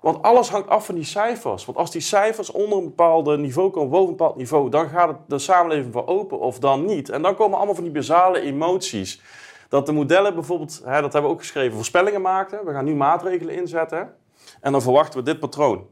Want 0.00 0.22
alles 0.22 0.48
hangt 0.48 0.68
af 0.68 0.86
van 0.86 0.94
die 0.94 1.04
cijfers. 1.04 1.64
Want 1.64 1.78
als 1.78 1.90
die 1.90 2.00
cijfers 2.00 2.50
onder 2.50 2.78
een 2.78 2.84
bepaald 2.84 3.36
niveau 3.36 3.70
komen, 3.70 3.90
boven 3.90 4.08
een 4.08 4.16
bepaald 4.16 4.36
niveau, 4.36 4.70
dan 4.70 4.88
gaat 4.88 5.08
het 5.08 5.16
de 5.26 5.38
samenleving 5.38 5.92
voor 5.92 6.06
open 6.06 6.40
of 6.40 6.58
dan 6.58 6.84
niet. 6.84 7.08
En 7.08 7.22
dan 7.22 7.36
komen 7.36 7.56
allemaal 7.56 7.74
van 7.74 7.84
die 7.84 7.92
basale 7.92 8.40
emoties. 8.40 9.20
Dat 9.68 9.86
de 9.86 9.92
modellen 9.92 10.34
bijvoorbeeld, 10.34 10.82
hè, 10.84 11.00
dat 11.00 11.12
hebben 11.12 11.30
we 11.30 11.36
ook 11.36 11.42
geschreven, 11.42 11.74
voorspellingen 11.74 12.20
maakten. 12.20 12.64
We 12.64 12.72
gaan 12.72 12.84
nu 12.84 12.94
maatregelen 12.94 13.54
inzetten. 13.54 14.14
En 14.60 14.72
dan 14.72 14.82
verwachten 14.82 15.18
we 15.18 15.24
dit 15.24 15.38
patroon. 15.40 15.86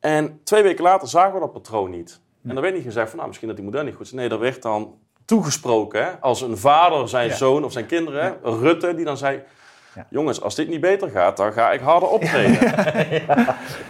En 0.00 0.40
twee 0.44 0.62
weken 0.62 0.84
later 0.84 1.08
zagen 1.08 1.34
we 1.34 1.40
dat 1.40 1.52
patroon 1.52 1.90
niet. 1.90 2.21
En 2.44 2.54
dan 2.54 2.62
werd 2.62 2.74
niet 2.74 2.84
gezegd 2.84 3.06
van, 3.06 3.16
nou, 3.16 3.26
misschien 3.26 3.48
dat 3.48 3.56
die 3.56 3.66
model 3.66 3.84
niet 3.84 3.94
goed 3.94 4.06
is. 4.06 4.12
Nee, 4.12 4.28
dat 4.28 4.38
werd 4.38 4.62
dan 4.62 4.94
toegesproken. 5.24 6.04
Hè? 6.04 6.10
Als 6.20 6.40
een 6.40 6.58
vader 6.58 7.08
zijn 7.08 7.30
zoon 7.30 7.64
of 7.64 7.72
zijn 7.72 7.86
kinderen, 7.86 8.36
Rutte, 8.42 8.94
die 8.94 9.04
dan 9.04 9.16
zei... 9.16 9.42
Ja. 9.94 10.06
Jongens, 10.10 10.40
als 10.40 10.54
dit 10.54 10.68
niet 10.68 10.80
beter 10.80 11.10
gaat, 11.10 11.36
dan 11.36 11.52
ga 11.52 11.72
ik 11.72 11.80
harder 11.80 12.08
optreden. 12.08 12.58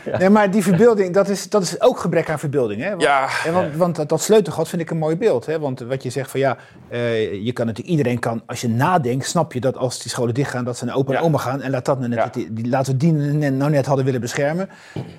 ja. 0.05 0.19
Nee, 0.19 0.31
maar 0.31 0.51
die 0.51 0.63
verbeelding, 0.63 1.15
dat 1.15 1.29
is, 1.29 1.49
dat 1.49 1.63
is 1.63 1.81
ook 1.81 1.99
gebrek 1.99 2.31
aan 2.31 2.39
verbeelding. 2.39 2.83
Hè? 2.83 2.89
Want, 2.89 3.03
ja. 3.03 3.29
Want, 3.53 3.77
want 3.77 3.97
dat, 3.97 4.09
dat 4.09 4.21
sleutelgat 4.21 4.69
vind 4.69 4.83
ik 4.83 4.91
een 4.91 4.99
mooi 4.99 5.17
beeld. 5.17 5.47
Hè? 5.47 5.59
Want 5.59 5.81
wat 5.81 6.03
je 6.03 6.11
zegt 6.11 6.31
van 6.31 6.41
ja, 6.41 6.57
uh, 6.91 7.45
je 7.45 7.53
kan 7.53 7.67
natuurlijk, 7.67 7.97
iedereen 7.97 8.19
kan, 8.19 8.43
als 8.47 8.61
je 8.61 8.69
nadenkt, 8.69 9.27
snap 9.27 9.53
je 9.53 9.61
dat 9.61 9.77
als 9.77 10.03
die 10.03 10.11
scholen 10.11 10.35
dichtgaan, 10.35 10.65
dat 10.65 10.77
ze 10.77 10.85
naar 10.85 10.97
opa 10.97 11.15
en 11.15 11.23
oma 11.23 11.39
gaan. 11.39 11.61
En 11.61 11.71
laat 11.71 11.85
dat 11.85 11.99
nou 11.99 12.11
net, 12.11 12.35
die, 12.35 12.53
die, 12.53 12.69
laten 12.69 12.93
we 12.93 12.99
die 12.99 13.13
nou 13.13 13.71
net 13.71 13.87
hadden 13.87 14.05
willen 14.05 14.21
beschermen. 14.21 14.69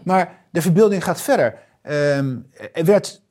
Maar 0.03 0.31
de 0.49 0.61
verbeelding 0.61 1.03
gaat 1.03 1.21
verder. 1.21 1.55
Um, 1.89 2.49
er 2.73 2.85
werd 2.85 3.21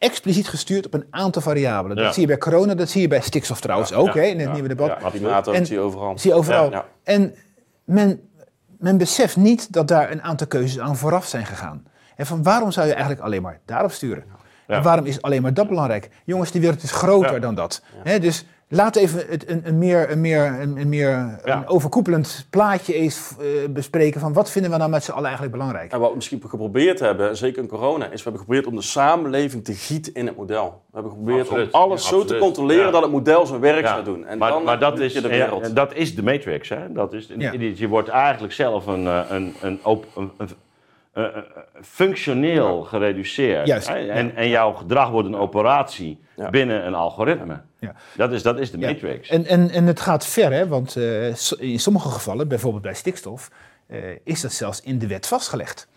expliciet 0.00 0.48
gestuurd 0.48 0.86
op 0.86 0.94
een 0.94 1.06
aantal 1.10 1.42
variabelen. 1.42 1.96
Dat 1.96 2.12
zie 2.12 2.22
je 2.22 2.28
bij 2.28 2.38
corona, 2.38 2.74
dat 2.74 2.88
zie 2.88 3.00
je 3.00 3.08
bij 3.08 3.20
stikstof 3.20 3.60
trouwens 3.60 3.92
ook, 3.92 4.14
hè, 4.14 4.22
in 4.22 4.40
het 4.40 4.52
nieuwe 4.52 4.68
debat. 4.68 4.88
Ja, 5.12 5.42
en, 5.44 5.66
zie 5.66 5.76
je 5.76 5.82
overal. 5.82 6.18
Zie 6.18 6.30
je 6.30 6.36
overal. 6.36 6.84
En 7.02 7.34
men, 7.84 8.20
men 8.78 8.98
beseft 8.98 9.36
niet 9.36 9.72
dat 9.72 9.88
daar 9.88 10.10
een 10.10 10.22
aantal 10.22 10.46
keuzes 10.46 10.78
aan 10.78 10.96
vooraf 10.96 11.26
zijn 11.26 11.46
gegaan. 11.46 11.86
En 12.16 12.26
van 12.26 12.42
waarom 12.42 12.70
zou 12.70 12.86
je 12.86 12.92
eigenlijk 12.92 13.22
alleen 13.22 13.42
maar 13.42 13.60
daarop 13.64 13.92
sturen? 13.92 14.24
En 14.66 14.82
waarom 14.82 15.06
is 15.06 15.22
alleen 15.22 15.42
maar 15.42 15.54
dat 15.54 15.68
belangrijk? 15.68 16.10
Jongens, 16.24 16.50
die 16.50 16.60
wereld 16.60 16.82
is 16.82 16.92
groter 16.92 17.40
dan 17.40 17.54
dat. 17.54 17.82
dus 18.20 18.44
Laat 18.72 18.96
even 18.96 19.24
het, 19.28 19.48
een, 19.48 19.60
een, 19.64 19.78
meer, 19.78 20.10
een, 20.10 20.20
meer, 20.20 20.60
een, 20.60 20.88
meer 20.88 21.38
een 21.42 21.66
overkoepelend 21.66 22.46
plaatje 22.50 22.94
eens 22.94 23.30
uh, 23.40 23.68
bespreken 23.70 24.20
van 24.20 24.32
wat 24.32 24.50
vinden 24.50 24.70
we 24.70 24.76
nou 24.76 24.90
met 24.90 25.04
z'n 25.04 25.10
allen 25.10 25.24
eigenlijk 25.24 25.52
belangrijk. 25.52 25.92
En 25.92 26.00
wat 26.00 26.08
we 26.08 26.14
misschien 26.14 26.42
geprobeerd 26.48 27.00
hebben, 27.00 27.36
zeker 27.36 27.62
in 27.62 27.68
corona, 27.68 28.04
is 28.04 28.10
we 28.10 28.22
hebben 28.22 28.40
geprobeerd 28.40 28.66
om 28.66 28.76
de 28.76 28.82
samenleving 28.82 29.64
te 29.64 29.72
gieten 29.72 30.14
in 30.14 30.26
het 30.26 30.36
model. 30.36 30.82
We 30.86 30.92
hebben 30.92 31.12
geprobeerd 31.12 31.48
om 31.48 31.68
alles 31.70 32.06
zo 32.06 32.24
te 32.24 32.38
controleren 32.38 32.92
dat 32.92 33.02
het 33.02 33.10
model 33.10 33.46
zijn 33.46 33.60
werk 33.60 33.86
zou 33.86 34.04
doen. 34.04 34.26
En 34.26 34.38
maar, 34.38 34.50
dan 34.50 34.64
maar 34.64 34.78
dat, 34.78 34.98
is, 34.98 35.12
de 35.12 35.28
wereld. 35.28 35.76
dat 35.76 35.94
is 35.94 36.14
de 36.14 36.22
matrix. 36.22 36.68
Hè? 36.68 36.92
Dat 36.92 37.12
is, 37.12 37.26
Je 37.74 37.88
wordt 37.88 38.08
eigenlijk 38.08 38.52
zelf 38.52 38.86
een, 38.86 39.06
eh, 39.06 39.20
een, 39.28 39.54
een, 39.62 39.80
een, 40.14 40.30
een 40.36 40.48
uh, 41.14 41.26
functioneel 41.82 42.82
gereduceerd. 42.82 43.66
Juist, 43.66 43.88
en, 43.88 44.36
en 44.36 44.48
jouw 44.48 44.72
gedrag 44.72 45.10
wordt 45.10 45.28
een 45.28 45.36
operatie 45.36 46.20
binnen 46.50 46.86
een 46.86 46.94
algoritme. 46.94 47.60
Ja. 47.78 47.94
Dat, 48.16 48.32
is, 48.32 48.42
dat 48.42 48.58
is 48.58 48.70
de 48.70 48.78
matrix. 48.78 49.28
En, 49.28 49.46
en, 49.46 49.70
en 49.70 49.86
het 49.86 50.00
gaat 50.00 50.26
ver, 50.26 50.52
hè? 50.52 50.68
want 50.68 50.96
uh, 50.96 51.26
in 51.58 51.78
sommige 51.78 52.08
gevallen, 52.08 52.48
bijvoorbeeld 52.48 52.82
bij 52.82 52.94
stikstof, 52.94 53.50
uh, 53.88 53.98
is 54.24 54.40
dat 54.40 54.52
zelfs 54.52 54.80
in 54.80 54.98
de 54.98 55.06
wet 55.06 55.26
vastgelegd. 55.26 55.88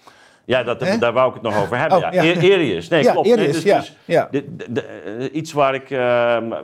Ja, 0.45 0.63
dat, 0.63 0.79
daar 0.99 1.13
wou 1.13 1.27
ik 1.27 1.33
het 1.33 1.43
nog 1.43 1.61
over 1.61 1.77
hebben. 1.77 1.97
Oh, 1.97 2.13
ja. 2.13 2.21
Erius, 2.23 2.87
nee, 2.87 3.11
klopt. 3.11 3.27
Erius, 3.27 3.63
nee, 3.63 3.75
dus, 3.75 3.97
dus 4.05 4.25
de, 4.31 4.55
de, 4.69 5.31
iets 5.31 5.51
waar 5.51 5.73
ik, 5.73 5.89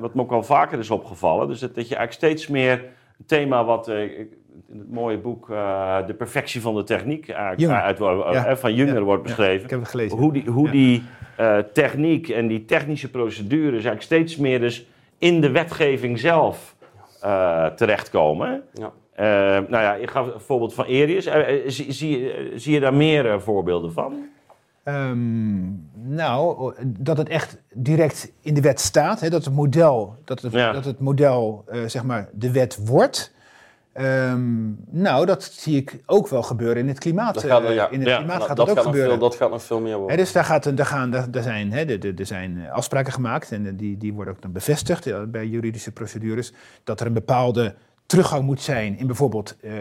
wat 0.02 0.14
me 0.14 0.22
ook 0.22 0.30
wel 0.30 0.44
vaker 0.44 0.80
is 0.80 0.90
opgevallen, 0.90 1.48
dus 1.48 1.60
dat, 1.60 1.76
dat 1.76 1.88
je 1.88 1.96
eigenlijk 1.96 2.26
steeds 2.26 2.48
meer 2.48 2.72
een 3.20 3.26
thema 3.26 3.66
wat 3.66 3.92
in 4.68 4.80
het 4.80 4.92
mooie 4.92 5.18
boek 5.18 5.50
uh, 5.50 6.08
De 6.08 6.14
Perfectie 6.14 6.62
van 6.62 6.76
de 6.76 6.84
Techniek 6.84 7.32
uit, 7.32 7.64
uit, 7.68 8.00
uh, 8.00 8.56
van 8.56 8.74
Junger 8.74 9.04
wordt 9.04 9.24
beschreven. 9.24 9.64
ik 9.64 9.70
heb 9.70 9.80
het 9.80 9.90
gelezen. 9.90 10.18
Hoe 10.18 10.34
die, 10.34 10.50
hoe 10.50 10.70
die 10.70 11.04
uh, 11.40 11.58
techniek 11.58 12.30
en 12.30 12.48
die 12.48 12.66
technische 12.66 13.10
procedures 13.10 13.72
eigenlijk 13.72 14.02
steeds 14.02 14.38
meer 14.38 14.60
dus 14.60 14.88
in 15.18 15.42
de 15.42 15.52
wetgeving 15.52 16.20
zelf 16.20 16.76
terechtkomen. 17.76 18.64
Ja. 18.74 18.92
nou 19.60 19.84
ja, 19.84 19.96
ik 19.96 20.10
gaf 20.10 20.34
een 20.34 20.40
voorbeeld 20.40 20.74
van 20.74 20.86
Erius. 20.86 21.24
Zie, 21.66 21.92
zie, 21.92 22.34
zie, 22.56 22.74
je 22.74 22.80
daar 22.80 22.94
meer 22.94 23.42
voorbeelden 23.42 23.94
van? 23.94 24.14
Um, 24.84 25.90
nou, 25.94 26.74
dat 26.86 27.18
het 27.18 27.30
echt 27.30 27.62
direct 27.74 28.32
in 28.42 28.54
de 28.54 28.62
wet 28.62 28.80
staat. 28.80 29.20
Hè, 29.20 29.30
dat 29.30 29.46
het 29.46 29.54
model, 29.54 30.16
dat 30.24 30.42
het, 30.42 30.52
dat 30.52 30.86
het 30.86 31.00
model 31.00 31.66
zeg 31.86 32.04
maar 32.04 32.30
de 32.34 32.52
wet 32.52 32.86
wordt. 32.86 33.34
Um, 34.02 34.78
nou, 34.90 35.26
dat 35.26 35.44
zie 35.44 35.76
ik 35.78 36.00
ook 36.06 36.28
wel 36.28 36.44
gebeuren 36.44 36.78
in 36.78 36.88
het 36.88 37.00
klimaat. 37.00 37.34
Dat 37.34 37.44
gaat, 37.44 37.74
ja. 37.74 37.90
In 37.90 38.02
het 38.02 38.16
klimaat 38.16 38.44
gaat 38.44 38.58
dat, 38.58 38.68
dat 38.68 38.78
ook 38.78 38.84
gebeuren. 38.84 39.10
Veel, 39.10 39.20
dat 39.20 39.36
gaat 39.36 39.50
nog 39.50 39.64
veel 39.64 39.80
meer 39.80 39.98
worden. 39.98 40.18
dus 40.18 40.32
daar, 40.32 40.44
gaat, 40.46 40.78
daar, 40.78 40.86
gaan, 40.86 41.10
daar, 41.10 41.44
zijn, 41.44 41.72
he, 41.72 41.86
er, 41.86 42.26
zijn 42.26 42.70
afspraken 42.72 43.14
gemaakt 43.14 43.52
en 43.52 43.76
die, 43.76 43.98
die 43.98 44.14
worden 44.14 44.34
ook 44.34 44.42
dan 44.42 44.52
bevestigd 44.52 45.32
bij 45.32 45.48
juridische 45.48 45.92
procedures. 45.92 46.54
Dat 46.84 47.00
er 47.00 47.08
een 47.08 47.14
bepaalde 47.14 47.76
teruggang 48.06 48.44
moet 48.44 48.62
zijn 48.62 48.98
in 48.98 49.08
bijvoorbeeld 49.08 49.58
uh, 49.62 49.72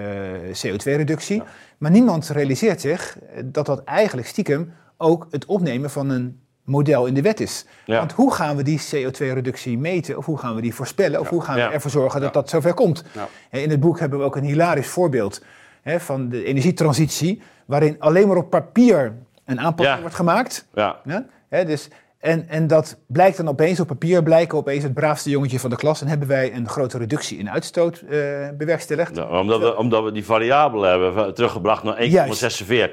CO2-reductie. 0.66 1.43
Maar 1.79 1.91
niemand 1.91 2.29
realiseert 2.29 2.81
zich 2.81 3.19
dat 3.45 3.66
dat 3.66 3.85
eigenlijk 3.85 4.27
stiekem 4.27 4.73
ook 4.97 5.27
het 5.31 5.47
opnemen 5.47 5.91
van 5.91 6.11
een 6.11 6.41
model 6.69 7.07
in 7.07 7.14
de 7.14 7.23
wet 7.23 7.41
is. 7.41 7.64
Want 7.87 8.12
hoe 8.12 8.35
gaan 8.35 8.57
we 8.57 8.62
die 8.62 8.81
CO2-reductie 8.81 9.79
meten? 9.79 10.16
Of 10.16 10.27
hoe 10.27 10.39
gaan 10.39 10.55
we 10.55 10.61
die 10.61 10.75
voorspellen? 10.75 11.21
Of 11.21 11.29
hoe 11.29 11.43
gaan 11.43 11.55
we 11.55 11.62
ervoor 11.62 11.91
zorgen 11.91 12.21
dat 12.21 12.33
dat 12.33 12.49
zover 12.49 12.75
komt? 12.75 13.05
In 13.51 13.71
het 13.71 13.81
boek 13.81 13.99
hebben 13.99 14.19
we 14.19 14.25
ook 14.25 14.37
een 14.37 14.45
hilarisch 14.45 14.89
voorbeeld 14.89 15.43
hè, 15.83 16.01
van 16.01 16.29
de 16.29 16.45
energietransitie... 16.45 17.43
waarin 17.64 17.97
alleen 17.99 18.29
maar 18.29 18.37
op 18.37 18.51
papier 18.51 19.14
een 19.45 19.61
aanpassing 19.61 20.01
wordt 20.01 20.14
gemaakt. 20.14 20.66
Ja. 20.75 21.01
Hè, 21.49 21.64
dus 21.64 21.89
En, 22.19 22.49
en 22.49 22.66
dat 22.66 22.97
blijkt 23.07 23.37
dan 23.37 23.49
opeens 23.49 23.81
op 23.81 23.87
papier, 23.87 24.23
blijken 24.23 24.59
opeens 24.59 24.83
het 24.83 24.95
braafste 24.95 25.31
jongetje 25.31 25.59
van 25.59 25.71
de 25.71 25.77
klas. 25.77 26.01
En 26.01 26.09
hebben 26.09 26.29
wij 26.29 26.55
een 26.55 26.69
grote 26.69 26.99
reductie 26.99 27.39
in 27.39 27.51
uitstoot 27.51 28.03
uh, 28.05 28.11
bewerkstelligd. 28.59 29.16
Ja, 29.16 29.41
omdat, 29.41 29.61
we, 29.61 29.77
omdat 29.77 30.05
we 30.05 30.12
die 30.12 30.25
variabelen 30.25 30.91
hebben 30.91 31.35
teruggebracht 31.35 31.83
naar 31.83 31.97
1,46. 31.97 32.11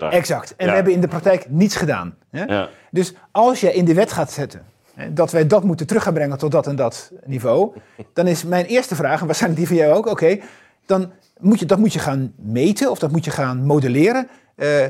Exact. 0.09 0.53
En 0.55 0.67
we 0.67 0.73
hebben 0.73 0.93
in 0.93 1.01
de 1.01 1.07
praktijk 1.07 1.49
niets 1.49 1.76
gedaan. 1.76 2.15
Ja? 2.32 2.69
Dus 2.91 3.13
als 3.32 3.59
je 3.59 3.73
in 3.73 3.86
de 3.86 3.93
wet 3.93 4.11
gaat 4.11 4.32
zetten 4.32 4.65
dat 5.09 5.32
wij 5.32 5.47
dat 5.47 5.63
moeten 5.63 5.88
terug 5.88 6.03
gaan 6.03 6.13
brengen 6.13 6.38
tot 6.38 6.51
dat 6.51 6.67
en 6.67 6.76
dat 6.76 7.11
niveau, 7.26 7.73
dan 8.13 8.28
is 8.28 8.43
mijn 8.43 8.65
eerste 8.65 8.95
vraag, 8.95 9.19
en 9.19 9.26
waarschijnlijk 9.26 9.67
die 9.67 9.78
van 9.78 9.86
jou 9.86 9.97
ook, 9.97 10.07
oké, 10.07 10.39
dan 10.86 11.11
moet 11.39 11.59
je, 11.59 11.65
dat 11.65 11.78
moet 11.78 11.93
je 11.93 11.99
gaan 11.99 12.34
meten 12.36 12.91
of 12.91 12.99
dat 12.99 13.11
moet 13.11 13.26
je 13.26 13.32
gaan 13.32 13.65
modelleren. 13.65 14.28
Uh, 14.55 14.86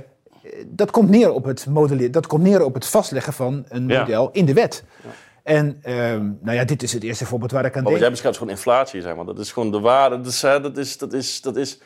dat 0.68 0.92
komt 0.92 1.10
neer 1.10 1.32
op 1.32 1.44
het 1.44 1.66
modelleren, 1.66 2.12
dat 2.12 2.28
komt 2.28 2.44
neer 2.44 2.64
op 2.64 2.74
het 2.74 2.86
vastleggen 2.86 3.34
van 3.34 3.66
een 3.68 3.86
model 3.86 4.30
in 4.32 4.46
de 4.46 4.54
wet. 4.54 4.84
Ja. 5.04 5.10
En 5.44 5.80
ehm, 5.82 6.32
nou 6.42 6.58
ja, 6.58 6.66
dit 6.66 6.84
is 6.84 6.94
het 6.94 7.04
eerste 7.04 7.26
voorbeeld 7.26 7.52
waar 7.52 7.66
ik 7.66 7.76
aan 7.76 7.84
denk. 7.84 7.90
Wat 7.90 8.00
jij 8.00 8.10
beschrijft 8.10 8.38
is 8.38 8.42
gewoon 8.44 8.58
inflatie, 8.58 9.02
zeg 9.02 9.16
maar. 9.16 9.26
Dat 9.26 9.40
is 9.40 9.52
gewoon 9.52 9.72
de 9.72 9.80
waarde. 9.80 10.16
Dat 10.16 10.32
is, 10.32 10.40
dat 10.40 10.78
is, 10.78 10.98
dat 10.98 11.14
is, 11.14 11.42
dat 11.42 11.56
is 11.56 11.80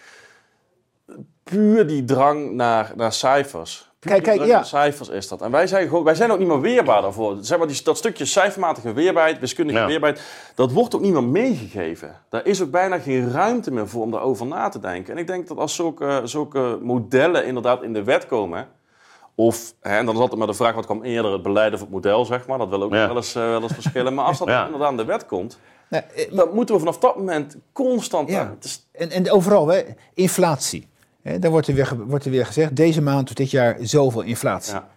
puur 1.44 1.88
die 1.88 2.04
drang 2.04 2.52
naar, 2.52 2.94
naar 2.96 3.14
cijfers. 3.14 3.89
Kijk, 4.00 4.24
kijk, 4.24 4.46
ja. 4.46 4.64
cijfers 4.64 5.10
is 5.10 5.28
dat. 5.28 5.42
En 5.42 5.52
wij 5.52 5.68
zijn, 5.68 5.88
gewoon, 5.88 6.04
wij 6.04 6.16
zijn 6.16 6.32
ook 6.32 6.40
niet 6.40 6.48
meer 6.48 6.62
weerbaar 6.62 7.02
daarvoor. 7.02 7.38
Zeg 7.42 7.58
maar, 7.58 7.68
die, 7.68 7.84
dat 7.84 7.98
stukje 7.98 8.26
cijfermatige 8.26 8.94
weerbaarheid, 8.94 9.40
wiskundige 9.40 9.86
weerbaarheid, 9.86 10.24
dat 10.56 10.72
wordt 10.72 10.96
ook 10.96 11.02
niet 11.02 11.14
meer 11.14 11.24
meegegeven. 11.24 12.16
Daar 12.30 12.46
is 12.46 12.62
ook 12.62 12.72
bijna 12.72 13.00
geen 13.00 13.32
ruimte 13.32 13.72
meer 13.72 13.88
voor 13.88 14.02
om 14.02 14.12
daarover 14.12 14.46
na 14.46 14.70
te 14.70 14.80
denken. 14.80 15.14
En 15.14 15.20
ik 15.20 15.28
denk 15.28 15.48
dat 15.48 15.58
als 15.58 15.76
zulke, 15.76 16.22
zulke 16.24 16.78
modellen 16.82 17.46
inderdaad 17.46 17.84
in 17.84 17.94
de 17.94 18.04
wet 18.04 18.26
komen, 18.26 18.68
of, 19.36 19.74
hè, 19.82 19.98
en 19.98 20.06
dan 20.06 20.16
is 20.16 20.22
altijd 20.22 20.40
maar 20.40 20.48
de 20.48 20.54
vraag, 20.54 20.76
wat 20.76 20.86
kwam 20.86 21.04
eerder, 21.04 21.32
het 21.32 21.44
beleid 21.44 21.74
of 21.74 21.80
het 21.80 21.90
model, 21.90 22.26
zeg 22.26 22.48
maar. 22.48 22.58
Dat 22.58 22.70
wil 22.70 22.84
ook 22.84 22.92
wel, 22.92 23.16
eens, 23.16 23.36
uh, 23.36 23.44
wel 23.44 23.62
eens 23.62 23.74
verschillen. 23.74 24.14
Maar 24.14 24.26
als 24.26 24.38
dat 24.38 24.48
inderdaad 24.66 24.92
in 24.92 24.98
de 24.98 25.06
wet 25.06 25.26
komt, 25.26 25.60
nou, 25.90 26.04
eh, 26.16 26.36
dan 26.36 26.50
moeten 26.54 26.76
we 26.76 26.82
vanaf 26.82 26.98
dat 26.98 27.16
moment 27.16 27.58
constant... 27.72 28.30
Ja. 28.30 28.56
En, 28.92 29.10
en 29.10 29.32
overal, 29.32 29.68
hè, 29.68 29.82
inflatie. 30.14 30.88
Hè, 31.30 31.40
dan 31.40 31.52
wordt 31.52 31.68
er, 31.68 31.74
weer, 31.74 31.98
wordt 32.08 32.26
er 32.26 32.32
weer 32.32 32.46
gezegd, 32.46 32.76
deze 32.76 33.02
maand 33.02 33.30
of 33.30 33.36
dit 33.36 33.52
jaar 33.52 33.78
zoveel 33.82 34.22
inflatie. 34.22 34.74
Ja. 34.74 34.88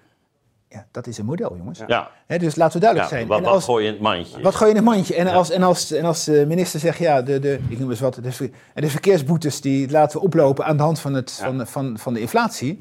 Ja, 0.69 0.87
dat 0.91 1.07
is 1.07 1.19
een 1.19 1.25
model, 1.25 1.57
jongens. 1.57 1.81
Ja. 1.87 2.11
dus 2.27 2.57
laten 2.57 2.75
we 2.75 2.81
duidelijk 2.81 3.11
zijn. 3.11 3.27
Wat, 3.27 3.39
en 3.39 3.45
als, 3.45 3.55
wat 3.55 3.65
gooi 3.65 3.83
je 3.83 3.89
in 3.89 3.95
het 3.95 4.03
mandje? 4.03 4.43
Wat 4.43 4.55
gooi 4.55 4.71
je 4.71 4.77
in 4.77 4.87
het 4.87 4.95
mandje? 4.95 5.15
En, 5.15 5.27
als, 5.27 5.51
en, 5.51 5.63
als, 5.63 5.93
en 5.93 6.05
als 6.05 6.25
de 6.25 6.45
minister 6.49 6.81
zegt, 6.81 6.99
ja, 6.99 7.23
de, 7.23 7.39
de, 7.39 7.61
ik 7.69 7.79
noem 7.79 7.91
eens 7.91 8.01
wat, 8.01 8.15
de, 8.15 8.51
de 8.75 8.91
verkeersboetes 8.91 9.61
die 9.61 9.91
laten 9.91 10.19
we 10.19 10.25
oplopen 10.25 10.65
aan 10.65 10.77
de 10.77 10.83
hand 10.83 11.01
van, 11.01 11.15
het, 11.15 11.33
van, 11.33 11.67
van, 11.67 11.99
van 11.99 12.15
de 12.15 12.21
inflatie, 12.21 12.81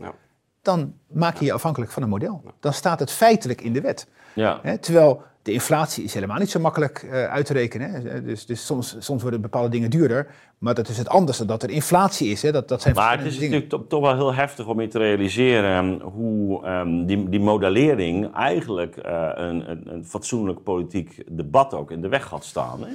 dan 0.62 0.94
maak 1.08 1.38
je 1.38 1.46
je 1.46 1.54
afhankelijk 1.54 1.92
van 1.92 2.04
een 2.04 2.10
model. 2.10 2.44
Dan 2.60 2.74
staat 2.74 3.00
het 3.00 3.12
feitelijk 3.12 3.62
in 3.62 3.74
de 3.74 3.82
wet. 3.82 4.08
Ja. 4.34 4.62
terwijl 4.80 5.24
de 5.42 5.52
inflatie 5.52 6.04
is 6.04 6.14
helemaal 6.14 6.38
niet 6.38 6.50
zo 6.50 6.60
makkelijk 6.60 7.04
uh, 7.04 7.26
uit 7.26 7.46
te 7.46 7.54
rekenen. 7.54 7.92
Hè. 7.92 8.24
Dus, 8.24 8.46
dus 8.46 8.66
soms, 8.66 8.96
soms 9.00 9.22
worden 9.22 9.42
bepaalde 9.42 9.70
dingen 9.70 9.90
duurder. 9.90 10.28
Maar 10.58 10.74
dat 10.74 10.88
is 10.88 10.98
het 10.98 11.10
anders 11.10 11.38
dan 11.38 11.48
dat 11.48 11.64
er 11.64 11.70
inflatie 11.70 12.30
is. 12.30 12.42
Hè. 12.42 12.52
Dat, 12.52 12.68
dat 12.68 12.82
zijn 12.82 12.96
maar 12.96 13.18
het 13.18 13.28
is 13.28 13.40
natuurlijk 13.40 13.90
toch 13.90 14.02
wel 14.02 14.16
heel 14.16 14.34
heftig 14.34 14.68
om 14.68 14.82
je 14.82 14.88
te 14.88 14.98
realiseren 14.98 16.02
hoe 16.02 16.68
um, 16.68 17.06
die, 17.06 17.30
die 17.30 17.40
modellering 17.40 18.34
eigenlijk 18.34 18.98
uh, 19.06 19.30
een, 19.34 19.70
een, 19.70 19.94
een, 19.94 20.06
fatsoenlijk 20.06 20.64
politiek 20.64 21.24
debat 21.28 21.74
ook 21.74 21.92
in 21.92 22.02
de 22.02 22.08
weg 22.08 22.26
gaat 22.26 22.44
staan. 22.44 22.80
Hè. 22.84 22.90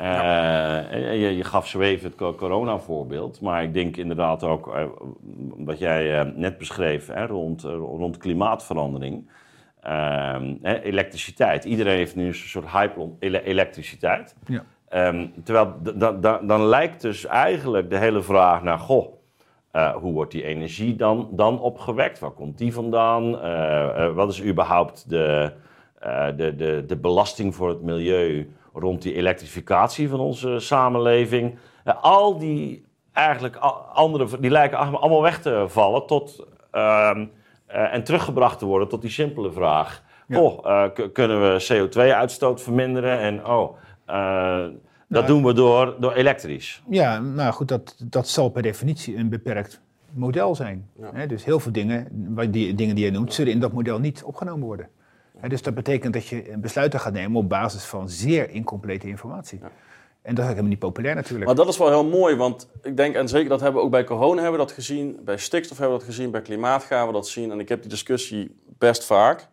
Uh, 0.00 1.20
je, 1.20 1.36
je, 1.36 1.44
gaf 1.44 1.66
zo 1.66 1.80
even 1.80 2.12
het 2.16 2.36
corona-voorbeeld, 2.36 3.40
maar 3.40 3.62
ik 3.62 3.74
denk 3.74 3.96
inderdaad 3.96 4.42
ook 4.42 4.70
wat 5.56 5.78
jij 5.78 6.32
net 6.36 6.58
beschreef 6.58 7.06
hè, 7.06 7.26
rond, 7.26 7.62
rond 7.62 8.16
klimaatverandering. 8.16 9.24
Ehm, 9.80 10.54
elektriciteit. 10.62 11.64
Iedereen 11.64 11.96
heeft 11.96 12.16
nu 12.16 12.26
een 12.26 12.34
soort 12.34 12.70
hype 12.70 13.00
om 13.00 13.16
elektriciteit. 13.20 14.36
Ja. 14.46 14.64
Ehm, 14.88 15.26
terwijl 15.44 15.74
dan 16.46 16.62
lijkt 16.62 17.00
dus 17.00 17.26
eigenlijk 17.26 17.90
de 17.90 17.98
hele 17.98 18.22
vraag 18.22 18.62
naar, 18.62 18.78
goh, 18.78 19.14
uh, 19.72 19.94
hoe 19.94 20.12
wordt 20.12 20.32
die 20.32 20.44
energie 20.44 20.96
dan, 20.96 21.28
dan 21.32 21.60
opgewekt? 21.60 22.18
Waar 22.18 22.30
komt 22.30 22.58
die 22.58 22.72
vandaan? 22.72 23.24
Uh, 23.24 24.12
wat 24.12 24.30
is 24.30 24.42
überhaupt 24.44 25.10
de, 25.10 25.52
de, 26.36 26.54
de, 26.56 26.84
de 26.86 26.96
belasting 26.96 27.54
voor 27.54 27.68
het 27.68 27.82
milieu 27.82 28.52
rond 28.72 29.02
die 29.02 29.14
elektrificatie 29.14 30.08
van 30.08 30.20
onze 30.20 30.58
samenleving? 30.58 31.58
al 32.00 32.38
die 32.38 32.84
eigenlijk 33.12 33.56
andere, 33.92 34.40
die 34.40 34.50
lijken 34.50 34.78
allemaal 34.78 35.22
weg 35.22 35.40
te 35.40 35.64
vallen 35.68 36.06
tot... 36.06 36.46
Ehm, 36.70 37.26
uh, 37.74 37.94
en 37.94 38.04
teruggebracht 38.04 38.58
te 38.58 38.64
worden 38.64 38.88
tot 38.88 39.02
die 39.02 39.10
simpele 39.10 39.52
vraag. 39.52 40.02
Oh, 40.28 40.66
uh, 40.66 40.84
kunnen 41.12 41.40
we 41.40 41.88
CO2-uitstoot 41.88 42.62
verminderen? 42.62 43.18
En 43.18 43.46
oh, 43.46 43.76
uh, 44.08 44.66
dat 45.10 45.26
nou, 45.26 45.26
doen 45.26 45.44
we 45.44 45.52
door, 45.52 45.96
door 46.00 46.12
elektrisch. 46.12 46.82
Ja, 46.88 47.20
nou 47.20 47.52
goed, 47.52 47.68
dat, 47.68 47.96
dat 48.04 48.28
zal 48.28 48.48
per 48.48 48.62
definitie 48.62 49.16
een 49.16 49.28
beperkt 49.28 49.80
model 50.12 50.54
zijn. 50.54 50.88
Ja. 51.14 51.26
dus 51.26 51.44
heel 51.44 51.60
veel 51.60 51.72
dingen, 51.72 52.08
die, 52.50 52.74
dingen 52.74 52.94
die 52.94 53.04
je 53.04 53.10
noemt, 53.10 53.34
zullen 53.34 53.52
in 53.52 53.60
dat 53.60 53.72
model 53.72 53.98
niet 53.98 54.22
opgenomen 54.22 54.66
worden. 54.66 54.88
dus 55.48 55.62
dat 55.62 55.74
betekent 55.74 56.12
dat 56.12 56.26
je 56.26 56.54
besluiten 56.58 57.00
gaat 57.00 57.12
nemen 57.12 57.36
op 57.36 57.48
basis 57.48 57.84
van 57.84 58.08
zeer 58.08 58.50
incomplete 58.50 59.08
informatie. 59.08 59.58
Ja. 59.62 59.70
En 60.22 60.34
dat 60.34 60.44
is 60.44 60.50
helemaal 60.50 60.70
niet 60.70 60.78
populair 60.78 61.14
natuurlijk. 61.14 61.44
Maar 61.44 61.54
dat 61.54 61.68
is 61.68 61.78
wel 61.78 61.88
heel 61.88 62.04
mooi, 62.04 62.36
want 62.36 62.68
ik 62.82 62.96
denk, 62.96 63.14
en 63.14 63.28
zeker 63.28 63.48
dat 63.48 63.60
hebben 63.60 63.80
we 63.80 63.86
ook 63.86 63.92
bij 63.92 64.04
corona 64.04 64.42
hebben 64.42 64.60
we 64.60 64.66
dat 64.66 64.74
gezien, 64.74 65.20
bij 65.24 65.36
stikstof 65.36 65.78
hebben 65.78 65.96
we 65.96 66.04
dat 66.04 66.14
gezien, 66.14 66.30
bij 66.30 66.42
klimaat 66.42 66.84
gaan 66.84 67.06
we 67.06 67.12
dat 67.12 67.28
zien. 67.28 67.50
En 67.50 67.60
ik 67.60 67.68
heb 67.68 67.80
die 67.80 67.90
discussie 67.90 68.60
best 68.78 69.04
vaak. 69.04 69.48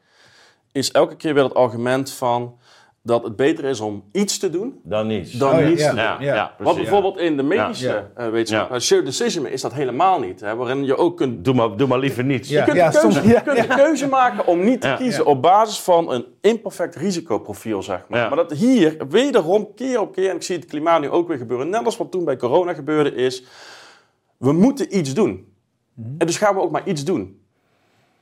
Is 0.71 0.91
elke 0.91 1.15
keer 1.15 1.33
weer 1.33 1.43
het 1.43 1.53
argument 1.53 2.11
van 2.11 2.59
dat 3.07 3.23
het 3.23 3.35
beter 3.35 3.65
is 3.65 3.79
om 3.79 4.03
iets 4.11 4.37
te 4.37 4.49
doen 4.49 4.79
dan 4.83 5.07
niets. 5.07 5.31
Dan 5.31 5.51
oh, 5.51 5.65
niets 5.65 5.83
te 5.83 5.89
doen. 5.89 5.97
Ja, 5.97 6.17
ja, 6.19 6.55
Want 6.59 6.77
bijvoorbeeld 6.77 7.17
in 7.17 7.37
de 7.37 7.43
medische 7.43 8.07
uh, 8.17 8.29
wetenschap, 8.29 8.71
uh, 8.71 8.79
shared 8.79 9.05
decision 9.05 9.47
is 9.47 9.61
dat 9.61 9.73
helemaal 9.73 10.19
niet. 10.19 10.39
Hè, 10.39 10.55
waarin 10.55 10.85
je 10.85 10.97
ook 10.97 11.17
kunt... 11.17 11.45
Doe 11.45 11.53
maar, 11.53 11.77
doe 11.77 11.87
maar 11.87 11.99
liever 11.99 12.23
niets. 12.23 12.49
Je 12.49 12.63
kunt, 12.63 12.75
de 12.93 12.99
keuze, 13.01 13.27
je 13.27 13.41
kunt 13.41 13.67
keuze 13.67 14.07
maken 14.07 14.47
om 14.47 14.63
niet 14.63 14.81
te 14.81 14.95
kiezen 14.97 15.25
op 15.25 15.41
basis 15.41 15.79
van 15.79 16.11
een 16.11 16.25
imperfect 16.41 16.95
risicoprofiel, 16.95 17.83
zeg 17.83 18.05
maar. 18.09 18.27
Maar 18.27 18.37
dat 18.37 18.51
hier 18.51 18.97
wederom 19.09 19.73
keer 19.75 20.01
op 20.01 20.13
keer, 20.13 20.29
en 20.29 20.35
ik 20.35 20.43
zie 20.43 20.55
het 20.55 20.65
klimaat 20.65 21.01
nu 21.01 21.09
ook 21.09 21.27
weer 21.27 21.37
gebeuren, 21.37 21.69
net 21.69 21.85
als 21.85 21.97
wat 21.97 22.11
toen 22.11 22.25
bij 22.25 22.37
corona 22.37 22.73
gebeurde, 22.73 23.15
is 23.15 23.43
we 24.37 24.51
moeten 24.51 24.97
iets 24.97 25.13
doen. 25.13 25.53
Mhm. 25.93 26.09
En 26.17 26.27
dus 26.27 26.37
gaan 26.37 26.55
we 26.55 26.61
ook 26.61 26.71
maar 26.71 26.87
iets 26.87 27.03
doen. 27.03 27.45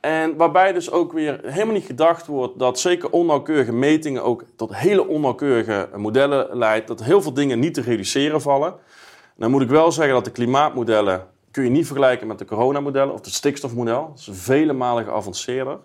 En 0.06 0.36
waarbij 0.36 0.72
dus 0.72 0.90
ook 0.90 1.12
weer 1.12 1.40
helemaal 1.42 1.74
niet 1.74 1.84
gedacht 1.84 2.26
wordt 2.26 2.58
dat 2.58 2.78
zeker 2.78 3.10
onnauwkeurige 3.10 3.72
metingen 3.72 4.22
ook 4.22 4.44
tot 4.56 4.76
hele 4.76 5.06
onnauwkeurige 5.06 5.88
modellen 5.96 6.56
leidt. 6.56 6.86
Dat 6.86 7.02
heel 7.02 7.22
veel 7.22 7.32
dingen 7.32 7.58
niet 7.58 7.74
te 7.74 7.80
reduceren 7.80 8.40
vallen. 8.40 8.74
Dan 9.36 9.50
moet 9.50 9.62
ik 9.62 9.68
wel 9.68 9.92
zeggen 9.92 10.14
dat 10.14 10.24
de 10.24 10.30
klimaatmodellen 10.30 11.26
kun 11.50 11.64
je 11.64 11.70
niet 11.70 11.86
vergelijken 11.86 12.26
met 12.26 12.38
de 12.38 12.44
coronamodellen 12.44 13.14
of 13.14 13.24
het 13.24 13.34
stikstofmodel. 13.34 14.08
Dat 14.08 14.18
is 14.18 14.28
vele 14.32 14.72
malen 14.72 15.04
geavanceerder. 15.04 15.78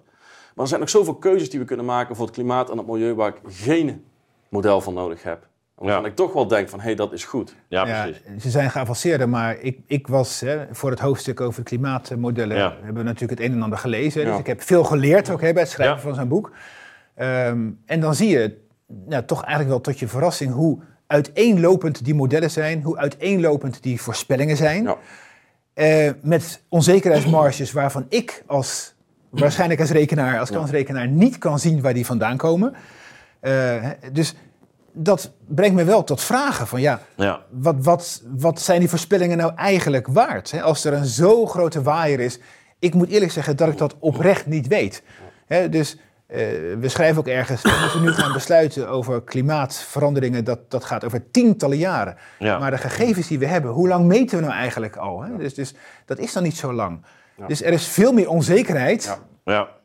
Maar 0.55 0.63
er 0.63 0.67
zijn 0.67 0.79
nog 0.79 0.89
zoveel 0.89 1.15
keuzes 1.15 1.49
die 1.49 1.59
we 1.59 1.65
kunnen 1.65 1.85
maken 1.85 2.15
voor 2.15 2.25
het 2.25 2.33
klimaat 2.33 2.69
en 2.69 2.77
het 2.77 2.87
milieu 2.87 3.13
waar 3.13 3.27
ik 3.27 3.41
geen 3.47 4.05
model 4.49 4.81
van 4.81 4.93
nodig 4.93 5.23
heb. 5.23 5.47
Waarvan 5.81 6.01
ja. 6.03 6.09
ik 6.09 6.15
toch 6.15 6.33
wel 6.33 6.47
denk 6.47 6.69
van, 6.69 6.79
hé, 6.79 6.85
hey, 6.85 6.95
dat 6.95 7.13
is 7.13 7.25
goed. 7.25 7.55
Ja, 7.67 7.83
precies. 7.83 8.43
Ze 8.43 8.49
zijn 8.49 8.71
geavanceerder, 8.71 9.29
maar 9.29 9.57
ik, 9.59 9.79
ik 9.87 10.07
was 10.07 10.39
hè, 10.39 10.65
voor 10.71 10.89
het 10.89 10.99
hoofdstuk 10.99 11.41
over 11.41 11.63
klimaatmodellen... 11.63 12.57
hebben 12.57 12.93
we 12.93 13.03
natuurlijk 13.03 13.39
het 13.39 13.49
een 13.49 13.55
en 13.55 13.61
ander 13.61 13.77
gelezen. 13.77 14.25
Dus 14.25 14.39
ik 14.39 14.47
heb 14.47 14.61
veel 14.61 14.83
geleerd 14.83 15.29
ook 15.29 15.41
hè, 15.41 15.53
bij 15.53 15.61
het 15.61 15.71
schrijven 15.71 16.01
van 16.01 16.15
zijn 16.15 16.27
boek. 16.27 16.51
Ehm, 17.15 17.69
en 17.85 17.99
dan 17.99 18.15
zie 18.15 18.29
je 18.29 18.57
nou, 18.87 19.25
toch 19.25 19.39
eigenlijk 19.39 19.69
wel 19.69 19.81
tot 19.81 19.99
je 19.99 20.07
verrassing... 20.07 20.53
hoe 20.53 20.79
uiteenlopend 21.07 22.05
die 22.05 22.15
modellen 22.15 22.51
zijn, 22.51 22.81
hoe 22.81 22.97
uiteenlopend 22.97 23.83
die 23.83 24.01
voorspellingen 24.01 24.57
zijn. 24.57 24.95
Uh, 25.75 26.09
met 26.21 26.63
onzekerheidsmarges 26.69 27.71
waarvan 27.71 28.05
ik 28.09 28.43
als, 28.45 28.93
waarschijnlijk 29.29 29.79
als 29.79 29.91
rekenaar, 29.91 30.39
als 30.39 30.51
kansrekenaar... 30.51 31.07
niet 31.07 31.37
kan 31.37 31.59
zien 31.59 31.81
waar 31.81 31.93
die 31.93 32.05
vandaan 32.05 32.37
komen... 32.37 32.73
Uh, 33.41 33.89
dus 34.11 34.35
dat 34.93 35.31
brengt 35.47 35.75
me 35.75 35.83
wel 35.83 36.03
tot 36.03 36.21
vragen 36.21 36.67
van 36.67 36.81
ja, 36.81 37.01
ja. 37.15 37.41
Wat, 37.49 37.75
wat, 37.79 38.21
wat 38.37 38.61
zijn 38.61 38.79
die 38.79 38.89
voorspellingen 38.89 39.37
nou 39.37 39.55
eigenlijk 39.55 40.07
waard? 40.07 40.51
Hè? 40.51 40.61
Als 40.61 40.85
er 40.85 40.93
een 40.93 41.05
zo 41.05 41.45
grote 41.45 41.81
waaier 41.81 42.19
is, 42.19 42.39
ik 42.79 42.93
moet 42.93 43.09
eerlijk 43.09 43.31
zeggen 43.31 43.57
dat 43.57 43.67
ik 43.67 43.77
dat 43.77 43.95
oprecht 43.99 44.45
niet 44.45 44.67
weet. 44.67 45.03
Hè? 45.47 45.69
Dus 45.69 45.95
uh, 45.95 46.37
we 46.79 46.89
schrijven 46.89 47.17
ook 47.17 47.27
ergens, 47.27 47.61
we 47.61 47.77
moeten 47.81 48.01
nu 48.01 48.11
gaan 48.11 48.33
besluiten 48.33 48.89
over 48.89 49.21
klimaatveranderingen, 49.21 50.43
dat, 50.43 50.71
dat 50.71 50.85
gaat 50.85 51.05
over 51.05 51.31
tientallen 51.31 51.77
jaren. 51.77 52.17
Ja. 52.39 52.59
Maar 52.59 52.71
de 52.71 52.77
gegevens 52.77 53.27
die 53.27 53.39
we 53.39 53.45
hebben, 53.45 53.71
hoe 53.71 53.87
lang 53.87 54.05
meten 54.05 54.37
we 54.37 54.43
nou 54.43 54.57
eigenlijk 54.57 54.95
al? 54.95 55.21
Hè? 55.21 55.37
Dus, 55.37 55.53
dus 55.53 55.73
dat 56.05 56.19
is 56.19 56.33
dan 56.33 56.43
niet 56.43 56.57
zo 56.57 56.73
lang. 56.73 57.05
Dus 57.47 57.63
er 57.63 57.73
is 57.73 57.87
veel 57.87 58.13
meer 58.13 58.29
onzekerheid 58.29 59.19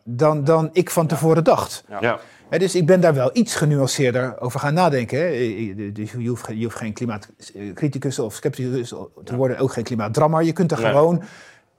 Dan, 0.04 0.44
dan 0.44 0.68
ik 0.72 0.90
van 0.90 1.06
tevoren 1.06 1.44
dacht. 1.44 1.84
Ja 2.00 2.18
dus 2.50 2.74
ik 2.74 2.86
ben 2.86 3.00
daar 3.00 3.14
wel 3.14 3.30
iets 3.32 3.54
genuanceerder 3.54 4.40
over 4.40 4.60
gaan 4.60 4.74
nadenken. 4.74 5.18
Hè. 5.18 5.92
Dus 5.92 6.12
je, 6.12 6.28
hoeft, 6.28 6.46
je 6.54 6.64
hoeft 6.64 6.76
geen 6.76 6.92
klimaatcriticus 6.92 8.18
of 8.18 8.34
scepticus 8.34 8.94
te 9.24 9.36
worden, 9.36 9.58
ook 9.58 9.72
geen 9.72 9.84
klimaatdrammer. 9.84 10.42
Je 10.42 10.52
kunt 10.52 10.70
er 10.72 10.78
gewoon 10.78 11.22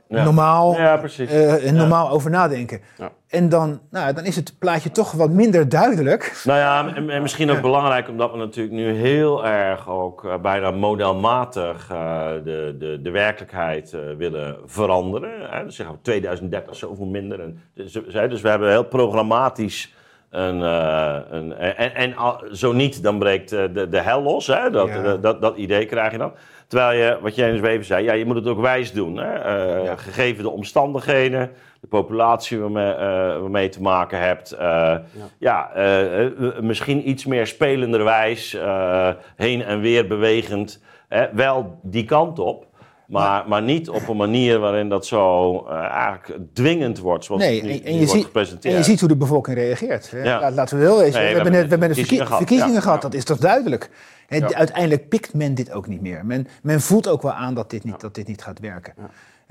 Ja. 0.09 0.24
normaal, 0.24 0.74
Ja, 0.78 1.03
eh, 1.03 1.72
normaal 1.72 2.09
over 2.09 2.30
nadenken. 2.32 2.82
Ja. 2.97 3.11
En 3.28 3.49
dan, 3.49 3.80
nou, 3.89 4.13
dan 4.13 4.26
is 4.26 4.36
het 4.36 4.55
plaatje 4.59 4.91
toch 4.91 5.11
wat 5.11 5.30
minder 5.30 5.70
duidelijk. 5.70 6.41
Nou 6.45 6.59
ja, 6.59 6.95
en, 6.95 7.09
en 7.09 7.22
misschien 7.22 7.51
ook 7.51 7.61
belangrijk 7.61 8.09
omdat 8.09 8.32
we 8.32 8.38
natuurlijk 8.38 8.76
nu 8.76 8.91
heel 8.93 9.45
erg 9.45 9.89
ook 9.89 10.26
eh, 10.26 10.38
bijna 10.41 10.72
modelmatig 10.72 11.89
eh, 11.91 12.28
de, 12.43 12.76
de, 12.80 12.99
de 13.01 13.11
werkelijkheid 13.11 13.93
eh, 13.93 13.99
willen 14.18 14.57
veranderen. 14.65 15.49
Hè. 15.49 15.63
Dus 15.63 15.76
zeggen 15.76 15.95
we 15.95 16.01
2030 16.01 16.76
zoveel 16.76 17.05
minder. 17.05 17.39
En, 17.39 17.61
dus, 17.74 17.99
hè, 18.07 18.28
dus 18.28 18.41
we 18.41 18.49
hebben 18.49 18.70
heel 18.70 18.86
programmatisch 18.86 19.95
een. 20.30 20.61
eh, 20.63 21.15
een 21.30 21.53
en, 21.57 21.93
en 21.95 22.15
zo 22.51 22.71
niet, 22.73 23.03
dan 23.03 23.19
breekt 23.19 23.51
eh, 23.51 23.63
de, 23.73 23.89
de 23.89 23.99
hel 24.01 24.21
los. 24.21 24.47
Hè. 24.47 24.69
Dat, 24.69 24.88
Ja. 24.88 25.01
dat, 25.01 25.23
dat, 25.23 25.41
dat 25.41 25.57
idee 25.57 25.86
krijg 25.86 26.11
je 26.11 26.17
dan. 26.17 26.32
Terwijl 26.67 26.99
je, 26.99 27.17
wat 27.21 27.36
jij 27.36 27.51
even 27.51 27.86
zei, 27.86 28.03
ja, 28.03 28.13
je 28.13 28.25
moet 28.25 28.36
het 28.36 28.47
ook 28.47 28.59
wijs 28.61 28.91
doen. 28.91 29.17
Hè. 29.17 29.34
Eh, 29.34 29.84
Ja. 29.86 29.95
Gegeven 29.95 30.43
de 30.43 30.49
omstandigheden, 30.49 31.51
de 31.82 31.88
populatie 31.88 32.59
waarmee, 32.59 32.91
eh, 32.93 33.39
waarmee 33.39 33.63
je 33.63 33.69
te 33.69 33.82
maken 33.82 34.19
hebt. 34.19 34.57
ja, 35.39 35.71
misschien 36.61 37.09
iets 37.09 37.25
meer 37.25 37.47
spelenderwijs, 37.47 38.57
heen 39.36 39.63
en 39.63 39.80
weer 39.80 40.07
bewegend. 40.07 40.84
Hè, 41.07 41.25
wel 41.34 41.80
die 41.84 42.05
kant 42.05 42.39
op, 42.39 42.66
maar, 43.08 43.47
maar 43.47 43.62
niet 43.62 43.89
op 43.89 44.08
een 44.08 44.18
manier 44.18 44.60
waarin 44.60 44.89
dat 44.89 45.05
zo 45.05 45.53
eh, 45.68 45.76
eigenlijk 45.76 46.39
dwingend 46.53 46.99
wordt, 46.99 47.26
zoals 47.26 47.41
Nee, 47.41 47.64
nu, 47.64 47.70
en, 47.70 47.91
je 47.91 47.97
wordt 47.97 48.12
ziet, 48.12 48.24
gepresenteerd. 48.26 48.74
en 48.74 48.80
je 48.80 48.86
ziet 48.86 48.99
hoe 48.99 49.10
de 49.10 49.16
bevolking 49.18 49.58
reageert. 49.58 50.12
Ja. 50.24 50.51
Laten 50.51 50.78
we 50.78 50.84
wel 50.84 51.03
eens. 51.03 51.14
Nee, 51.16 51.24
we, 51.24 51.30
we 51.30 51.34
hebben 51.36 51.51
net, 51.51 51.62
we 51.64 51.70
hebben 51.70 51.88
net 51.88 51.97
verkiezingen 51.97 52.08
verkie- 52.08 52.26
gehad. 52.26 52.38
verkiezingen 52.38 52.74
Ja. 52.74 52.82
gehad, 52.82 53.01
dat 53.01 53.14
is 53.14 53.24
toch 53.24 53.38
duidelijk. 53.38 53.89
Ja. 54.30 54.53
Uiteindelijk 54.53 55.10
pikt 55.10 55.34
men 55.34 55.53
dit 55.55 55.72
ook 55.72 55.88
niet 55.88 56.01
meer. 56.01 56.26
Men, 56.26 56.47
men 56.62 56.82
voelt 56.82 57.08
ook 57.08 57.22
wel 57.22 57.32
aan 57.34 57.53
dat 57.53 57.70
dit 57.70 57.84
niet, 57.84 57.99
dat 57.99 58.16
dit 58.16 58.28
niet 58.28 58.41
gaat 58.43 58.60
werken. 58.60 58.93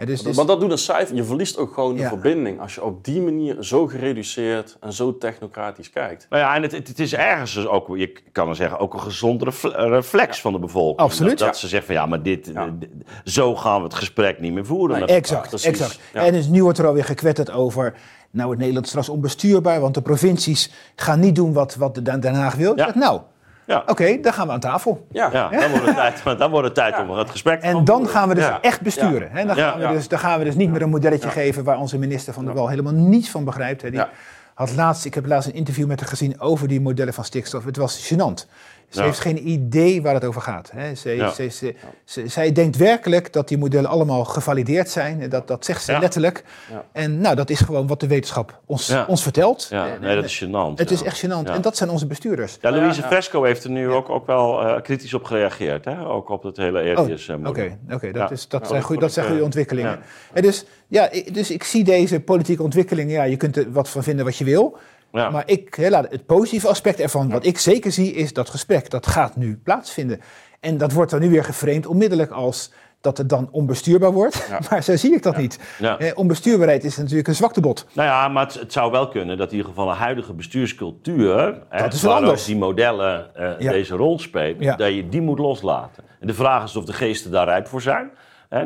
Dus, 0.05 0.23
dus- 0.23 0.37
Want 0.37 0.49
dat 0.49 0.61
doet 0.61 0.71
een 0.71 0.79
cijfer. 0.79 1.17
Je 1.17 1.25
verliest 1.25 1.59
ook 1.59 1.75
gewoon 1.75 1.95
de 1.95 2.01
Ja. 2.01 2.09
verbinding 2.09 2.61
als 2.61 2.75
je 2.75 2.85
op 2.85 3.05
die 3.05 3.21
manier 3.21 3.57
zo 3.61 3.87
gereduceerd 3.87 4.77
en 4.81 4.93
zo 4.93 5.19
technocratisch 5.19 5.91
kijkt. 5.91 6.27
Nou 6.31 6.43
ja, 6.43 6.55
en 6.55 6.63
het, 6.63 6.73
het, 6.73 6.99
is 6.99 7.15
ergens 7.15 7.55
dus 7.55 7.67
ook, 7.67 7.97
je 7.97 8.13
kan 8.33 8.47
dan 8.47 8.55
zeggen, 8.55 8.79
ook 8.79 8.95
een 8.95 9.01
gezond 9.01 9.43
refle- 9.43 9.89
reflex 9.89 10.41
van 10.41 10.53
de 10.53 10.59
bevolking. 10.59 10.99
Absoluut. 10.99 11.31
Dat, 11.31 11.39
dat 11.39 11.49
Ja. 11.49 11.61
ze 11.61 11.69
zeggen 11.69 11.87
van 11.87 11.97
ja, 11.97 12.07
maar 12.07 12.23
dit, 12.23 12.51
Ja. 12.53 12.71
dit- 12.79 12.89
zo 13.25 13.55
gaan 13.57 13.79
we 13.79 13.85
het 13.85 13.95
gesprek 13.95 14.41
niet 14.41 14.53
meer 14.53 14.67
voeren. 14.67 14.99
Nee, 14.99 15.09
Exact, 15.09 15.49
precies. 15.49 15.67
exact. 15.69 15.99
Ja. 16.13 16.25
En 16.27 16.33
dus 16.33 16.47
nu 16.47 16.63
wordt 16.63 16.79
er 16.79 16.87
alweer 16.87 17.05
gekwetterd 17.05 17.51
over... 17.51 17.95
nou, 18.31 18.49
het 18.49 18.59
Nederland 18.59 18.85
is 18.85 18.91
straks 18.91 19.09
onbestuurbaar... 19.09 19.81
want 19.81 19.95
de 19.95 20.03
provincies 20.03 20.73
gaan 20.97 21.21
niet 21.21 21.35
doen 21.35 21.53
wat, 21.53 21.75
wat 21.75 21.95
de 21.95 22.03
Den 22.03 22.35
Haag 22.35 22.55
wil. 22.55 22.75
Nou, 22.95 23.21
Ja. 23.67 23.83
oké, 23.87 24.21
dan 24.21 24.33
gaan 24.33 24.47
we 24.47 24.53
aan 24.53 24.61
tafel. 24.61 25.07
Ja, 25.11 25.29
Ja, 25.33 25.49
dan 25.49 25.71
wordt 25.71 25.87
het 25.87 25.95
tijd, 25.97 26.39
dan 26.39 26.51
wordt 26.51 26.67
het 26.67 26.75
tijd 26.75 26.99
om 26.99 27.11
het 27.11 27.31
gesprek 27.31 27.61
te 27.61 27.67
En 27.67 27.85
dan 27.85 28.09
gaan 28.09 28.29
we 28.29 28.35
dus 28.35 28.45
Ja. 28.45 28.59
echt 28.61 28.81
besturen. 28.81 29.29
Hè? 29.31 29.45
Dan, 29.47 29.57
Ja. 29.57 29.69
gaan 29.71 29.79
we 29.79 29.85
Ja. 29.87 29.93
dus, 29.93 30.09
dan 30.09 30.19
gaan 30.19 30.39
we 30.39 30.45
dus 30.45 30.55
niet 30.55 30.71
meer 30.71 30.83
een 30.83 30.89
modelletje 30.91 31.29
geven... 31.31 31.65
waar 31.65 31.79
onze 31.79 31.99
minister 31.99 32.33
van 32.33 32.45
der 32.45 32.55
Wal 32.55 32.69
helemaal 32.69 32.93
niets 32.93 33.31
van 33.31 33.45
begrijpt. 33.45 33.83
Hè? 33.83 33.91
Die 33.91 33.99
Ja. 33.99 34.09
had 34.55 34.75
laatst, 34.75 35.05
ik 35.05 35.15
heb 35.15 35.27
laatst 35.27 35.49
een 35.49 35.55
interview 35.55 35.87
met 35.87 36.01
haar 36.01 36.09
gezien... 36.09 36.41
over 36.41 36.69
die 36.69 36.81
modellen 36.81 37.15
van 37.15 37.25
stikstof. 37.25 37.65
Het 37.65 37.77
was 37.77 38.13
gênant. 38.15 38.47
Ze 38.89 38.99
Ja. 38.99 39.05
heeft 39.07 39.21
geen 39.21 39.49
idee 39.49 40.03
waar 40.03 40.15
het 40.15 40.25
over 40.25 40.41
gaat. 40.41 40.71
Hè? 40.75 40.95
Ze, 40.95 41.11
Ja. 41.11 41.31
ze, 41.31 41.49
ze, 41.49 41.75
ze- 42.05 42.29
zij 42.29 42.53
denkt 42.53 42.77
werkelijk 42.77 43.33
dat 43.33 43.49
die 43.49 43.59
modellen 43.59 43.91
allemaal 43.91 44.25
gevalideerd 44.25 44.91
zijn. 44.91 45.21
En 45.21 45.31
Dat, 45.31 45.49
dat 45.49 45.65
zegt 45.65 45.85
ze 45.85 45.93
Ja. 45.93 45.99
letterlijk. 45.99 46.45
Ja. 46.71 46.85
En 46.93 47.21
nou, 47.21 47.37
dat 47.37 47.51
is 47.51 47.61
gewoon 47.61 47.87
wat 47.87 48.01
de 48.01 48.07
wetenschap 48.07 48.61
ons, 48.67 48.87
Ja. 48.87 49.05
ons 49.09 49.23
vertelt. 49.23 49.67
Ja, 49.71 49.97
nee, 50.01 50.15
dat 50.15 50.25
is 50.25 50.45
gênant. 50.45 50.75
Het 50.79 50.89
ja. 50.89 50.95
is 50.95 51.03
echt 51.03 51.25
gênant. 51.27 51.45
Ja. 51.49 51.55
En 51.55 51.61
dat 51.61 51.77
zijn 51.77 51.91
onze 51.91 52.07
bestuurders. 52.07 52.59
Ja, 52.61 52.71
Louise. 52.71 53.03
Fresco 53.03 53.43
heeft 53.45 53.65
er 53.65 53.71
nu 53.71 53.91
ook, 53.91 54.09
ook 54.11 54.27
wel 54.27 54.61
eh, 54.63 54.83
kritisch 54.83 55.15
op 55.15 55.25
gereageerd. 55.25 55.85
Hè? 55.85 56.07
Ook 56.07 56.29
op 56.29 56.43
het 56.43 56.57
hele 56.57 56.97
Oh, 56.97 57.09
RTS 57.09 57.27
model. 57.27 57.51
Oké, 57.51 57.79
oké, 57.91 58.13
dat, 58.13 58.31
is, 58.31 58.49
dat, 58.49 58.67
zijn, 58.67 58.81
dat 58.81 58.87
goede 59.19 59.37
eh, 59.37 59.43
ontwikkelingen. 59.43 59.99
En 60.33 60.43
dus, 60.43 60.65
ja, 60.89 61.11
ik, 61.11 61.35
dus 61.35 61.51
ik 61.51 61.63
zie 61.63 61.85
deze 61.85 62.21
politieke 62.21 62.63
ontwikkelingen. 62.63 63.13
Ja, 63.13 63.23
je 63.23 63.37
kunt 63.37 63.57
er 63.57 63.73
wat 63.73 63.89
van 63.89 64.03
vinden 64.03 64.25
wat 64.25 64.37
je 64.37 64.45
wil. 64.45 64.77
Ja. 65.17 65.31
Maar 65.31 65.43
ik, 65.47 65.77
laat- 65.89 66.11
het 66.11 66.27
positieve 66.27 66.69
aspect 66.69 67.01
ervan, 67.01 67.31
wat 67.31 67.47
ik 67.47 67.59
zeker 67.59 67.93
zie, 67.93 68.13
is 68.13 68.33
dat 68.33 68.51
gesprek. 68.51 68.91
Dat 68.91 69.07
gaat 69.07 69.37
nu 69.37 69.61
plaatsvinden. 69.65 70.21
En 70.61 70.79
dat 70.79 70.93
wordt 70.93 71.11
dan 71.11 71.21
nu 71.21 71.31
weer 71.31 71.45
geframed 71.45 71.87
onmiddellijk 71.87 72.31
als 72.31 72.73
dat 73.01 73.19
het 73.19 73.29
dan 73.29 73.49
onbestuurbaar 73.51 74.13
wordt. 74.13 74.47
Ja. 74.51 74.61
Maar 74.71 74.83
zo 74.83 74.97
zie 74.97 75.15
ik 75.15 75.23
dat 75.23 75.37
niet. 75.37 75.59
Ja. 75.79 75.99
Eh, 75.99 76.11
onbestuurbaarheid 76.15 76.85
is 76.85 76.97
natuurlijk 76.97 77.29
een 77.29 77.35
zwaktebod. 77.35 77.87
Nou 77.93 78.09
ja, 78.09 78.29
maar 78.29 78.45
het, 78.45 78.55
het 78.55 78.73
zou 78.73 78.91
wel 78.91 79.09
kunnen 79.09 79.37
dat 79.39 79.51
in 79.51 79.57
ieder 79.57 79.71
geval 79.71 79.91
een 79.91 79.97
huidige 79.97 80.33
bestuurscultuur, 80.33 81.59
Dat 81.71 81.93
is 81.93 82.07
anders. 82.07 82.45
die 82.45 82.57
modellen 82.57 83.35
eh, 83.35 83.71
deze 83.71 83.95
rol 83.97 84.19
spelen, 84.19 84.77
dat 84.77 84.95
je 84.95 85.09
die 85.09 85.21
moet 85.21 85.39
loslaten. 85.39 86.05
En 86.21 86.27
de 86.27 86.35
vraag 86.35 86.65
is 86.65 86.77
of 86.77 86.85
de 86.85 86.93
geesten 86.93 87.31
daar 87.31 87.47
rijp 87.47 87.67
voor 87.67 87.83
zijn. 87.83 88.11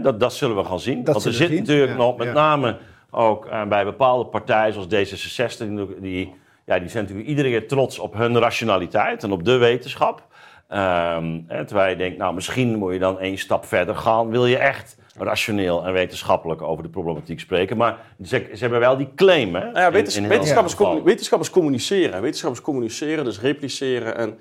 Dat, 0.02 0.20
dat 0.20 0.32
zullen 0.32 0.56
we 0.56 0.64
gaan 0.64 0.80
zien. 0.80 1.04
Dat 1.04 1.14
Want 1.14 1.26
er 1.26 1.32
zit 1.32 1.50
natuurlijk 1.58 1.96
nog, 1.96 2.16
met 2.16 2.32
name 2.32 2.76
ook 3.10 3.46
eh, 3.46 3.66
bij 3.66 3.84
bepaalde 3.84 4.24
partijen 4.26 4.72
zoals 4.72 4.86
D66, 4.86 5.58
die, 5.58 6.00
die, 6.00 6.34
ja, 6.74 6.78
die 6.78 6.88
zijn 6.88 7.02
natuurlijk 7.02 7.28
iedere 7.28 7.48
keer 7.48 7.68
trots 7.68 7.98
op 7.98 8.14
hun 8.14 8.38
rationaliteit 8.38 9.22
en 9.22 9.32
op 9.32 9.44
de 9.44 9.56
wetenschap. 9.56 10.22
Ehm, 10.68 11.40
hè, 11.46 11.64
terwijl 11.64 11.90
je 11.90 11.96
denkt, 11.96 12.18
nou 12.18 12.34
misschien 12.34 12.76
moet 12.78 12.92
je 12.92 12.98
dan 12.98 13.18
één 13.18 13.38
stap 13.38 13.64
verder 13.64 13.94
gaan. 13.94 14.30
Wil 14.30 14.46
je 14.46 14.56
echt 14.56 14.96
rationeel 15.18 15.84
en 15.86 15.92
wetenschappelijk 15.92 16.62
over 16.62 16.82
de 16.82 16.88
problematiek 16.88 17.40
spreken? 17.40 17.76
Maar 17.76 17.98
ze, 18.24 18.46
ze 18.54 18.58
hebben 18.60 18.80
wel 18.80 18.96
die 18.96 19.08
claim, 19.16 19.54
hè? 19.54 19.64
Nou 19.64 19.78
ja, 19.78 19.90
wetens- 19.90 20.16
in 20.16 20.28
wetenschappers, 20.28 21.02
wetenschappers 21.04 21.50
communiceren. 21.50 22.22
Wetenschappers 22.22 22.62
communiceren, 22.62 23.24
dus 23.24 23.40
repliceren. 23.40 24.16
En 24.16 24.38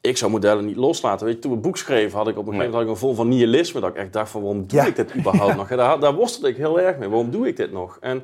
ik 0.00 0.16
zou 0.16 0.30
modellen 0.30 0.64
niet 0.66 0.76
loslaten. 0.76 1.26
Weet 1.26 1.34
je, 1.34 1.40
toen 1.40 1.50
we 1.50 1.56
het 1.56 1.66
boek 1.66 1.76
schreven, 1.76 2.18
had 2.18 2.28
ik 2.28 2.38
op 2.38 2.46
een 2.46 2.52
gegeven 2.52 2.56
moment 2.70 2.74
had 2.74 2.82
ik 2.82 2.88
een 2.88 2.96
vol 3.08 3.14
van 3.14 3.28
nihilisme. 3.28 3.80
Dat 3.80 3.90
ik 3.90 3.96
echt 3.96 4.12
dacht 4.12 4.30
van, 4.30 4.42
waarom 4.42 4.66
doe 4.66 4.78
Ja. 4.80 4.86
ik 4.86 4.96
dit 4.96 5.16
überhaupt 5.16 5.56
nog? 5.56 5.70
En 5.70 5.76
Daar, 5.76 6.00
daar 6.00 6.14
worstelde 6.14 6.48
ik 6.48 6.56
heel 6.56 6.80
erg 6.80 6.96
mee. 6.98 7.08
Waarom 7.08 7.30
doe 7.30 7.46
ik 7.48 7.56
dit 7.56 7.72
nog? 7.72 7.98
En 8.00 8.22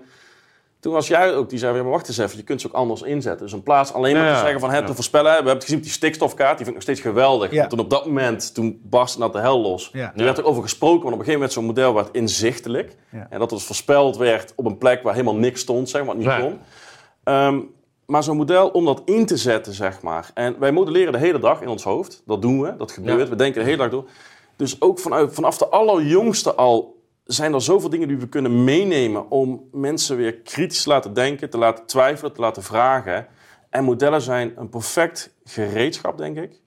toen 0.85 0.93
was 0.93 1.09
jij 1.09 1.35
ook, 1.35 1.51
die 1.51 1.59
zei, 1.59 1.77
ja, 1.77 1.83
maar 1.83 1.91
wacht 1.91 2.09
eens 2.09 2.19
even, 2.19 2.37
je 2.37 2.43
kunt 2.43 2.61
ze 2.61 2.67
ook 2.67 2.73
anders 2.73 3.03
inzetten. 3.03 3.47
Dus 3.47 3.55
in 3.55 3.63
plaats 3.63 3.93
alleen 3.93 4.15
maar 4.15 4.25
Ja, 4.25 4.33
te 4.33 4.41
zeggen 4.41 4.61
van 4.61 4.71
het 4.71 4.81
ja. 4.81 4.87
te 4.87 4.95
voorspellen. 4.95 5.29
We 5.29 5.35
hebben 5.35 5.53
het 5.53 5.63
gezien 5.63 5.79
op 5.79 5.85
die 5.85 5.93
stikstofkaart, 5.93 6.57
die 6.57 6.67
vind 6.67 6.69
ik 6.69 6.75
nog 6.75 6.83
steeds 6.83 7.01
geweldig. 7.01 7.51
Ja. 7.51 7.57
Want 7.57 7.71
toen 7.71 7.79
op 7.79 7.91
dat 7.91 8.07
moment, 8.07 8.55
toen 8.55 8.81
barstte 8.83 9.19
naar 9.19 9.31
de 9.31 9.39
hel 9.39 9.61
los. 9.61 9.91
Ja. 9.93 10.13
Er 10.17 10.25
werd 10.25 10.39
er 10.39 10.45
over 10.45 10.63
gesproken, 10.63 11.03
want 11.03 11.15
op 11.15 11.19
een 11.19 11.25
gegeven 11.25 11.33
moment 11.33 11.53
zo'n 11.53 11.65
model 11.65 11.95
werd 11.95 12.09
inzichtelijk. 12.13 12.97
Ja. 13.11 13.27
En 13.31 13.39
dat 13.39 13.51
het 13.51 13.63
voorspeld 13.63 14.17
werd 14.17 14.53
op 14.57 14.65
een 14.65 14.79
plek 14.79 15.03
waar 15.03 15.13
helemaal 15.13 15.37
niks 15.37 15.61
stond, 15.61 15.89
zeg 15.89 16.05
maar, 16.05 16.17
wat 16.17 16.25
niet 16.25 16.37
kon. 16.41 16.59
Ehm, 17.25 17.61
maar 18.07 18.23
zo'n 18.23 18.37
model 18.37 18.69
om 18.69 18.85
dat 18.85 19.03
in 19.05 19.27
te 19.27 19.37
zetten, 19.37 19.73
zeg 19.73 20.03
maar. 20.03 20.31
En 20.35 20.57
wij 20.59 20.73
modelleren 20.73 21.13
de 21.13 21.19
hele 21.19 21.39
dag 21.39 21.61
in 21.61 21.69
ons 21.69 21.85
hoofd. 21.85 22.23
Dat 22.27 22.43
doen 22.43 22.61
we, 22.61 22.77
dat 22.77 22.93
gebeurt. 22.93 23.21
Ja. 23.21 23.29
We 23.29 23.37
denken 23.37 23.61
de 23.61 23.67
hele 23.67 23.83
dag 23.83 23.91
door. 23.91 24.05
Dus 24.57 24.81
ook 24.81 24.99
vanuit, 24.99 25.35
vanaf 25.35 25.59
de 25.59 25.69
allerjongste 25.69 26.55
al 26.55 26.94
zijn 27.25 27.55
er 27.55 27.63
zoveel 27.63 27.89
dingen 27.91 28.09
die 28.09 28.17
we 28.17 28.29
kunnen 28.29 28.65
meenemen 28.65 29.31
om 29.31 29.69
mensen 29.73 30.17
weer 30.17 30.35
kritisch 30.35 30.83
te 30.83 30.89
laten 30.89 31.13
denken, 31.15 31.51
te 31.51 31.59
laten 31.59 31.87
twijfelen, 31.87 32.33
te 32.33 32.41
laten 32.41 32.63
vragen. 32.63 33.27
En 33.71 33.85
modellen 33.85 34.23
zijn 34.23 34.53
een 34.57 34.69
perfect 34.69 35.35
gereedschap, 35.45 36.19
denk 36.19 36.37
ik, 36.37 36.61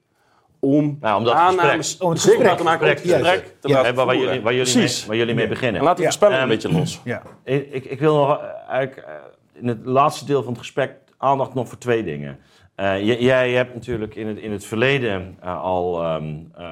om 0.58 0.96
Nou, 1.00 1.18
om 1.18 1.24
dat 1.24 1.34
aannames 1.34 1.76
gesprek- 1.76 2.02
om 2.02 2.10
het 2.10 2.20
gesprek- 2.20 2.56
te 2.56 2.62
maken, 2.62 2.82
om 2.84 2.88
het 2.90 3.00
gesprek- 3.00 3.24
gesprek 3.24 3.56
te 3.60 3.68
Ja. 3.68 3.74
laten 3.74 3.90
Hè, 3.94 4.04
waar, 4.04 4.16
jullie, 4.16 4.40
waar, 4.42 4.54
jullie 4.54 4.76
mee, 4.76 5.04
waar 5.06 5.16
jullie 5.16 5.34
mee 5.34 5.48
beginnen. 5.48 5.78
En 5.80 5.86
laat 5.86 5.96
die 5.96 6.06
Ja. 6.20 6.42
een 6.42 6.48
beetje 6.48 6.72
los. 6.72 7.00
Ja. 7.04 7.22
Ik, 7.44 7.70
ik, 7.72 7.84
ik 7.84 8.00
wil 8.00 8.16
nog 8.16 8.38
eh, 8.38 8.44
eigenlijk 8.68 9.06
eh, 9.08 9.14
in 9.52 9.68
het 9.68 9.78
laatste 9.84 10.24
deel 10.24 10.40
van 10.42 10.50
het 10.52 10.60
gesprek 10.60 10.94
aandacht 11.16 11.54
nog 11.54 11.68
voor 11.68 11.78
twee 11.78 12.04
dingen. 12.04 12.38
Eh, 12.74 13.20
jij 13.20 13.50
hebt 13.52 13.74
natuurlijk 13.74 14.14
in 14.14 14.26
het, 14.26 14.38
in 14.38 14.52
het 14.52 14.64
verleden 14.64 15.36
al, 15.42 16.02
ehm, 16.02 16.34
eh, 16.56 16.64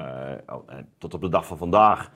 eh, 0.47 0.55
tot 0.97 1.13
op 1.13 1.21
de 1.21 1.29
dag 1.29 1.45
van 1.45 1.57
vandaag, 1.57 2.11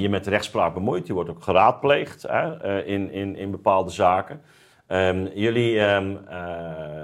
je 0.00 0.08
met 0.08 0.24
de 0.24 0.30
rechtspraak 0.30 0.74
bemoeid. 0.74 1.06
Je 1.06 1.12
wordt 1.12 1.30
ook 1.30 1.42
geraadpleegd 1.42 2.22
hè, 2.22 2.56
eh, 2.56 2.86
in, 2.94 3.10
in, 3.12 3.36
in 3.36 3.50
bepaalde 3.50 3.90
zaken. 3.90 4.40
Ehm, 4.86 5.26
jullie 5.34 5.80
ehm, 5.80 6.16
eh, 6.28 6.40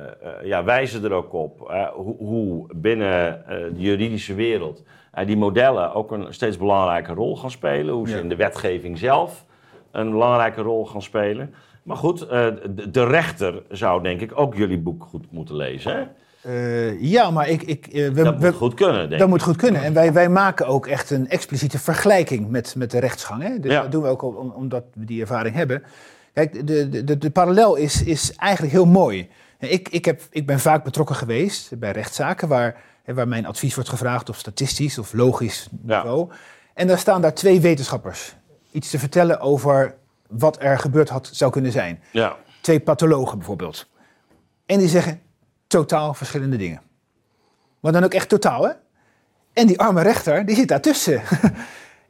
eh, 0.06 0.44
ja, 0.44 0.64
wijzen 0.64 1.04
er 1.04 1.12
ook 1.12 1.32
op 1.32 1.70
eh, 1.70 1.88
hoe, 1.88 2.16
hoe 2.16 2.66
binnen 2.76 3.46
eh, 3.46 3.56
de 3.56 3.80
juridische 3.80 4.34
wereld 4.34 4.82
eh, 5.12 5.26
die 5.26 5.36
modellen 5.36 5.94
ook 5.94 6.10
een 6.12 6.34
steeds 6.34 6.56
belangrijke 6.56 7.12
rol 7.12 7.36
gaan 7.36 7.50
spelen. 7.50 7.94
Hoe 7.94 8.08
ze 8.08 8.14
Ja. 8.16 8.20
in 8.22 8.28
de 8.28 8.36
wetgeving 8.36 8.98
zelf 8.98 9.44
een 9.92 10.10
belangrijke 10.10 10.62
rol 10.62 10.86
gaan 10.86 11.02
spelen. 11.02 11.54
Maar 11.82 11.96
goed, 11.96 12.22
eh, 12.28 12.46
de, 12.74 12.90
de 12.90 13.04
rechter 13.06 13.62
zou 13.70 14.02
denk 14.02 14.20
ik 14.20 14.38
ook 14.40 14.54
jullie 14.54 14.78
boek 14.78 15.04
goed 15.04 15.32
moeten 15.32 15.56
lezen. 15.56 15.96
Hè? 15.96 16.02
Eh, 16.46 17.00
ja, 17.02 17.30
maar 17.30 17.48
ik, 17.48 17.62
ik, 17.62 17.86
eh, 17.86 18.08
we, 18.08 18.22
Dat 18.22 18.40
moet 18.40 18.54
goed 18.54 18.74
kunnen, 18.74 18.98
denk 18.98 19.10
Dat 19.10 19.20
ik. 19.20 19.26
moet 19.26 19.42
goed 19.42 19.56
kunnen. 19.56 19.82
En 19.82 19.92
wij, 19.92 20.12
wij 20.12 20.28
maken 20.28 20.66
ook 20.66 20.86
echt 20.86 21.10
een 21.10 21.28
expliciete 21.28 21.78
vergelijking 21.78 22.48
met, 22.48 22.74
met 22.76 22.90
de 22.90 22.98
rechtsgang. 22.98 23.42
Hè? 23.42 23.60
Dus 23.60 23.72
Ja. 23.72 23.82
dat 23.82 23.92
doen 23.92 24.02
we 24.02 24.08
ook 24.08 24.22
om- 24.22 24.50
omdat 24.50 24.84
we 24.94 25.04
die 25.04 25.20
ervaring 25.20 25.54
hebben. 25.54 25.82
Kijk, 26.32 26.66
de, 26.66 26.88
de, 26.88 27.04
de, 27.04 27.18
de 27.18 27.30
parallel 27.30 27.74
is, 27.74 28.02
is 28.02 28.34
eigenlijk 28.36 28.72
heel 28.72 28.86
mooi. 28.86 29.28
Ik, 29.58 29.88
ik, 29.88 30.04
heb, 30.04 30.22
ik 30.30 30.46
ben 30.46 30.60
vaak 30.60 30.84
betrokken 30.84 31.16
geweest 31.16 31.78
bij 31.78 31.90
rechtszaken 31.92 32.48
waar, 32.48 32.82
hè, 33.04 33.14
waar 33.14 33.28
mijn 33.28 33.46
advies 33.46 33.74
wordt 33.74 33.90
gevraagd 33.90 34.28
op 34.28 34.34
statistisch 34.34 34.98
of 34.98 35.12
logisch 35.12 35.68
Ja. 35.86 35.96
niveau. 36.02 36.28
En 36.74 36.86
daar 36.86 36.98
staan 36.98 37.20
daar 37.22 37.34
twee 37.34 37.60
wetenschappers 37.60 38.34
iets 38.70 38.90
te 38.90 38.98
vertellen 38.98 39.40
over 39.40 39.94
wat 40.28 40.56
er 40.60 40.78
gebeurd 40.78 41.08
had, 41.08 41.28
zou 41.32 41.50
kunnen 41.52 41.72
zijn. 41.72 42.00
Ja. 42.12 42.36
Twee 42.60 42.80
pathologen 42.80 43.38
bijvoorbeeld. 43.38 43.86
En 44.66 44.78
die 44.78 44.88
zeggen 44.88 45.20
totaal 45.80 46.14
verschillende 46.14 46.56
dingen. 46.56 46.80
Maar 47.80 47.92
dan 47.92 48.04
ook 48.04 48.14
echt 48.14 48.28
totaal, 48.28 48.62
hè? 48.64 48.72
En 49.52 49.66
die 49.66 49.78
arme 49.80 50.02
rechter, 50.02 50.46
die 50.46 50.56
zit 50.56 50.68
daartussen. 50.68 51.22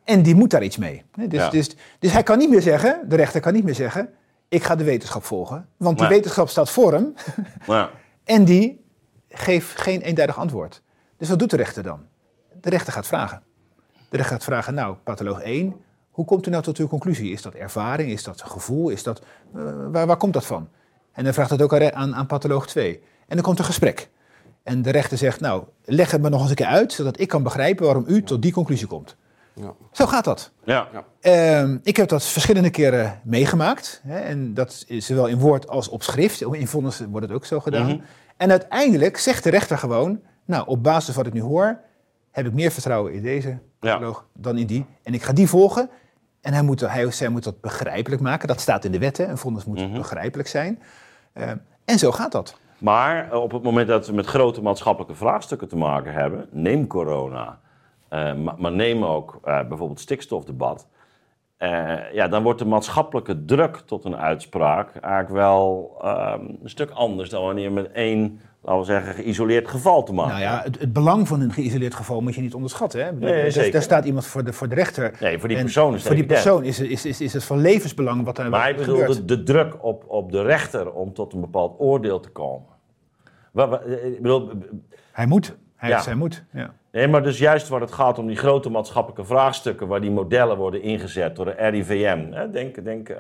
En 0.04 0.22
die 0.22 0.34
moet 0.34 0.50
daar 0.50 0.62
iets 0.62 0.76
mee. 0.76 1.04
Dus, 1.28 1.40
Ja. 1.40 1.50
dus, 1.50 1.76
dus 1.98 2.12
hij 2.12 2.22
kan 2.22 2.38
niet 2.38 2.50
meer 2.50 2.62
zeggen, 2.62 3.00
de 3.08 3.16
rechter 3.16 3.40
kan 3.40 3.52
niet 3.52 3.64
meer 3.64 3.74
zeggen, 3.74 4.08
ik 4.48 4.62
ga 4.64 4.76
de 4.76 4.84
wetenschap 4.84 5.24
volgen. 5.24 5.68
Want 5.76 5.98
die 5.98 6.06
Nee. 6.06 6.16
wetenschap 6.16 6.48
staat 6.48 6.70
voor 6.70 6.92
hem 6.92 7.14
Ja. 7.66 7.90
en 8.24 8.44
die 8.44 8.84
geeft 9.28 9.80
geen 9.80 10.00
eenduidig 10.00 10.38
antwoord. 10.38 10.82
Dus 11.16 11.28
wat 11.28 11.38
doet 11.38 11.50
de 11.50 11.56
rechter 11.56 11.82
dan? 11.82 12.00
De 12.60 12.70
rechter 12.70 12.92
gaat 12.92 13.06
vragen. 13.06 13.42
De 14.08 14.16
rechter 14.16 14.34
gaat 14.36 14.44
vragen, 14.44 14.74
nou, 14.74 14.96
patholoog 15.04 15.40
1, 15.42 15.76
hoe 16.10 16.24
komt 16.24 16.46
u 16.46 16.50
nou 16.50 16.62
tot 16.62 16.76
uw 16.78 16.86
conclusie? 16.88 17.32
Is 17.32 17.42
dat 17.42 17.54
ervaring? 17.54 18.10
Is 18.10 18.22
dat 18.22 18.42
gevoel? 18.42 18.88
Is 18.88 19.02
dat, 19.02 19.22
eh, 19.54 19.62
waar, 19.90 20.06
waar 20.06 20.16
komt 20.16 20.32
dat 20.32 20.46
van? 20.46 20.68
En 21.12 21.24
dan 21.24 21.34
vraagt 21.34 21.50
het 21.50 21.62
ook 21.62 21.74
aan, 21.74 21.92
aan, 21.92 22.14
aan 22.14 22.26
patholoog 22.26 22.66
2. 22.66 23.02
En 23.26 23.36
dan 23.36 23.42
komt 23.44 23.58
een 23.58 23.64
gesprek. 23.64 24.08
En 24.62 24.82
de 24.82 24.90
rechter 24.90 25.18
zegt, 25.18 25.40
nou, 25.40 25.64
leg 25.84 26.10
het 26.10 26.22
me 26.22 26.28
nog 26.28 26.40
eens 26.40 26.50
een 26.50 26.56
keer 26.56 26.66
uit, 26.66 26.92
zodat 26.92 27.20
ik 27.20 27.28
kan 27.28 27.42
begrijpen 27.42 27.84
waarom 27.84 28.04
u 28.06 28.22
tot 28.22 28.42
die 28.42 28.52
conclusie 28.52 28.86
komt. 28.86 29.16
Ja. 29.54 29.72
Zo 29.92 30.06
gaat 30.06 30.24
dat. 30.24 30.52
Ja. 30.64 30.88
Ehm, 31.20 31.78
ik 31.82 31.96
heb 31.96 32.08
dat 32.08 32.24
verschillende 32.24 32.70
keren 32.70 33.20
meegemaakt. 33.24 34.00
Hè, 34.06 34.18
en 34.18 34.54
dat 34.54 34.84
is 34.86 35.06
zowel 35.06 35.26
in 35.26 35.38
woord 35.38 35.68
als 35.68 35.88
op 35.88 36.02
schrift. 36.02 36.40
In 36.42 36.66
vonnis 36.66 37.00
wordt 37.10 37.26
het 37.26 37.34
ook 37.36 37.44
zo 37.44 37.60
gedaan. 37.60 37.86
Mhm. 37.86 38.00
En 38.36 38.50
uiteindelijk 38.50 39.16
zegt 39.18 39.44
de 39.44 39.50
rechter 39.50 39.78
gewoon... 39.78 40.20
nou, 40.44 40.66
op 40.66 40.82
basis 40.82 41.14
van 41.14 41.24
wat 41.24 41.26
ik 41.26 41.32
nu 41.32 41.40
hoor... 41.48 41.78
heb 42.30 42.46
ik 42.46 42.52
meer 42.52 42.70
vertrouwen 42.70 43.12
in 43.12 43.22
deze 43.22 43.58
patholoog 43.78 44.26
dan 44.32 44.58
in 44.58 44.66
die. 44.66 44.86
En 45.02 45.14
ik 45.14 45.22
ga 45.22 45.32
die 45.32 45.48
volgen. 45.48 45.90
En 46.40 46.52
hij 46.52 46.62
moet, 46.62 46.80
hij 46.80 47.04
of 47.04 47.12
zij 47.14 47.28
moet 47.28 47.44
dat 47.44 47.60
begrijpelijk 47.60 48.22
maken. 48.22 48.48
Dat 48.48 48.60
staat 48.60 48.84
in 48.84 48.92
de 48.92 48.98
wet. 48.98 49.16
Hè. 49.16 49.24
Een 49.26 49.38
vonnis 49.38 49.64
moet 49.64 49.78
Mhm. 49.78 49.96
begrijpelijk 49.96 50.48
zijn. 50.48 50.82
Ehm, 51.32 51.56
en 51.84 51.98
zo 51.98 52.12
gaat 52.12 52.32
dat. 52.32 52.56
Maar 52.78 53.30
eh, 53.30 53.42
op 53.42 53.52
het 53.52 53.62
moment 53.62 53.88
dat 53.88 54.06
we 54.06 54.12
met 54.12 54.26
grote 54.26 54.62
maatschappelijke 54.62 55.14
vraagstukken 55.14 55.68
te 55.68 55.76
maken 55.76 56.12
hebben, 56.12 56.48
neem 56.50 56.86
corona, 56.86 57.60
eh, 58.08 58.34
maar, 58.58 58.72
neem 58.72 59.04
ook 59.04 59.40
eh, 59.44 59.68
bijvoorbeeld 59.68 60.00
stikstofdebat, 60.00 60.88
ja, 62.12 62.28
dan 62.28 62.42
wordt 62.42 62.58
de 62.58 62.66
maatschappelijke 62.66 63.44
druk 63.44 63.76
tot 63.76 64.04
een 64.04 64.16
uitspraak 64.16 64.94
eigenlijk 64.96 65.34
wel 65.34 65.96
ehm, 66.02 66.40
een 66.62 66.70
stuk 66.70 66.90
anders 66.90 67.30
dan 67.30 67.44
wanneer 67.44 67.72
met 67.72 67.92
één, 67.92 68.40
laten 68.66 68.80
we 68.80 68.84
zeggen, 68.86 69.14
geïsoleerd 69.14 69.68
geval 69.68 70.02
te 70.02 70.12
maken 70.12 70.30
Nou 70.32 70.44
ja, 70.44 70.60
het, 70.64 70.80
het 70.80 70.92
belang 70.92 71.28
van 71.28 71.40
een 71.40 71.52
geïsoleerd 71.52 71.94
geval 71.94 72.20
moet 72.20 72.34
je 72.34 72.40
niet 72.40 72.54
onderschatten. 72.54 73.04
Hè. 73.04 73.12
Nee, 73.12 73.42
daar- 73.42 73.50
zeker. 73.50 73.72
Daar 73.72 73.82
staat 73.82 74.04
iemand 74.04 74.26
voor 74.26 74.44
de, 74.44 74.52
voor 74.52 74.68
de 74.68 74.74
rechter. 74.74 75.16
Nee, 75.20 75.38
voor 75.38 75.48
die 75.48 75.58
persoon 75.58 75.88
is 75.88 75.98
het 75.98 76.06
Voor 76.06 76.16
die 76.16 76.26
persoon 76.26 76.64
is, 76.64 76.80
is, 76.80 77.04
is, 77.06 77.20
is 77.20 77.32
het 77.32 77.44
van 77.44 77.58
levensbelang 77.60 78.24
wat 78.24 78.36
daar 78.36 78.48
Maar 78.48 78.70
ik 78.70 78.78
er 78.78 78.86
bedoel, 78.86 79.06
de, 79.06 79.24
de 79.24 79.42
druk 79.42 79.84
op, 79.84 80.04
op 80.06 80.32
de 80.32 80.42
rechter 80.42 80.92
om 80.92 81.12
tot 81.12 81.32
een 81.32 81.40
bepaald 81.40 81.74
oordeel 81.78 82.20
te 82.20 82.28
komen. 82.28 82.66
Eh, 83.54 83.72
ik 84.04 84.22
bedoel, 84.22 84.50
Hij 85.12 85.26
moet. 85.26 85.56
Hij, 85.76 85.88
Ja. 85.90 86.02
hij 86.04 86.14
moet. 86.14 86.44
Ja. 86.52 86.74
Nee, 86.92 87.08
maar 87.08 87.22
dus 87.22 87.38
juist 87.38 87.68
waar 87.68 87.80
het 87.80 87.92
gaat 87.92 88.18
om 88.18 88.26
die 88.26 88.36
grote 88.36 88.70
maatschappelijke 88.70 89.24
vraagstukken, 89.24 89.86
waar 89.88 90.00
die 90.00 90.10
modellen 90.10 90.56
worden 90.56 90.82
ingezet 90.82 91.36
door 91.36 91.44
de 91.44 91.54
RIVM. 91.56 92.26
Hè? 92.30 92.50
Denk, 92.50 92.84
denk 92.84 93.14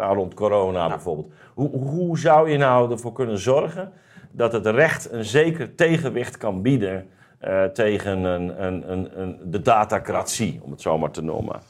aan 0.00 0.14
rond 0.14 0.34
corona 0.34 0.88
bijvoorbeeld. 0.88 1.32
Hoe, 1.54 1.70
hoe 1.76 2.18
zou 2.18 2.50
je 2.50 2.56
nou 2.58 2.90
ervoor 2.90 3.12
kunnen 3.12 3.38
zorgen 3.38 3.92
dat 4.30 4.52
het 4.52 4.66
recht 4.66 5.12
een 5.12 5.24
zeker 5.24 5.74
tegenwicht 5.74 6.36
kan 6.36 6.62
bieden 6.62 7.08
eh, 7.38 7.64
tegen 7.64 8.24
een, 8.24 8.64
een, 8.64 8.92
een, 8.92 9.20
een, 9.20 9.38
de 9.44 9.60
datacratie, 9.62 10.60
om 10.62 10.70
het 10.70 10.80
zo 10.80 10.98
maar 10.98 11.10
te 11.10 11.22
noemen? 11.22 11.60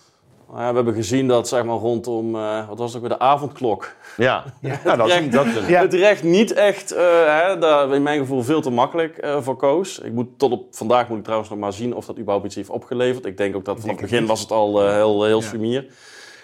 Nou 0.49 0.63
ja, 0.63 0.69
we 0.69 0.75
hebben 0.75 0.95
gezien 0.95 1.29
dat 1.29 1.49
zeg 1.49 1.65
maar, 1.65 1.77
rondom, 1.77 2.35
eh, 2.35 2.69
wat 2.69 2.79
was 2.79 2.93
het 2.93 3.03
ook 3.03 3.09
weer, 3.09 3.19
de 3.19 3.25
avondklok. 3.25 3.95
Ja, 4.17 4.45
ja. 4.61 4.97
dat, 4.97 5.09
is, 5.09 5.31
dat 5.31 5.47
is 5.47 5.57
een- 5.57 5.69
Ja. 5.69 5.81
Het 5.81 5.95
recht 5.95 6.23
niet 6.23 6.53
echt, 6.53 6.91
eh, 6.93 7.03
hè, 7.27 7.59
daar 7.59 7.95
in 7.95 8.03
mijn 8.03 8.19
gevoel 8.19 8.43
veel 8.43 8.61
te 8.61 8.71
makkelijk 8.71 9.17
eh, 9.19 9.37
voor 9.41 9.57
koos. 9.57 9.99
Ik 9.99 10.13
moet 10.13 10.29
tot 10.39 10.53
op 10.53 10.67
vandaag 10.71 11.09
moet 11.09 11.19
ik 11.19 11.23
trouwens 11.25 11.51
nog 11.51 11.59
maar 11.59 11.73
zien 11.73 11.95
of 11.95 12.07
dat 12.07 12.17
überhaupt 12.19 12.47
iets 12.47 12.55
heeft 12.55 12.71
opgeleverd. 12.71 13.25
Ik 13.27 13.37
denk 13.37 13.57
ook 13.57 13.65
dat 13.65 13.81
vanaf 13.81 14.01
het 14.01 14.11
begin 14.11 14.27
was 14.27 14.41
het 14.41 14.51
al 14.51 14.89
heel, 14.89 15.25
heel 15.25 15.41
Ja. 15.41 15.47
sumier. 15.47 15.87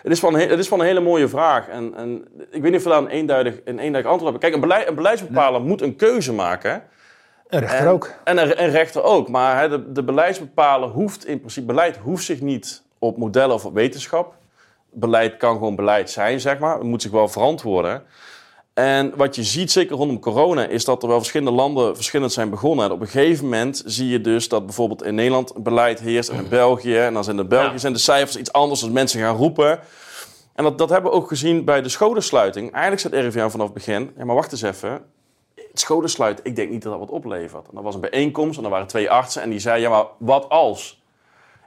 Het 0.07 0.15
is, 0.15 0.21
van 0.21 0.35
het 0.35 0.59
is 0.59 0.69
van 0.69 0.81
een 0.81 0.87
hele 0.87 1.01
mooie 1.01 1.29
vraag. 1.29 1.69
En, 1.69 1.95
en 1.95 2.25
ik 2.51 2.63
weet 2.63 2.71
niet 2.71 2.75
of 2.75 2.83
we 2.83 2.89
daar 2.89 2.99
een 2.99 3.09
eenduidig, 3.09 3.55
een 3.65 3.79
eenduidig 3.79 4.11
antwoord 4.11 4.33
hebben. 4.33 4.41
Kijk, 4.41 4.55
een, 4.55 4.61
beleid, 4.61 4.89
een 4.89 4.95
beleidsbepaler 4.95 5.61
moet 5.61 5.83
een 5.83 5.97
keuze 5.97 6.33
maken. 6.33 6.83
Een 7.49 7.61
rechter 7.61 7.87
En, 7.87 7.89
ook. 7.89 8.15
En 8.25 8.39
een, 8.39 8.63
een 8.63 8.71
rechter 8.71 9.03
ook. 9.03 9.29
Maar 9.29 9.69
de, 9.69 9.93
de 9.93 10.03
beleidsbepaler 10.03 10.89
hoeft 10.89 11.27
in 11.27 11.39
principe, 11.39 11.67
beleid 11.67 11.97
hoeft 11.97 12.25
zich 12.25 12.41
niet 12.41 12.83
op 12.99 13.17
modellen 13.17 13.55
of 13.55 13.65
op 13.65 13.75
wetenschap. 13.75 14.35
Beleid 14.91 15.37
kan 15.37 15.55
gewoon 15.55 15.77
beleid 15.77 16.11
zijn, 16.11 16.41
zeg 16.41 16.59
maar. 16.59 16.75
Het 16.75 16.83
moet 16.83 17.03
zich 17.03 17.11
wel 17.11 17.29
verantwoorden. 17.29 18.03
En 18.77 19.13
wat 19.17 19.35
je 19.35 19.45
ziet, 19.45 19.73
zeker 19.73 19.97
rondom 19.97 20.21
corona, 20.21 20.67
is 20.67 20.85
dat 20.85 21.03
er 21.03 21.09
wel 21.09 21.17
verschillende 21.19 21.53
landen 21.53 21.95
verschillend 21.95 22.33
zijn 22.33 22.51
begonnen. 22.51 22.85
En 22.85 22.91
op 22.93 23.01
een 23.01 23.07
gegeven 23.07 23.45
moment 23.45 23.83
zie 23.87 24.09
je 24.09 24.21
dus 24.21 24.49
dat 24.49 24.65
bijvoorbeeld 24.65 25.03
in 25.05 25.15
Nederland 25.15 25.55
een 25.55 25.63
beleid 25.63 26.01
heerst 26.01 26.29
en 26.29 26.37
in 26.37 26.49
België. 26.49 26.97
En 26.97 27.15
dan 27.15 27.25
zijn 27.25 27.39
in 27.39 27.49
België 27.49 27.73
Ja. 27.73 27.79
zijn 27.79 27.93
de 27.93 27.99
cijfers 27.99 28.37
iets 28.37 28.53
anders 28.53 28.83
als 28.83 28.91
mensen 28.91 29.21
gaan 29.21 29.37
roepen. 29.37 29.81
En 30.55 30.65
dat, 30.65 30.79
dat 30.79 30.89
hebben 30.91 31.11
we 31.11 31.17
ook 31.17 31.29
gezien 31.29 31.65
bij 31.65 31.83
de 31.83 31.89
scholensluiting. 31.89 32.73
Eigenlijk 32.73 33.01
zegt 33.03 33.15
RIVM 33.15 33.49
vanaf 33.49 33.67
het 33.67 33.75
begin, 33.75 34.11
ja 34.17 34.25
maar 34.25 34.35
wacht 34.35 34.53
eens 34.53 34.63
even. 34.63 34.91
Het 35.55 35.81
scholensluiten, 35.81 36.45
ik 36.45 36.57
denk 36.57 36.71
niet 36.71 36.83
dat 36.83 36.91
dat 36.93 37.01
wat 37.01 37.11
oplevert. 37.11 37.69
En 37.69 37.75
dat 37.75 37.85
was 37.85 37.95
een 37.95 38.01
bijeenkomst 38.01 38.59
en 38.59 38.65
er 38.65 38.71
waren 38.71 38.87
twee 38.87 39.11
artsen 39.11 39.43
en 39.43 39.51
die 39.51 39.59
zeiden, 39.59 39.91
ja 39.91 39.97
maar 39.97 40.07
wat 40.19 40.49
als? 40.49 41.03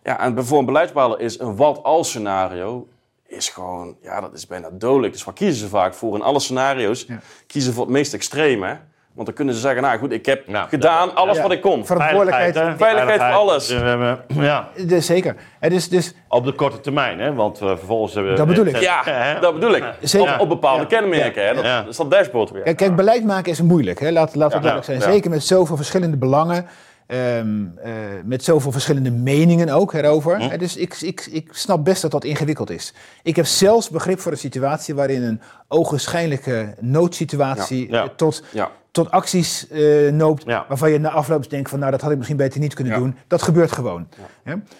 Ja, 0.03 0.19
en 0.19 0.45
voor 0.45 0.59
een 0.59 0.65
beleidsbepaler 0.65 1.19
is 1.19 1.39
een 1.39 1.55
wat 1.55 1.83
als 1.83 2.07
scenario 2.09 2.87
is 3.29 3.49
gewoon, 3.49 3.95
ja, 4.01 4.21
dat 4.21 4.33
is 4.33 4.47
bijna 4.47 4.69
dodelijk. 4.71 5.13
Dus 5.13 5.23
waar 5.23 5.33
kiezen 5.33 5.55
ze 5.59 5.67
vaak 5.67 5.93
voor? 5.93 6.15
In 6.15 6.21
alle 6.21 6.39
scenario's 6.39 7.05
Ja. 7.07 7.19
kiezen 7.47 7.69
ze 7.71 7.75
voor 7.77 7.85
het 7.85 7.93
meest 7.93 8.13
extreme. 8.13 8.77
Want 9.13 9.27
dan 9.31 9.37
kunnen 9.37 9.55
ze 9.55 9.59
zeggen, 9.61 9.81
nou 9.81 9.99
goed, 9.99 10.11
ik 10.11 10.25
heb 10.25 10.43
Ja. 10.47 10.65
gedaan 10.67 11.15
alles 11.15 11.35
Ja. 11.35 11.41
wat 11.41 11.51
ik 11.51 11.61
kon. 11.61 11.85
Verantwoordelijkheid. 11.85 12.55
hè? 12.55 12.77
Veiligheid 12.77 13.21
voor 13.21 13.31
alles. 13.31 13.67
We 13.69 13.75
hebben- 13.75 14.25
Ja, 14.27 14.69
Dus 14.87 15.05
zeker. 15.05 15.35
En 15.59 15.69
dus, 15.69 15.89
dus 15.89 16.13
op 16.27 16.45
de 16.45 16.51
korte 16.53 16.79
termijn, 16.79 17.19
hè? 17.19 17.33
want 17.33 17.61
uh, 17.61 17.67
vervolgens 17.67 18.13
hebben 18.13 18.31
we... 18.31 18.37
Dat 18.37 18.47
bedoel 18.47 18.65
ik. 18.65 18.77
Ja, 18.77 19.01
hè? 19.05 19.39
dat 19.39 19.53
bedoel 19.53 19.71
ik. 19.75 19.83
Zeker. 20.01 20.33
Op, 20.33 20.39
op 20.39 20.49
bepaalde 20.49 20.81
Ja. 20.81 20.87
kenmerken. 20.87 21.47
Hè? 21.47 21.53
Dat, 21.53 21.63
Ja. 21.63 21.79
dat 21.79 21.89
is 21.89 21.97
dat 21.97 22.11
dashboard 22.11 22.51
weer. 22.51 22.61
Kijk, 22.63 22.77
kijk, 22.77 22.95
beleid 22.95 23.23
maken 23.25 23.51
is 23.51 23.61
moeilijk. 23.61 23.99
Hè? 23.99 24.11
Laat, 24.11 24.35
laten 24.35 24.59
we 24.59 24.65
Ja, 24.65 24.71
duidelijk 24.71 24.85
zijn. 24.85 24.99
ja. 24.99 25.15
Zeker 25.15 25.29
met 25.29 25.43
zoveel 25.43 25.75
verschillende 25.75 26.17
belangen. 26.17 26.67
Ehm, 27.09 27.65
eh, 27.77 27.91
met 28.23 28.43
zoveel 28.43 28.71
verschillende 28.71 29.11
meningen 29.11 29.69
ook 29.69 29.93
erover. 29.93 30.39
Hè, 30.49 30.57
Dus 30.57 30.75
ik, 30.75 31.01
ik, 31.01 31.25
ik 31.31 31.49
snap 31.51 31.83
best 31.83 32.01
dat 32.01 32.11
dat 32.11 32.23
ingewikkeld 32.23 32.69
is. 32.69 32.93
Ik 33.23 33.35
heb 33.35 33.45
zelfs 33.45 33.89
begrip 33.89 34.19
voor 34.19 34.31
een 34.31 34.37
situatie 34.37 34.95
waarin 34.95 35.23
een 35.23 35.41
ogenschijnlijke 35.67 36.75
noodsituatie 36.79 37.91
Ja, 37.91 37.97
ja. 37.97 38.03
eh, 38.03 38.09
tot, 38.15 38.43
tot 38.91 39.11
acties 39.11 39.67
eh, 39.67 40.11
noopt. 40.11 40.43
Waarvan 40.67 40.91
je 40.91 40.99
na 40.99 41.09
afloop 41.09 41.49
denkt 41.49 41.69
van 41.69 41.79
nou 41.79 41.91
dat 41.91 42.01
had 42.01 42.11
ik 42.11 42.17
misschien 42.17 42.37
beter 42.37 42.59
niet 42.59 42.73
kunnen 42.73 42.93
doen. 42.99 43.15
Dat 43.27 43.41
gebeurt 43.41 43.71
gewoon. 43.71 44.07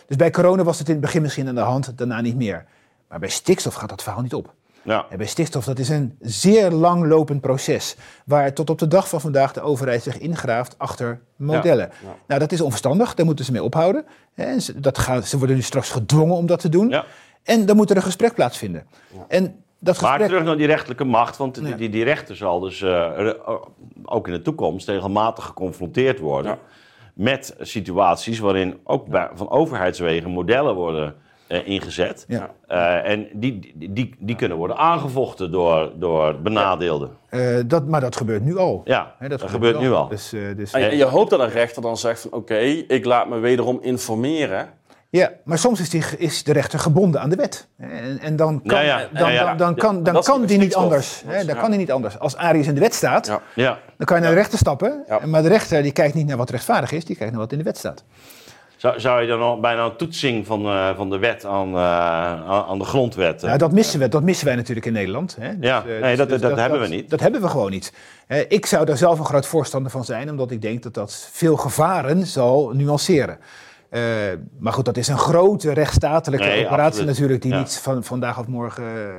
Dus 0.07 0.15
bij 0.17 0.31
corona 0.31 0.63
was 0.63 0.79
het 0.79 0.87
in 0.87 0.93
het 0.93 1.03
begin 1.03 1.21
misschien 1.21 1.47
aan 1.47 1.55
de 1.55 1.61
hand, 1.61 1.97
daarna 1.97 2.21
niet 2.21 2.35
meer. 2.35 2.65
Maar 3.07 3.19
bij 3.19 3.29
stikstof 3.29 3.73
gaat 3.73 3.89
dat 3.89 4.03
verhaal 4.03 4.21
niet 4.21 4.33
op. 4.33 4.53
Ja. 4.81 5.05
En 5.09 5.17
bij 5.17 5.27
stikstof, 5.27 5.65
dat 5.65 5.79
is 5.79 5.89
een 5.89 6.15
zeer 6.19 6.71
langlopend 6.71 7.41
proces. 7.41 7.95
Waar 8.25 8.53
tot 8.53 8.69
op 8.69 8.77
de 8.79 8.87
dag 8.87 9.09
van 9.09 9.21
vandaag 9.21 9.53
de 9.53 9.61
overheid 9.61 10.03
zich 10.03 10.17
ingraaft 10.17 10.75
achter 10.77 11.19
modellen. 11.35 11.89
Ja. 12.03 12.15
Nou, 12.27 12.39
dat 12.39 12.51
is 12.51 12.61
onverstandig, 12.61 13.13
daar 13.13 13.25
moeten 13.25 13.45
ze 13.45 13.51
mee 13.51 13.63
ophouden. 13.63 14.05
En 14.35 14.61
ze, 14.61 14.79
dat 14.79 14.97
gaan, 14.97 15.23
ze 15.23 15.37
worden 15.37 15.55
nu 15.55 15.61
straks 15.61 15.89
gedwongen 15.89 16.35
om 16.35 16.45
dat 16.45 16.59
te 16.59 16.69
doen. 16.69 16.89
Ja. 16.89 17.05
En 17.43 17.65
dan 17.65 17.75
moet 17.75 17.89
er 17.89 17.95
een 17.95 18.01
gesprek 18.01 18.33
plaatsvinden. 18.33 18.85
En 19.27 19.63
dat 19.79 20.01
Maar 20.01 20.09
gesprek... 20.09 20.27
terug 20.27 20.43
naar 20.43 20.57
die 20.57 20.67
rechtelijke 20.67 21.03
macht, 21.03 21.37
want 21.37 21.55
die, 21.55 21.75
die, 21.75 21.89
die 21.89 22.03
rechter 22.03 22.35
zal 22.35 22.59
dus 22.59 22.81
eh, 22.81 23.11
re- 23.15 23.37
ook 24.05 24.27
in 24.27 24.33
de 24.33 24.41
toekomst 24.41 24.87
regelmatig 24.87 25.45
geconfronteerd 25.45 26.19
worden 26.19 26.57
met 27.13 27.55
situaties 27.59 28.39
waarin 28.39 28.79
ook 28.83 29.07
bij, 29.07 29.29
van 29.33 29.49
overheidswegen 29.49 30.29
modellen 30.29 30.75
worden 30.75 31.15
eh, 31.49 31.67
ingezet. 31.67 32.25
Ja. 32.27 32.49
Eh, 32.67 33.11
en 33.11 33.27
die, 33.33 33.73
die, 33.75 33.93
die, 33.93 34.15
die 34.19 34.35
kunnen 34.35 34.57
worden 34.57 34.77
aangevochten 34.77 35.51
door, 35.51 35.91
door 35.95 36.41
benadeelden. 36.41 37.09
eh, 37.29 37.41
dat, 37.65 37.87
maar 37.87 38.01
dat 38.01 38.15
gebeurt 38.15 38.43
nu 38.43 38.57
al. 38.57 38.81
Ja, 38.85 39.15
Hè, 39.17 39.27
dat, 39.29 39.43
gebeurt 39.43 39.79
nu 39.79 39.91
al. 39.91 40.07
Dus, 40.07 40.33
eh, 40.33 40.41
dus, 40.55 40.71
En 40.73 40.97
je, 40.97 41.03
hoopt 41.03 41.29
dat 41.29 41.39
een 41.39 41.49
rechter 41.49 41.81
dan 41.81 41.97
zegt 41.97 42.21
van 42.21 42.31
oké, 42.31 42.57
ik 42.87 43.05
laat 43.05 43.29
me 43.29 43.37
wederom 43.39 43.79
informeren. 43.81 44.69
ja, 45.09 45.31
maar 45.43 45.57
soms 45.57 45.79
is, 45.79 45.89
die, 45.89 46.03
is 46.17 46.43
de 46.43 46.53
rechter 46.53 46.79
gebonden 46.79 47.21
aan 47.21 47.29
de 47.29 47.35
wet. 47.35 47.67
En, 47.77 48.19
en 48.19 48.35
dan 48.35 48.61
kan, 48.65 48.77
Ja, 48.77 48.99
ja, 48.99 49.07
dan, 49.19 49.31
ja, 49.33 49.45
dan, 49.45 49.57
dan 49.57 49.75
kan, 49.75 50.03
dan 50.03 50.21
kan 50.21 50.45
die 50.45 50.57
niet 50.57 50.75
anders. 50.75 51.23
Hè, 51.27 51.45
dan 51.45 51.55
ja. 51.55 51.61
kan 51.61 51.69
die 51.69 51.79
niet 51.79 51.91
anders. 51.91 52.19
Als 52.19 52.35
Arius 52.37 52.67
in 52.67 52.73
de 52.73 52.79
wet 52.79 52.93
staat, 52.93 53.27
Ja. 53.27 53.41
Ja. 53.55 53.79
dan 53.97 54.05
kan 54.05 54.15
je 54.17 54.21
naar 54.23 54.31
de 54.31 54.37
rechter 54.37 54.57
stappen. 54.57 55.03
Ja. 55.07 55.19
Maar 55.25 55.41
de 55.41 55.47
rechter 55.47 55.81
die 55.83 55.91
kijkt 55.91 56.13
niet 56.13 56.27
naar 56.27 56.37
wat 56.37 56.49
rechtvaardig 56.49 56.91
is, 56.91 57.05
die 57.05 57.15
kijkt 57.15 57.31
naar 57.31 57.41
wat 57.41 57.51
in 57.51 57.57
de 57.57 57.63
wet 57.63 57.77
staat. 57.77 58.03
Zou, 58.79 58.99
zou 58.99 59.21
je 59.21 59.27
dan 59.27 59.41
al 59.41 59.59
bijna 59.59 59.85
een 59.85 59.95
toetsing 59.95 60.45
van, 60.45 60.65
eh, 60.65 60.95
van 60.95 61.09
de 61.09 61.17
wet 61.17 61.45
aan, 61.45 61.73
eh, 61.73 61.81
aan, 62.49 62.65
aan 62.65 62.79
de 62.79 62.85
grondwet? 62.85 63.41
eh, 63.41 63.45
Nou, 63.47 63.57
dat 63.57 63.71
missen, 63.71 63.99
we, 63.99 64.07
dat 64.07 64.23
missen 64.23 64.45
wij 64.45 64.55
natuurlijk 64.55 64.85
in 64.85 64.93
Nederland. 64.93 65.37
Hè. 65.39 65.51
Ja, 65.59 65.83
nee, 66.01 66.15
dat- 66.15 66.29
dat 66.29 66.41
hebben 66.57 66.79
we 66.79 66.87
niet. 66.87 67.09
Dat 67.09 67.19
hebben 67.19 67.41
we 67.41 67.47
gewoon 67.47 67.71
niet. 67.71 67.93
Eh, 68.27 68.39
ik 68.47 68.65
zou 68.65 68.85
daar 68.85 68.97
zelf 68.97 69.19
een 69.19 69.25
groot 69.25 69.45
voorstander 69.47 69.91
van 69.91 70.05
zijn, 70.05 70.29
omdat 70.29 70.51
ik 70.51 70.61
denk 70.61 70.83
dat 70.83 70.93
dat 70.93 71.29
veel 71.31 71.55
gevaren 71.57 72.25
zal 72.27 72.71
nuanceren. 72.73 73.37
Eh, 73.89 74.01
maar 74.59 74.73
goed, 74.73 74.85
dat 74.85 74.97
is 74.97 75.07
een 75.07 75.17
grote 75.17 75.73
rechtsstatelijke 75.73 76.45
Nee, 76.45 76.65
operatie 76.65 76.85
absoluut. 76.85 77.07
natuurlijk... 77.07 77.41
die 77.41 77.51
Ja. 77.51 77.57
niet 77.57 77.77
van 77.77 78.03
vandaag 78.03 78.39
of 78.39 78.47
morgen 78.47 78.83
eh, 78.85 79.13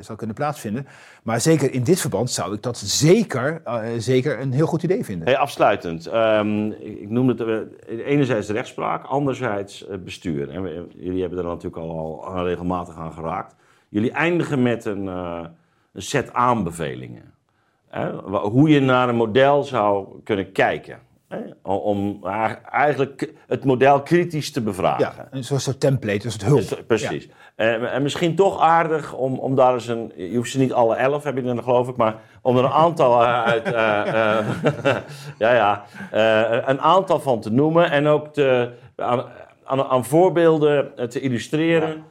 zal 0.00 0.16
kunnen 0.16 0.36
plaatsvinden. 0.36 0.86
Maar 1.22 1.40
zeker 1.40 1.72
in 1.72 1.82
dit 1.82 2.00
verband 2.00 2.30
zou 2.30 2.54
ik 2.54 2.62
dat 2.62 2.76
zeker, 2.78 3.60
eh, 3.64 3.80
zeker 3.98 4.40
een 4.40 4.52
heel 4.52 4.66
goed 4.66 4.82
idee 4.82 5.04
vinden. 5.04 5.28
Hey, 5.28 5.36
afsluitend. 5.38 6.06
Ehm, 6.06 6.70
ik 6.70 7.10
noemde 7.10 7.44
het 7.86 8.00
enerzijds 8.00 8.48
rechtspraak, 8.48 9.04
anderzijds 9.04 9.86
bestuur. 10.04 10.50
En 10.50 10.62
we- 10.62 10.86
jullie 10.96 11.20
hebben 11.20 11.38
er 11.38 11.44
natuurlijk 11.44 11.76
al, 11.76 12.24
al 12.24 12.44
regelmatig 12.46 12.96
aan 12.96 13.12
geraakt. 13.12 13.54
Jullie 13.88 14.10
eindigen 14.12 14.62
met 14.62 14.84
een, 14.84 15.06
een 15.06 15.48
set 16.02 16.32
aanbevelingen. 16.32 17.32
Hè? 17.88 18.10
Hoe 18.38 18.68
je 18.68 18.80
naar 18.80 19.08
een 19.08 19.16
model 19.16 19.62
zou 19.62 20.06
kunnen 20.24 20.52
kijken. 20.52 20.98
Hè? 21.30 21.38
Om- 21.62 22.24
eigenlijk 22.70 23.32
het 23.46 23.64
model 23.64 24.02
kritisch 24.02 24.52
te 24.52 24.60
bevragen. 24.60 25.12
Ja, 25.16 25.28
een 25.30 25.44
soort, 25.44 25.80
template, 25.80 26.24
een 26.24 26.30
soort 26.30 26.44
hulp. 26.44 26.58
Dus, 26.68 26.74
Precies. 26.86 27.28
En, 27.54 27.92
en 27.92 28.02
misschien 28.02 28.34
toch 28.34 28.60
aardig 28.60 29.14
om, 29.14 29.38
om 29.38 29.54
daar 29.54 29.74
eens 29.74 29.88
een. 29.88 30.12
Je 30.16 30.36
hoeft 30.36 30.50
ze 30.50 30.58
niet 30.58 30.72
alle 30.72 30.94
elf, 30.94 31.24
heb 31.24 31.36
je 31.36 31.42
er 31.42 31.62
geloof 31.62 31.88
ik, 31.88 31.96
maar 31.96 32.16
om 32.42 32.56
er 32.56 32.64
een 32.64 32.70
aantal 32.70 33.22
eh, 33.22 33.42
uit. 33.42 33.64
eh, 33.64 34.38
eh, 34.38 34.46
ja, 35.38 35.52
ja. 35.54 35.84
een 36.68 36.80
aantal 36.80 37.20
van 37.20 37.40
te 37.40 37.50
noemen 37.50 37.90
en 37.90 38.06
ook 38.06 38.32
te, 38.32 38.70
aan, 38.96 39.24
aan, 39.64 39.82
aan 39.82 40.04
voorbeelden 40.04 41.08
te 41.08 41.20
illustreren 41.20 42.04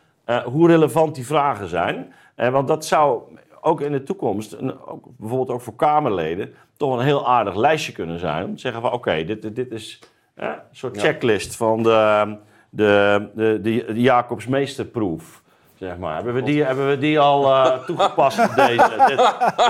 hoe 0.45 0.67
relevant 0.67 1.15
die 1.15 1.25
vragen 1.25 1.67
zijn. 1.67 2.13
Want 2.35 2.67
dat 2.67 2.85
zou 2.85 3.21
ook 3.61 3.81
in 3.81 3.91
de 3.91 4.03
toekomst, 4.03 4.53
en 4.53 4.85
ook, 4.85 5.05
bijvoorbeeld 5.17 5.49
ook 5.49 5.61
voor 5.61 5.75
Kamerleden, 5.75 6.53
toch 6.79 6.97
een 6.97 7.05
heel 7.05 7.27
aardig 7.27 7.55
lijstje 7.55 7.91
kunnen 7.91 8.19
zijn. 8.19 8.45
Om 8.45 8.55
te 8.55 8.61
zeggen 8.61 8.81
van 8.81 8.91
oké, 8.91 9.23
dit, 9.23 9.41
dit- 9.41 9.55
dit 9.55 9.71
is 9.71 9.99
eh, 10.33 10.47
een 10.47 10.55
soort 10.71 10.97
checklist 11.01 11.55
van 11.55 11.83
de, 11.83 12.37
de, 12.69 13.29
de, 13.35 13.59
de, 13.61 13.85
de 13.93 14.01
Jacobs 14.01 14.47
meesterproef. 14.47 15.41
Zeg 15.79 15.97
maar. 15.97 16.15
Hebben 16.15 16.33
we 16.33 16.43
die, 16.43 16.63
hebben 16.63 16.89
we 16.89 16.97
die 16.97 17.19
al 17.19 17.45
eh, 17.45 17.77
toegepast 17.87 18.39
op 18.39 18.55
deze, 18.55 18.89
dit, 19.07 19.17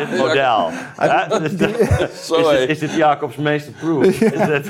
dit 0.09 0.17
model? 0.25 0.69
Ja, 0.97 1.31
is, 1.43 1.57
dit, 1.57 1.79
is, 2.69 2.79
dit, 2.79 2.93
Jacobs 2.93 3.35
meesterproef? 3.35 4.05
Is 4.05 4.17
dit, 4.19 4.37
Nou 4.37 4.67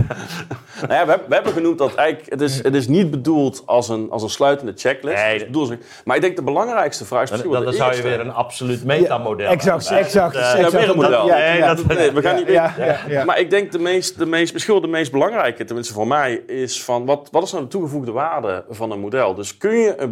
ja, 0.80 0.88
we, 0.88 0.94
hebben- 0.96 1.28
we 1.28 1.34
hebben 1.36 1.54
genoemd 1.54 1.78
dat 1.78 1.96
eigenlijk, 1.96 2.30
het 2.32 2.42
is, 2.42 2.64
het 2.64 2.76
is 2.76 2.88
niet 2.88 3.12
bedoeld 3.12 3.64
als 3.66 3.90
een, 3.90 4.08
als 4.10 4.24
een 4.24 4.30
sluitende 4.30 4.74
checklist. 4.76 5.24
Nee, 5.24 5.48
als- 5.54 5.72
maar 6.06 6.16
ik 6.16 6.22
denk 6.22 6.36
de 6.36 6.42
belangrijkste 6.44 7.06
vraag 7.06 7.24
is 7.24 7.30
dan, 7.30 7.38
misschien 7.50 7.74
zou 7.74 7.96
je 7.96 8.02
weer 8.02 8.20
een 8.20 8.34
absoluut 8.34 8.84
metamodel 8.84 9.48
exact, 9.50 9.84
hebben. 9.90 10.06
exact, 10.06 10.36
Eh, 10.36 10.54
exact. 10.54 10.72
weer 10.74 10.90
een 10.90 10.96
model. 10.96 11.26
Ja, 11.28 11.38
Nee, 11.38 11.58
ja, 11.58 11.74
dat- 11.74 11.86
Nee, 11.86 12.12
we 12.12 12.22
gaan 12.22 12.36
niet 12.36 12.48
ja, 12.48 12.74
ja, 12.78 12.86
ja, 12.86 12.98
ja. 13.08 13.24
Maar 13.26 13.40
ik 13.40 13.50
denk 13.50 13.72
de 13.72 13.80
meest, 13.80 14.18
de 14.18 14.26
meest, 14.26 14.54
misschien 14.54 14.74
wel 14.74 14.84
de 14.84 14.90
meest 14.90 15.12
belangrijke, 15.12 15.64
tenminste 15.66 15.94
voor 15.94 16.08
mij, 16.08 16.34
is 16.48 16.84
van 16.84 17.06
wat, 17.06 17.28
wat 17.32 17.44
is 17.44 17.52
nou 17.52 17.64
de 17.64 17.70
toegevoegde 17.70 18.12
waarde 18.12 18.64
van 18.70 18.92
een 18.92 19.00
model? 19.00 19.34
Dus 19.36 19.58
kun 19.58 19.76
je 19.78 19.94
een 20.02 20.12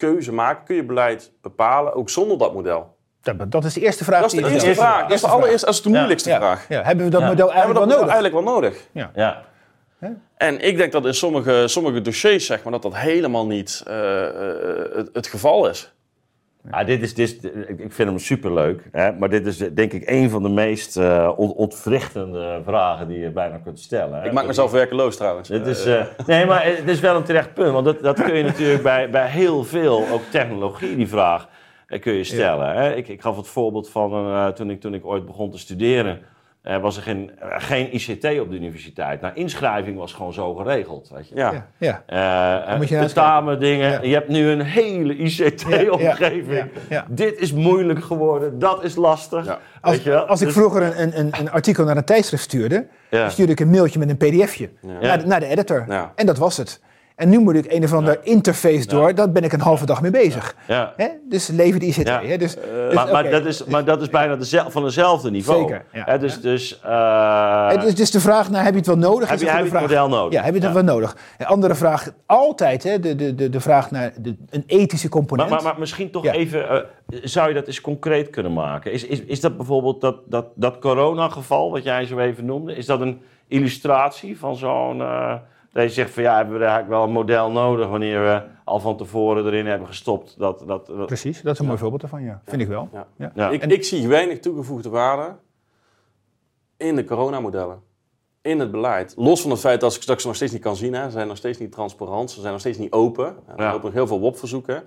beleidskeuze 0.00 0.32
maken, 0.32 0.64
kun 0.64 0.76
je 0.76 0.84
beleid 0.84 1.32
bepalen, 1.42 1.94
ook 1.94 2.10
zonder 2.10 2.38
dat 2.38 2.54
model? 2.54 2.96
Dat, 3.22 3.52
dat 3.52 3.64
is 3.64 3.74
de 3.74 3.80
eerste 3.80 4.04
vraag. 4.04 4.20
Dat 4.20 4.32
is 4.32 4.38
de 4.38 4.48
eerste 4.50 4.66
eerste 4.66 4.82
vraag. 4.82 4.92
vraag. 4.94 5.02
Dat 5.08 5.12
is 5.16 5.20
de 5.20 5.26
allereerste, 5.28 5.66
dat 5.66 5.74
is 5.74 5.82
de 5.82 5.88
moeilijkste 5.88 6.28
Ja, 6.30 6.36
vraag. 6.36 6.68
ja. 6.68 6.82
Hebben 6.82 7.04
we 7.04 7.10
dat 7.10 7.20
Ja. 7.20 7.26
model 7.26 7.52
Hebben 7.52 7.74
we 7.74 7.80
eigenlijk 7.80 8.34
dat 8.34 8.34
wel 8.34 8.52
nodig? 8.54 8.62
eigenlijk 8.62 8.92
wel 8.92 9.02
nodig? 9.12 9.12
Ja. 9.14 9.42
En 10.36 10.60
ik 10.60 10.76
denk 10.76 10.92
dat 10.92 11.06
in 11.06 11.14
sommige, 11.14 11.68
sommige 11.68 12.00
dossiers, 12.00 12.46
zeg 12.46 12.62
maar, 12.62 12.72
dat 12.72 12.82
dat 12.82 12.96
helemaal 12.96 13.46
niet 13.46 13.82
eh, 13.86 14.26
eh, 14.26 14.94
het, 14.94 15.10
het 15.12 15.26
geval 15.26 15.68
is. 15.68 15.92
Ja, 16.70 16.84
dit 16.84 17.02
is, 17.02 17.14
dit 17.14 17.28
is, 17.44 17.50
ik 17.66 17.92
vind 17.92 18.08
hem 18.08 18.18
superleuk, 18.18 18.88
hè? 18.92 19.12
maar 19.12 19.28
dit 19.28 19.46
is 19.46 19.56
denk 19.58 19.92
ik 19.92 20.10
een 20.10 20.30
van 20.30 20.42
de 20.42 20.48
meest 20.48 20.96
eh, 20.96 21.32
ont- 21.36 21.54
ontwrichtende 21.54 22.60
vragen 22.64 23.08
die 23.08 23.18
je 23.18 23.30
bijna 23.30 23.56
kunt 23.58 23.80
stellen. 23.80 24.20
hè. 24.20 24.26
Ik 24.26 24.32
maak 24.32 24.46
mezelf 24.46 24.70
werkeloos 24.70 25.16
trouwens. 25.16 25.48
Dit 25.48 25.66
is, 25.66 25.84
eh, 25.86 26.04
nee, 26.26 26.46
maar 26.46 26.64
het 26.64 26.88
is 26.88 27.00
wel 27.00 27.16
een 27.16 27.22
terecht 27.22 27.54
punt. 27.54 27.72
Want 27.72 27.84
dat, 27.84 28.00
dat 28.02 28.22
kun 28.22 28.36
je 28.36 28.42
natuurlijk 28.42 28.82
bij, 28.82 29.10
bij 29.10 29.26
heel 29.28 29.64
veel, 29.64 30.04
ook 30.12 30.22
technologie, 30.30 30.96
die 30.96 31.08
vraag 31.08 31.48
eh, 31.86 32.00
kun 32.00 32.12
je 32.12 32.24
stellen. 32.24 32.74
Hè? 32.74 32.94
Ik, 32.94 33.08
ik 33.08 33.20
gaf 33.22 33.36
het 33.36 33.48
voorbeeld 33.48 33.90
van 33.90 34.12
een, 34.14 34.46
eh, 34.46 34.52
toen, 34.52 34.70
ik, 34.70 34.80
toen 34.80 34.94
ik 34.94 35.06
ooit 35.06 35.26
begon 35.26 35.50
te 35.50 35.58
studeren. 35.58 36.20
Eh, 36.70 36.80
was 36.80 36.96
er 36.96 37.02
geen, 37.02 37.30
eh, 37.38 37.48
geen 37.58 37.94
ICT 37.94 38.40
op 38.40 38.50
de 38.50 38.56
universiteit. 38.56 39.20
Nou, 39.20 39.34
inschrijving 39.34 39.98
was 39.98 40.12
gewoon 40.12 40.32
zo 40.32 40.54
geregeld. 40.54 41.10
Weet 41.14 41.28
je. 41.28 41.34
ja. 41.34 41.66
Ja, 41.78 42.76
je 42.80 42.86
tentamen, 42.86 43.60
dingen. 43.60 43.90
Ja. 43.90 44.02
Je 44.02 44.14
hebt 44.14 44.28
nu 44.28 44.48
een 44.50 44.60
hele 44.60 45.16
ICT-omgeving. 45.16 46.48
Ja, 46.48 46.56
ja, 46.56 46.66
ja. 46.88 47.06
Dit 47.08 47.38
is 47.38 47.52
moeilijk 47.52 48.04
geworden, 48.04 48.58
dat 48.58 48.84
is 48.84 48.94
lastig. 48.94 49.44
Ja. 49.44 49.50
Weet 49.50 49.60
Als, 49.80 50.02
je 50.02 50.24
als 50.24 50.40
ik 50.40 50.46
Dus- 50.46 50.56
vroeger 50.56 50.82
een, 50.82 51.02
een, 51.02 51.18
een, 51.18 51.32
een 51.38 51.50
artikel 51.50 51.84
naar 51.84 51.96
een 51.96 52.04
tijdschrift 52.04 52.42
stuurde, 52.42 52.86
stuurde 53.28 53.52
ik 53.52 53.60
een 53.60 53.70
mailtje 53.70 53.98
met 53.98 54.08
een 54.08 54.16
pdfje 54.16 54.70
naar, 55.00 55.18
de, 55.18 55.26
naar 55.26 55.40
de 55.40 55.46
editor. 55.46 55.84
Ja. 55.88 56.12
En 56.14 56.26
dat 56.26 56.38
was 56.38 56.56
het. 56.56 56.80
En 57.20 57.28
nu 57.28 57.38
moet 57.38 57.54
ik 57.54 57.72
een 57.72 57.84
of 57.84 57.92
ander 57.92 58.18
interface 58.22 58.86
door, 58.86 59.14
daar 59.14 59.30
ben 59.30 59.42
ik 59.44 59.52
een 59.52 59.60
halve 59.60 59.86
dag 59.86 60.02
mee 60.02 60.10
bezig. 60.10 60.54
Ja. 60.66 60.92
Hè? 60.96 61.06
Dus 61.28 61.46
leven 61.48 61.80
ICT. 61.80 62.06
Ja. 62.06 62.22
Hè? 62.22 62.36
Dus, 62.36 62.54
dus, 62.54 62.94
maar, 62.94 63.10
maar, 63.10 63.30
dat 63.30 63.46
is, 63.46 63.64
maar 63.64 63.84
dat 63.84 64.02
is 64.02 64.08
bijna 64.08 64.36
dezel- 64.36 64.70
van 64.70 64.84
hetzelfde 64.84 65.30
niveau. 65.30 65.60
Zeker. 65.60 65.84
Hè, 65.90 66.18
dus 66.18 66.40
dus 66.40 66.80
eh, 66.80 67.68
Het 67.68 67.82
is 67.82 67.94
dus 67.94 68.10
de 68.10 68.20
vraag, 68.20 68.50
nou, 68.50 68.64
heb 68.64 68.72
je 68.72 68.78
het 68.78 68.86
wel 68.86 68.96
nodig? 68.98 69.28
heb 69.28 69.40
je, 69.40 69.50
heb 69.50 69.64
je 69.66 69.70
het 69.70 69.80
model 69.80 70.08
nodig? 70.08 70.32
Ja, 70.32 70.44
heb 70.44 70.54
je 70.54 70.60
het 70.60 70.72
wel 70.72 70.82
nodig? 70.82 71.16
Een 71.38 71.46
andere 71.46 71.74
vraag, 71.74 72.10
altijd 72.26 72.82
hè, 72.82 73.00
de, 73.00 73.14
de, 73.14 73.34
de, 73.34 73.48
de 73.48 73.60
vraag 73.60 73.90
naar 73.90 74.12
de, 74.20 74.36
een 74.50 74.64
ethische 74.66 75.08
component. 75.08 75.50
maar, 75.50 75.62
maar 75.62 75.78
misschien 75.78 76.10
toch 76.10 76.26
even, 76.26 76.68
eh, 76.68 76.78
zou 77.22 77.48
je 77.48 77.54
dat 77.54 77.66
eens 77.66 77.80
concreet 77.80 78.30
kunnen 78.30 78.52
maken? 78.52 78.92
Is, 78.92 79.04
is, 79.04 79.20
is 79.20 79.40
dat 79.40 79.56
bijvoorbeeld 79.56 80.00
dat, 80.00 80.16
dat, 80.26 80.46
dat 80.54 80.78
coronageval, 80.78 81.70
wat 81.70 81.82
jij 81.82 82.04
zo 82.06 82.18
even 82.18 82.44
noemde, 82.44 82.76
is 82.76 82.86
dat 82.86 83.00
een 83.00 83.20
illustratie 83.48 84.38
van 84.38 84.56
zo'n... 84.56 85.00
eh, 85.00 85.34
dat 85.72 85.82
je 85.82 85.88
zegt 85.90 86.10
van 86.10 86.22
ja, 86.22 86.36
hebben 86.36 86.54
we 86.58 86.64
eigenlijk 86.64 86.92
wel 86.92 87.02
een 87.04 87.12
model 87.12 87.50
nodig 87.50 87.88
wanneer 87.88 88.22
we 88.22 88.42
al 88.64 88.80
van 88.80 88.96
tevoren 88.96 89.46
erin 89.46 89.66
hebben 89.66 89.86
gestopt. 89.88 90.38
Dat, 90.38 90.62
dat, 90.66 90.86
dat- 90.86 91.06
Precies, 91.06 91.42
dat 91.42 91.52
is 91.52 91.58
een 91.58 91.66
mooi 91.66 91.78
voorbeeld 91.78 92.00
daarvan, 92.00 92.22
ja. 92.22 92.40
Vind 92.44 92.62
ik 92.62 92.68
wel. 92.68 92.88
Ja. 92.92 93.06
Ja. 93.16 93.32
ja. 93.34 93.50
Ik, 93.50 93.64
ik 93.64 93.84
zie 93.84 94.08
weinig 94.08 94.40
toegevoegde 94.40 94.88
waarde 94.88 95.36
in 96.76 96.96
de 96.96 97.04
coronamodellen. 97.04 97.82
In 98.42 98.58
het 98.60 98.70
beleid. 98.70 99.14
Los 99.16 99.40
van 99.42 99.50
het 99.50 99.60
feit 99.60 99.80
dat 99.80 99.94
ik, 99.94 100.00
dat 100.06 100.14
ik 100.14 100.20
ze 100.20 100.26
nog 100.26 100.36
steeds 100.36 100.52
niet 100.52 100.62
kan 100.62 100.76
zien. 100.76 100.94
Hè. 100.94 101.04
Ze 101.04 101.10
zijn 101.10 101.28
nog 101.28 101.36
steeds 101.36 101.58
niet 101.58 101.72
transparant. 101.72 102.30
Ze 102.30 102.38
zijn 102.40 102.52
nog 102.52 102.60
steeds 102.60 102.78
niet 102.78 102.92
open. 102.92 103.26
Er 103.26 103.54
Ja. 103.56 103.70
lopen 103.70 103.84
nog 103.84 103.92
heel 103.92 104.06
veel 104.06 104.20
WOP-verzoeken. 104.20 104.82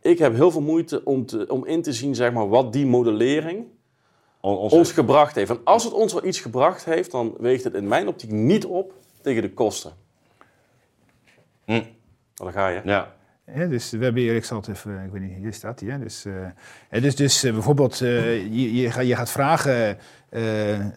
Ik 0.00 0.18
heb 0.18 0.34
heel 0.34 0.50
veel 0.50 0.60
moeite 0.60 1.00
om, 1.04 1.26
te, 1.26 1.44
om 1.48 1.64
in 1.66 1.82
te 1.82 1.92
zien 1.92 2.14
zeg 2.14 2.32
maar, 2.32 2.48
wat 2.48 2.72
die 2.72 2.86
modellering 2.86 3.64
On- 4.40 4.56
ons- 4.56 4.72
ons 4.72 4.92
gebracht 4.92 5.34
heeft. 5.34 5.50
En 5.50 5.60
als 5.64 5.84
het 5.84 5.92
ons 5.92 6.12
wel 6.12 6.24
iets 6.24 6.40
gebracht 6.40 6.84
heeft, 6.84 7.10
dan 7.10 7.34
weegt 7.38 7.64
het 7.64 7.74
in 7.74 7.88
mijn 7.88 8.08
optiek 8.08 8.30
niet 8.30 8.66
op 8.66 8.92
tegen 9.22 9.42
de 9.42 9.52
kosten. 9.54 9.92
Hm. 11.68 11.72
Nou, 11.72 11.82
daar 12.36 12.52
ga 12.52 12.68
je. 12.68 12.80
ja. 12.84 13.16
Ja, 13.54 13.66
dus 13.66 13.90
we 13.90 14.04
hebben 14.04 14.22
hier, 14.22 14.34
ik 14.36 14.44
zal 14.44 14.56
het 14.58 14.68
even, 14.68 15.02
ik 15.04 15.12
weet 15.12 15.22
niet, 15.22 15.36
hier 15.36 15.52
staat 15.52 15.80
hij. 15.80 15.90
hè. 15.90 15.98
Dus, 15.98 16.24
eh, 16.24 16.32
hè, 16.88 17.00
dus, 17.00 17.16
dus 17.16 17.44
eh, 17.44 17.52
bijvoorbeeld, 17.52 18.00
eh, 18.00 18.42
je, 18.42 18.74
je, 18.74 18.90
gaat, 18.90 19.06
je 19.06 19.16
gaat 19.16 19.30
vragen, 19.30 19.98
eh, 20.28 20.42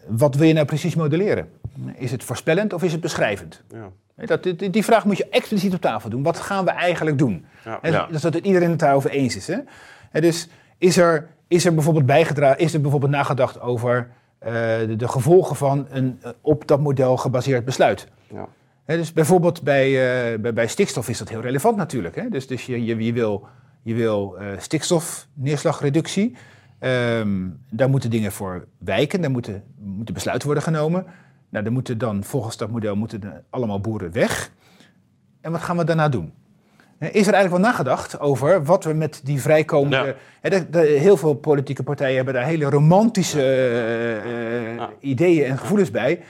wat 0.07 0.36
wil 0.36 0.47
je 0.47 0.53
nou 0.53 0.65
precies 0.65 0.95
modelleren? 0.95 1.49
Is 1.95 2.11
het 2.11 2.24
voorspellend 2.24 2.74
of 2.74 2.84
is 2.84 2.91
het 2.91 3.01
beschrijvend? 3.01 3.63
Ja. 3.69 3.89
Hè, 4.15 4.26
Dat, 4.26 4.43
die, 4.43 4.69
die 4.69 4.84
vraag 4.84 5.05
moet 5.05 5.17
je 5.17 5.28
expliciet 5.30 5.74
op 5.74 5.82
tafel 5.82 6.09
doen. 6.09 6.24
Wat 6.24 6.39
gaan 6.39 6.65
we 6.65 6.72
eigenlijk 6.72 7.17
doen? 7.17 7.45
Ja. 7.65 7.80
Hè, 7.82 7.89
Ja. 7.89 8.05
Zodat 8.11 8.34
het 8.34 8.45
iedereen 8.45 8.69
het 8.69 8.80
daarover 8.80 9.09
eens 9.09 9.36
is. 9.36 9.47
Hè? 9.47 9.57
Hè, 10.11 10.22
dus 10.22 10.47
is 10.78 10.97
er, 10.97 11.28
is 11.47 11.65
er 11.65 11.74
bijvoorbeeld 11.74 12.05
bijgedragen, 12.05 12.59
is 12.59 12.74
er 12.74 12.82
bijvoorbeeld 12.82 13.11
nagedacht 13.11 13.59
over 13.61 14.09
eh, 14.39 14.53
de, 14.80 14.95
de 14.95 15.07
gevolgen 15.07 15.55
van 15.55 15.88
een 15.89 16.19
eh, 16.22 16.32
op 16.41 16.67
dat 16.67 16.80
model 16.80 17.17
gebaseerd 17.17 17.65
besluit? 17.65 18.07
Ja. 18.34 18.47
Dus 18.98 19.14
bijvoorbeeld 19.14 19.62
bij, 19.62 19.88
eh, 20.34 20.39
bij, 20.39 20.54
bij 20.54 20.68
stikstof 20.68 21.10
is 21.10 21.18
dat 21.18 21.30
heel 21.30 21.42
relevant 21.42 21.78
natuurlijk. 21.78 22.16
Hè? 22.16 22.30
Dus, 22.30 22.48
dus 22.48 22.66
je, 22.66 22.86
je, 22.86 22.96
je 23.04 23.14
wil, 23.14 23.48
je 23.82 23.94
wil 23.94 24.38
eh, 24.38 24.48
stikstofneerslagreductie. 24.58 26.36
Ehm, 26.80 27.48
daar 27.70 27.89
moeten 27.89 28.10
dingen 28.10 28.32
voor 28.32 28.68
wijken, 28.78 29.22
daar 29.22 29.32
moeten, 29.32 29.64
moeten 29.80 30.14
besluiten 30.14 30.48
worden 30.48 30.64
genomen. 30.66 31.06
Nou, 31.50 31.64
dan 31.64 31.74
moeten 31.74 31.98
dan 31.98 32.24
volgens 32.24 32.58
dat 32.58 32.70
model 32.72 32.96
moeten 32.96 33.44
allemaal 33.50 33.80
boeren 33.80 34.12
weg. 34.12 34.52
En 35.42 35.52
wat 35.52 35.62
gaan 35.62 35.78
we 35.78 35.84
daarna 35.84 36.10
doen? 36.10 36.34
Is 37.00 37.28
er 37.28 37.34
eigenlijk 37.34 37.50
wel 37.50 37.60
nagedacht 37.72 38.20
over 38.20 38.64
wat 38.64 38.84
we 38.84 38.94
met 38.94 39.22
die 39.24 39.42
vrijkomende... 39.42 40.16
Ja. 40.42 40.50
De- 40.50 40.70
de- 40.70 40.80
heel 40.80 41.18
veel 41.18 41.34
politieke 41.34 41.84
partijen 41.84 42.16
hebben 42.16 42.34
daar 42.34 42.46
hele 42.46 42.66
romantische 42.70 43.42
eh, 44.24 44.76
Ja. 44.76 44.89
ideeën 45.00 45.46
en 45.46 45.58
gevoelens 45.58 45.92
bij. 45.92 46.22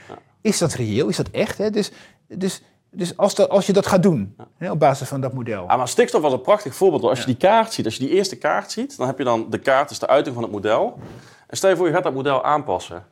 Is 0.42 0.58
dat 0.58 0.72
reëel? 0.74 1.08
Is 1.08 1.16
dat 1.16 1.28
echt? 1.30 1.58
Hè? 1.58 1.70
Dus, 1.70 1.90
dus, 2.28 2.62
dus 2.90 3.16
als, 3.16 3.34
dat, 3.34 3.48
als 3.48 3.66
je 3.66 3.72
dat 3.72 3.86
gaat 3.86 4.02
doen, 4.02 4.36
hè, 4.56 4.70
op 4.70 4.78
basis 4.78 5.08
van 5.08 5.20
dat 5.20 5.32
model. 5.32 5.68
Ah, 5.68 5.78
maar 5.78 5.88
stikstof 5.88 6.22
was 6.22 6.32
een 6.32 6.40
prachtig 6.40 6.74
voorbeeld. 6.74 7.02
Als 7.02 7.18
je 7.20 7.26
die 7.26 7.36
kaart 7.36 7.72
ziet, 7.72 7.84
als 7.84 7.96
je 7.96 8.00
die 8.06 8.14
eerste 8.14 8.36
kaart 8.36 8.70
ziet, 8.70 8.96
dan 8.96 9.06
heb 9.06 9.18
je 9.18 9.24
dan 9.24 9.46
de 9.50 9.58
kaart, 9.58 9.90
is 9.90 9.98
de 9.98 10.06
uiting 10.06 10.34
van 10.34 10.44
het 10.44 10.52
model. 10.52 10.98
En 11.46 11.56
stel 11.56 11.70
je 11.70 11.76
voor, 11.76 11.86
je 11.86 11.92
gaat 11.92 12.02
dat 12.02 12.14
model 12.14 12.44
aanpassen. 12.44 13.04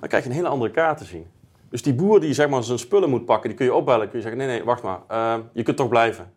Dan 0.00 0.08
krijg 0.08 0.24
je 0.24 0.30
een 0.30 0.36
hele 0.36 0.48
andere 0.48 0.70
kaart 0.70 0.98
te 0.98 1.04
zien. 1.04 1.26
Dus 1.70 1.82
die 1.82 1.94
boer 1.94 2.20
die 2.20 2.32
zeg 2.32 2.48
maar 2.48 2.64
zijn 2.64 2.78
spullen 2.78 3.10
moet 3.10 3.24
pakken, 3.24 3.48
die 3.48 3.58
kun 3.58 3.66
je 3.66 3.74
opbellen. 3.74 4.08
Kun 4.08 4.16
je 4.18 4.22
zeggen, 4.22 4.38
nee, 4.38 4.48
nee, 4.48 4.64
wacht 4.64 4.82
maar. 4.82 4.98
eh, 5.08 5.34
je 5.52 5.62
kunt 5.62 5.76
toch 5.76 5.88
blijven. 5.88 6.32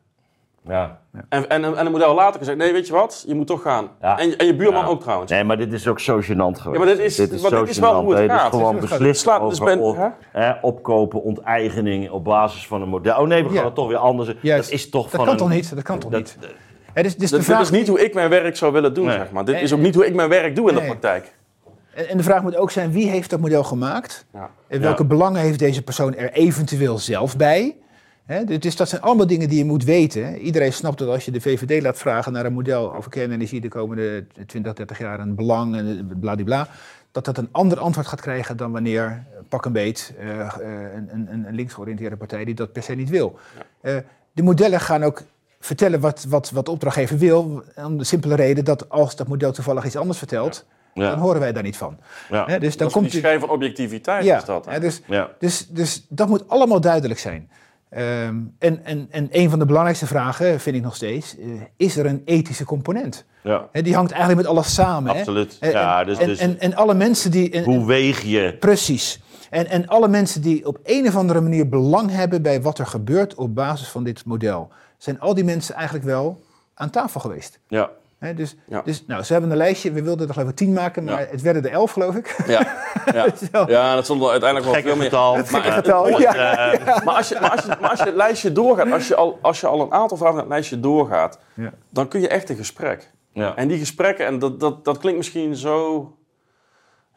Ja. 0.67 0.99
En, 1.29 1.49
en, 1.49 1.63
en 1.77 1.85
een 1.85 1.91
model 1.91 2.15
later 2.15 2.39
zeggen, 2.43 2.57
nee, 2.57 2.73
weet 2.73 2.87
je 2.87 2.93
wat, 2.93 3.23
je 3.27 3.35
moet 3.35 3.47
toch 3.47 3.61
gaan. 3.61 3.87
Ja. 4.01 4.19
En, 4.19 4.37
en 4.37 4.45
je 4.45 4.55
buurman 4.55 4.83
Ja. 4.83 4.89
ook 4.89 5.01
trouwens. 5.01 5.31
Nee, 5.31 5.43
maar 5.43 5.57
dit 5.57 5.73
is 5.73 5.87
ook 5.87 5.99
zo 5.99 6.21
gênant 6.21 6.25
geweest. 6.59 6.63
Ja, 6.63 6.77
maar 6.77 6.85
dit 6.95 6.99
is- 6.99 7.17
maar 7.41 7.49
zo 7.51 7.59
dit 7.59 7.69
is 7.69 7.79
wel 7.79 8.01
hoe 8.01 8.09
het 8.13 8.21
Dit 8.21 8.31
is 8.31 8.37
gaat. 8.37 8.49
gewoon 8.49 8.73
Dit 8.79 8.83
is- 8.83 8.89
beslist 8.89 9.21
slaat 9.21 9.41
over 9.41 9.49
dus 9.49 9.59
ben- 9.65 9.79
op- 9.79 10.11
hè? 10.31 10.51
opkopen, 10.61 11.21
onteigening 11.23 12.09
op 12.09 12.23
basis 12.23 12.67
van 12.67 12.81
een 12.81 12.89
model. 12.89 13.19
Oh 13.21 13.27
nee, 13.27 13.41
we 13.43 13.47
gaan 13.49 13.57
Ja. 13.57 13.65
het 13.65 13.75
toch 13.75 13.87
weer 13.87 13.97
anders. 13.97 14.33
Juist. 14.41 14.63
Dat 14.69 14.79
is 14.79 14.89
toch 14.89 15.01
Dat 15.03 15.11
van 15.11 15.19
kan 15.23 15.29
een- 15.33 15.39
toch 15.39 15.49
niet? 15.49 15.75
Dat 15.75 15.83
kan 15.83 15.99
toch 15.99 16.11
dat- 16.11 16.19
niet? 16.19 16.37
Dus, 16.39 17.03
dus 17.03 17.15
Dit, 17.17 17.29
de 17.29 17.35
dit 17.35 17.45
vraag 17.45 17.61
is 17.61 17.69
niet 17.71 17.87
hoe 17.87 18.03
ik 18.03 18.13
mijn 18.13 18.29
werk 18.29 18.55
zou 18.57 18.73
willen 18.73 18.93
doen, 18.93 19.05
Nee. 19.05 19.17
zeg 19.17 19.31
maar. 19.31 19.45
Dit 19.45 19.53
Nee. 19.55 19.63
is 19.63 19.73
ook 19.73 19.79
niet 19.79 19.95
hoe 19.95 20.05
ik 20.05 20.13
mijn 20.15 20.29
werk 20.29 20.55
doe 20.55 20.69
in 20.69 20.75
de 20.75 20.81
praktijk. 20.81 21.35
En 21.93 22.09
en 22.09 22.17
de 22.17 22.23
vraag 22.23 22.41
moet 22.41 22.55
ook 22.55 22.71
zijn, 22.71 22.91
wie 22.91 23.09
heeft 23.09 23.29
dat 23.29 23.39
model 23.39 23.63
gemaakt? 23.63 24.25
Ja. 24.33 24.49
En 24.67 24.81
welke 24.81 25.01
Ja. 25.01 25.07
belangen 25.07 25.41
heeft 25.41 25.59
deze 25.59 25.81
persoon 25.83 26.15
er 26.15 26.31
eventueel 26.31 26.97
zelf 26.97 27.37
bij? 27.37 27.75
Hè, 28.27 28.43
dus 28.57 28.75
dat 28.75 28.89
zijn 28.89 29.01
allemaal 29.01 29.27
dingen 29.27 29.49
die 29.49 29.57
je 29.57 29.65
moet 29.65 29.83
weten. 29.83 30.37
Iedereen 30.37 30.73
snapt 30.73 30.97
dat 30.97 31.07
als 31.09 31.25
je 31.25 31.31
de 31.31 31.41
VVD 31.41 31.81
laat 31.83 31.97
vragen 31.97 32.31
naar 32.31 32.45
een 32.45 32.53
model 32.53 32.95
over 32.95 33.11
kernenergie 33.11 33.61
de 33.61 33.67
komende 33.67 34.25
20, 34.45 34.73
30 34.73 34.97
jaar, 34.99 35.19
een 35.19 35.35
belang 35.35 35.75
en 35.75 36.11
bladibla, 36.19 36.67
dat 37.11 37.25
dat 37.25 37.37
een 37.37 37.49
ander 37.51 37.79
antwoord 37.79 38.07
gaat 38.07 38.21
krijgen 38.21 38.57
dan 38.57 38.71
wanneer 38.71 39.03
eh, 39.05 39.39
pak 39.49 39.65
een 39.65 39.71
beet 39.71 40.13
eh, 40.19 40.39
eh, 40.39 40.49
een, 40.95 41.09
een, 41.31 41.45
een 41.47 41.55
linksgeoriënteerde 41.55 42.17
partij 42.17 42.45
die 42.45 42.53
dat 42.55 42.71
per 42.71 42.83
se 42.83 42.93
niet 42.93 43.09
wil. 43.09 43.39
Eh, 43.81 43.95
de 44.31 44.43
modellen 44.43 44.79
gaan 44.79 45.03
ook 45.03 45.21
vertellen 45.59 45.99
wat, 45.99 46.25
wat, 46.29 46.51
wat 46.51 46.65
de 46.65 46.71
opdrachtgever 46.71 47.17
wil, 47.17 47.63
om 47.75 47.97
de 47.97 48.03
simpele 48.03 48.35
reden 48.35 48.65
dat 48.65 48.89
als 48.89 49.15
dat 49.15 49.27
model 49.27 49.51
toevallig 49.51 49.85
iets 49.85 49.95
anders 49.95 50.17
vertelt, 50.17 50.65
Ja. 50.93 51.09
dan 51.09 51.19
horen 51.19 51.39
wij 51.39 51.53
daar 51.53 51.63
niet 51.63 51.77
van. 51.77 51.97
Ja. 52.29 52.45
Dus 52.45 52.59
dan 52.59 52.59
Dat 52.77 52.87
is 52.87 52.93
komt 52.93 53.11
die 53.11 53.19
schijn 53.19 53.39
van 53.39 53.49
objectiviteit 53.49 54.23
ja, 54.25 54.37
is 54.37 54.45
dat. 54.45 54.67
dus, 54.81 55.01
Ja. 55.07 55.29
dus, 55.39 55.67
dus 55.67 56.05
dat 56.09 56.27
moet 56.27 56.49
allemaal 56.49 56.81
duidelijk 56.81 57.19
zijn. 57.19 57.49
Ehm, 57.89 58.35
en, 58.59 58.85
en, 58.85 59.07
en 59.11 59.27
een 59.31 59.49
van 59.49 59.59
de 59.59 59.65
belangrijkste 59.65 60.07
vragen, 60.07 60.59
vind 60.59 60.75
ik 60.75 60.81
nog 60.81 60.95
steeds, 60.95 61.37
eh, 61.37 61.45
is 61.77 61.97
er 61.97 62.05
een 62.05 62.21
ethische 62.25 62.65
component? 62.65 63.25
Ja, 63.43 63.67
die 63.71 63.95
hangt 63.95 64.11
eigenlijk 64.11 64.41
met 64.41 64.49
alles 64.51 64.73
samen. 64.73 65.11
absoluut. 65.11 65.57
En, 65.59 65.71
Ja, 65.71 66.03
dus, 66.03 66.17
en, 66.17 66.27
dus 66.27 66.39
en, 66.39 66.59
en 66.59 66.75
alle 66.75 66.93
mensen 66.93 67.31
die... 67.31 67.51
en- 67.51 67.63
hoe 67.63 67.85
weeg 67.85 68.21
je... 68.21 68.55
Precies. 68.59 69.19
En, 69.49 69.67
en 69.67 69.87
alle 69.87 70.07
mensen 70.07 70.41
die 70.41 70.67
op 70.67 70.79
een 70.83 71.07
of 71.07 71.15
andere 71.15 71.41
manier 71.41 71.69
belang 71.69 72.11
hebben 72.11 72.41
bij 72.41 72.61
wat 72.61 72.79
er 72.79 72.85
gebeurt 72.85 73.35
op 73.35 73.55
basis 73.55 73.87
van 73.87 74.03
dit 74.03 74.25
model, 74.25 74.69
zijn 74.97 75.19
al 75.19 75.33
die 75.33 75.43
mensen 75.43 75.75
eigenlijk 75.75 76.05
wel 76.05 76.41
aan 76.73 76.89
tafel 76.89 77.19
geweest. 77.19 77.59
Ja. 77.67 77.89
Hè, 78.19 78.33
dus, 78.33 78.55
Ja. 78.67 78.81
dus 78.81 79.03
nou, 79.07 79.23
ze 79.23 79.31
hebben 79.31 79.51
een 79.51 79.57
lijstje, 79.57 79.91
we 79.91 80.01
wilden 80.03 80.27
er 80.27 80.33
geloof 80.33 80.49
ik 80.49 80.55
tien 80.55 80.73
maken, 80.73 81.03
maar 81.03 81.21
Ja. 81.21 81.27
het 81.31 81.41
werden 81.41 81.63
er 81.65 81.71
elf 81.71 81.91
geloof 81.91 82.15
ik. 82.15 82.35
Ja, 82.47 82.59
ja. 83.13 83.25
Zo. 83.51 83.65
ja, 83.67 83.95
dat 83.95 84.09
er 84.09 84.29
uiteindelijk 84.29 84.71
wel 84.71 84.81
veel 84.81 84.95
meer... 84.95 85.03
getal. 85.03 85.35
Maar, 85.35 85.47
maar, 85.51 85.61
getal, 85.61 86.05
het, 86.05 86.17
ja. 86.17 86.33
eh, 86.71 87.03
maar, 87.05 87.15
als 87.15 87.29
je, 87.29 87.37
maar, 87.41 87.51
als 87.51 87.61
je, 87.65 87.75
maar 87.81 87.89
als 87.89 87.99
je 87.99 88.05
het 88.05 88.15
lijstje 88.15 88.51
doorgaat, 88.51 88.91
als 88.91 89.07
je 89.07 89.15
al, 89.15 89.39
als 89.41 89.59
je 89.61 89.67
al 89.67 89.81
een 89.81 89.91
aantal 89.91 90.17
vragen 90.17 90.35
naar 90.35 90.43
het 90.43 90.53
lijstje 90.53 90.79
doorgaat, 90.79 91.39
Ja. 91.53 91.71
dan 91.89 92.07
kun 92.07 92.21
je 92.21 92.27
echt 92.27 92.49
een 92.49 92.55
gesprek. 92.55 93.11
ja. 93.33 93.55
En 93.55 93.67
die 93.67 93.77
gesprekken, 93.79 94.25
en 94.25 94.39
dat, 94.39 94.59
dat, 94.59 94.85
dat 94.85 94.97
klinkt 94.97 95.17
misschien 95.17 95.55
zo 95.55 96.11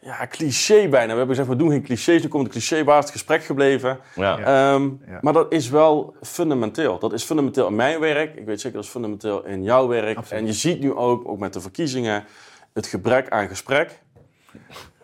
ja, 0.00 0.26
cliché 0.26 0.88
bijna. 0.88 1.12
We 1.12 1.18
hebben 1.18 1.28
gezegd, 1.28 1.48
we 1.48 1.56
doen 1.56 1.70
geen 1.70 1.82
clichés, 1.82 2.22
nu 2.22 2.28
komt 2.28 2.44
een 2.44 2.50
cliché, 2.50 2.84
waar 2.84 2.98
is 2.98 3.04
het 3.04 3.12
gesprek 3.12 3.44
gebleven? 3.44 3.98
Ja. 4.14 4.38
Ehm, 4.38 4.88
Ja. 5.06 5.18
Maar 5.20 5.32
dat 5.32 5.52
is 5.52 5.68
wel 5.70 6.14
fundamenteel. 6.22 6.98
Dat 6.98 7.12
is 7.12 7.24
fundamenteel 7.24 7.66
in 7.66 7.74
mijn 7.76 8.00
werk. 8.00 8.34
Ik 8.36 8.44
weet 8.46 8.60
zeker 8.60 8.76
dat 8.76 8.86
is 8.86 8.90
fundamenteel 8.92 9.44
in 9.44 9.62
jouw 9.62 9.88
werk. 9.88 10.16
Absoluut. 10.16 10.40
En 10.42 10.46
je 10.48 10.52
ziet 10.54 10.80
nu 10.80 10.94
ook, 10.94 11.28
ook 11.28 11.38
met 11.38 11.52
de 11.52 11.60
verkiezingen, 11.60 12.24
het 12.72 12.86
gebrek 12.86 13.28
aan 13.30 13.48
gesprek 13.48 14.00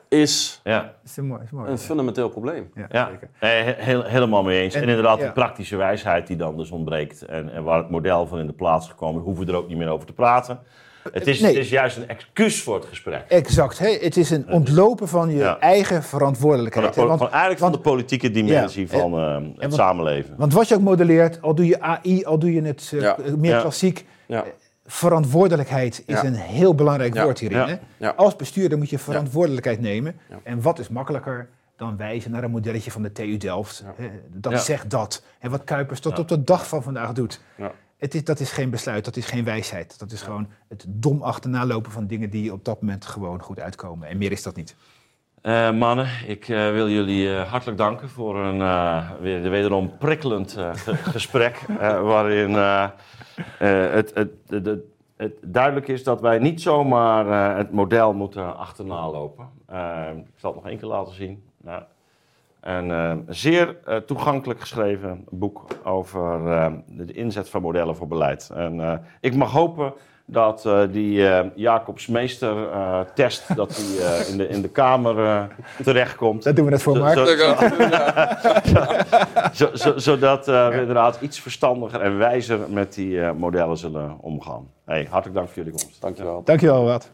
is 0.08 0.60
ja. 0.64 0.94
Is 1.04 1.16
mooi. 1.16 1.42
is 1.44 1.50
mooi. 1.50 1.70
een 1.70 1.78
fundamenteel 1.78 2.28
probleem. 2.28 2.70
Ja, 2.74 2.86
Ja, 2.88 3.08
zeker. 3.10 3.28
he- 3.38 3.74
heel, 3.84 4.02
helemaal 4.02 4.42
mee 4.42 4.60
eens. 4.60 4.74
En, 4.74 4.82
En- 4.82 4.88
inderdaad, 4.88 5.18
ja. 5.18 5.26
de 5.26 5.32
praktische 5.32 5.76
wijsheid 5.76 6.26
die 6.26 6.36
dan 6.36 6.56
dus 6.56 6.70
ontbreekt. 6.70 7.22
En, 7.22 7.52
en 7.52 7.64
waar 7.64 7.78
het 7.78 7.90
model 7.90 8.26
van 8.26 8.38
in 8.38 8.46
de 8.46 8.52
plaats 8.52 8.88
gekomen, 8.88 9.22
hoeven 9.22 9.46
we 9.46 9.52
er 9.52 9.58
ook 9.58 9.68
niet 9.68 9.76
meer 9.76 9.88
over 9.88 10.06
te 10.06 10.12
praten. 10.12 10.58
Het 11.12 11.26
is, 11.26 11.40
Nee. 11.40 11.54
het 11.54 11.64
is 11.64 11.70
juist 11.70 11.96
een 11.96 12.08
excuus 12.08 12.62
voor 12.62 12.74
het 12.74 12.84
gesprek. 12.84 13.24
Exact. 13.28 13.78
Hè? 13.78 13.98
Het 14.00 14.16
is 14.16 14.30
een 14.30 14.48
ontlopen 14.50 15.08
van 15.08 15.30
je 15.30 15.36
Ja. 15.36 15.58
eigen 15.58 16.02
Van, 16.02 16.18
verantwoordelijkheid. 16.18 16.94
de- 16.94 17.00
hè? 17.00 17.06
Want, 17.06 17.18
van 17.18 17.30
eigenlijk 17.30 17.60
van 17.60 17.72
de 17.72 17.78
politieke 17.78 18.30
dimensie 18.30 18.88
Ja, 18.90 18.98
van 18.98 19.12
eh, 19.18 19.36
het 19.62 19.74
samenleven. 19.74 20.34
want 20.36 20.52
wat 20.52 20.68
je 20.68 20.74
ook 20.74 20.80
modelleert, 20.80 21.42
al 21.42 21.54
doe 21.54 21.66
je 21.66 21.80
AI, 21.80 22.24
al 22.24 22.38
doe 22.38 22.52
je 22.52 22.62
het 22.62 22.90
eh, 22.94 23.00
Ja. 23.00 23.16
meer 23.36 23.50
Ja. 23.54 23.60
klassiek, 23.60 24.04
Ja. 24.26 24.44
verantwoordelijkheid 24.86 26.02
is 26.06 26.20
Ja. 26.20 26.24
een 26.24 26.34
heel 26.34 26.74
belangrijk 26.74 27.14
Ja. 27.14 27.22
woord 27.22 27.38
hierin. 27.38 27.58
Ja. 27.58 27.66
Hè? 27.68 27.74
Ja. 27.96 28.12
Als 28.16 28.36
bestuurder 28.36 28.78
moet 28.78 28.90
je 28.90 28.98
verantwoordelijkheid 28.98 29.80
nemen. 29.80 30.16
Ja. 30.30 30.36
En 30.42 30.62
wat 30.62 30.78
is 30.78 30.88
makkelijker 30.88 31.48
dan 31.76 31.96
wijzen 31.96 32.30
naar 32.30 32.44
een 32.44 32.50
modelletje 32.50 32.90
van 32.90 33.02
de 33.02 33.12
TU 33.12 33.36
Delft? 33.36 33.82
Ja. 33.84 34.04
Hè? 34.04 34.10
Dat 34.32 34.52
Ja. 34.52 34.58
zegt 34.58 34.90
dat. 34.90 35.22
En 35.38 35.50
wat 35.50 35.64
Kuipers 35.64 36.00
tot 36.00 36.12
Ja. 36.16 36.22
op 36.22 36.28
de 36.28 36.42
dag 36.44 36.68
van 36.68 36.82
vandaag 36.82 37.12
doet. 37.12 37.40
Ja. 37.98 38.04
Het 38.06 38.14
is, 38.14 38.24
dat 38.24 38.40
is 38.40 38.50
geen 38.50 38.70
besluit, 38.70 39.04
dat 39.04 39.16
is 39.16 39.26
geen 39.26 39.44
wijsheid. 39.44 39.98
Dat 39.98 40.10
is 40.12 40.22
gewoon 40.22 40.48
het 40.68 40.84
dom 40.88 41.22
achterna 41.22 41.66
lopen 41.66 41.92
van 41.92 42.06
dingen 42.06 42.30
die 42.30 42.52
op 42.52 42.64
dat 42.64 42.80
moment 42.80 43.06
gewoon 43.06 43.42
goed 43.42 43.60
uitkomen. 43.60 44.08
En 44.08 44.18
meer 44.18 44.32
is 44.32 44.42
dat 44.42 44.56
niet. 44.56 44.76
Eh, 45.42 45.70
mannen, 45.72 46.08
ik 46.26 46.48
eh, 46.48 46.70
wil 46.70 46.88
jullie 46.88 47.36
eh, 47.36 47.50
hartelijk 47.50 47.78
danken 47.78 48.08
voor 48.08 48.36
een 48.36 48.58
weer, 49.20 49.50
wederom 49.50 49.96
prikkelend 49.98 50.52
ge- 50.52 50.96
gesprek. 51.16 51.60
waarin 52.02 52.52
het, 52.54 54.14
het, 54.14 54.30
het, 54.48 54.78
het, 55.16 55.32
duidelijk 55.42 55.88
is 55.88 56.04
dat 56.04 56.20
wij 56.20 56.38
niet 56.38 56.60
zomaar 56.62 57.56
het 57.56 57.72
model 57.72 58.12
moeten 58.12 58.56
achterna 58.56 59.10
lopen. 59.10 59.48
Ik 60.16 60.34
zal 60.36 60.52
het 60.52 60.54
nog 60.62 60.66
één 60.66 60.78
keer 60.78 60.88
laten 60.88 61.14
zien. 61.14 61.44
Nou, 61.62 61.82
een 62.66 62.90
eh, 62.90 63.12
zeer 63.28 63.76
eh, 63.84 63.96
toegankelijk 63.96 64.60
geschreven 64.60 65.24
boek 65.30 65.64
over 65.84 66.52
eh, 66.52 66.72
de 66.86 67.12
inzet 67.12 67.48
van 67.48 67.62
modellen 67.62 67.96
voor 67.96 68.08
beleid. 68.08 68.50
En 68.54 68.80
eh, 68.80 68.92
ik 69.20 69.34
mag 69.34 69.52
hopen 69.52 69.92
dat 70.28 70.64
eh, 70.66 70.80
die 70.90 71.28
eh 71.28 71.46
Jacobs 71.54 72.06
Meester 72.06 72.70
eh, 72.72 73.00
test 73.14 73.56
dat 73.56 73.76
die, 73.76 74.00
eh, 74.02 74.28
in, 74.30 74.36
de, 74.36 74.48
in 74.48 74.62
de 74.62 74.68
Kamer 74.68 75.18
eh, 75.24 75.42
terechtkomt. 75.84 76.42
Daar 76.42 76.54
doen 76.54 76.66
we 76.66 76.72
het 76.72 76.82
voor, 76.82 76.96
Zo- 76.96 77.02
Mark. 77.02 77.18
zo- 77.18 77.26
zo- 79.66 79.74
zo- 79.74 79.98
zodat 79.98 80.48
eh, 80.48 80.68
we 80.68 80.78
inderdaad 80.80 81.18
iets 81.20 81.40
verstandiger 81.40 82.00
en 82.00 82.18
wijzer 82.18 82.58
met 82.68 82.94
die 82.94 83.20
eh, 83.20 83.32
modellen 83.32 83.76
zullen 83.76 84.16
omgaan. 84.20 84.68
Hey, 84.84 85.06
hartelijk 85.10 85.34
dank 85.38 85.48
voor 85.48 85.56
jullie 85.64 85.80
komst. 85.80 86.00
Dankjewel. 86.00 86.42
Dankjewel, 86.44 86.84
Wat. 86.84 87.10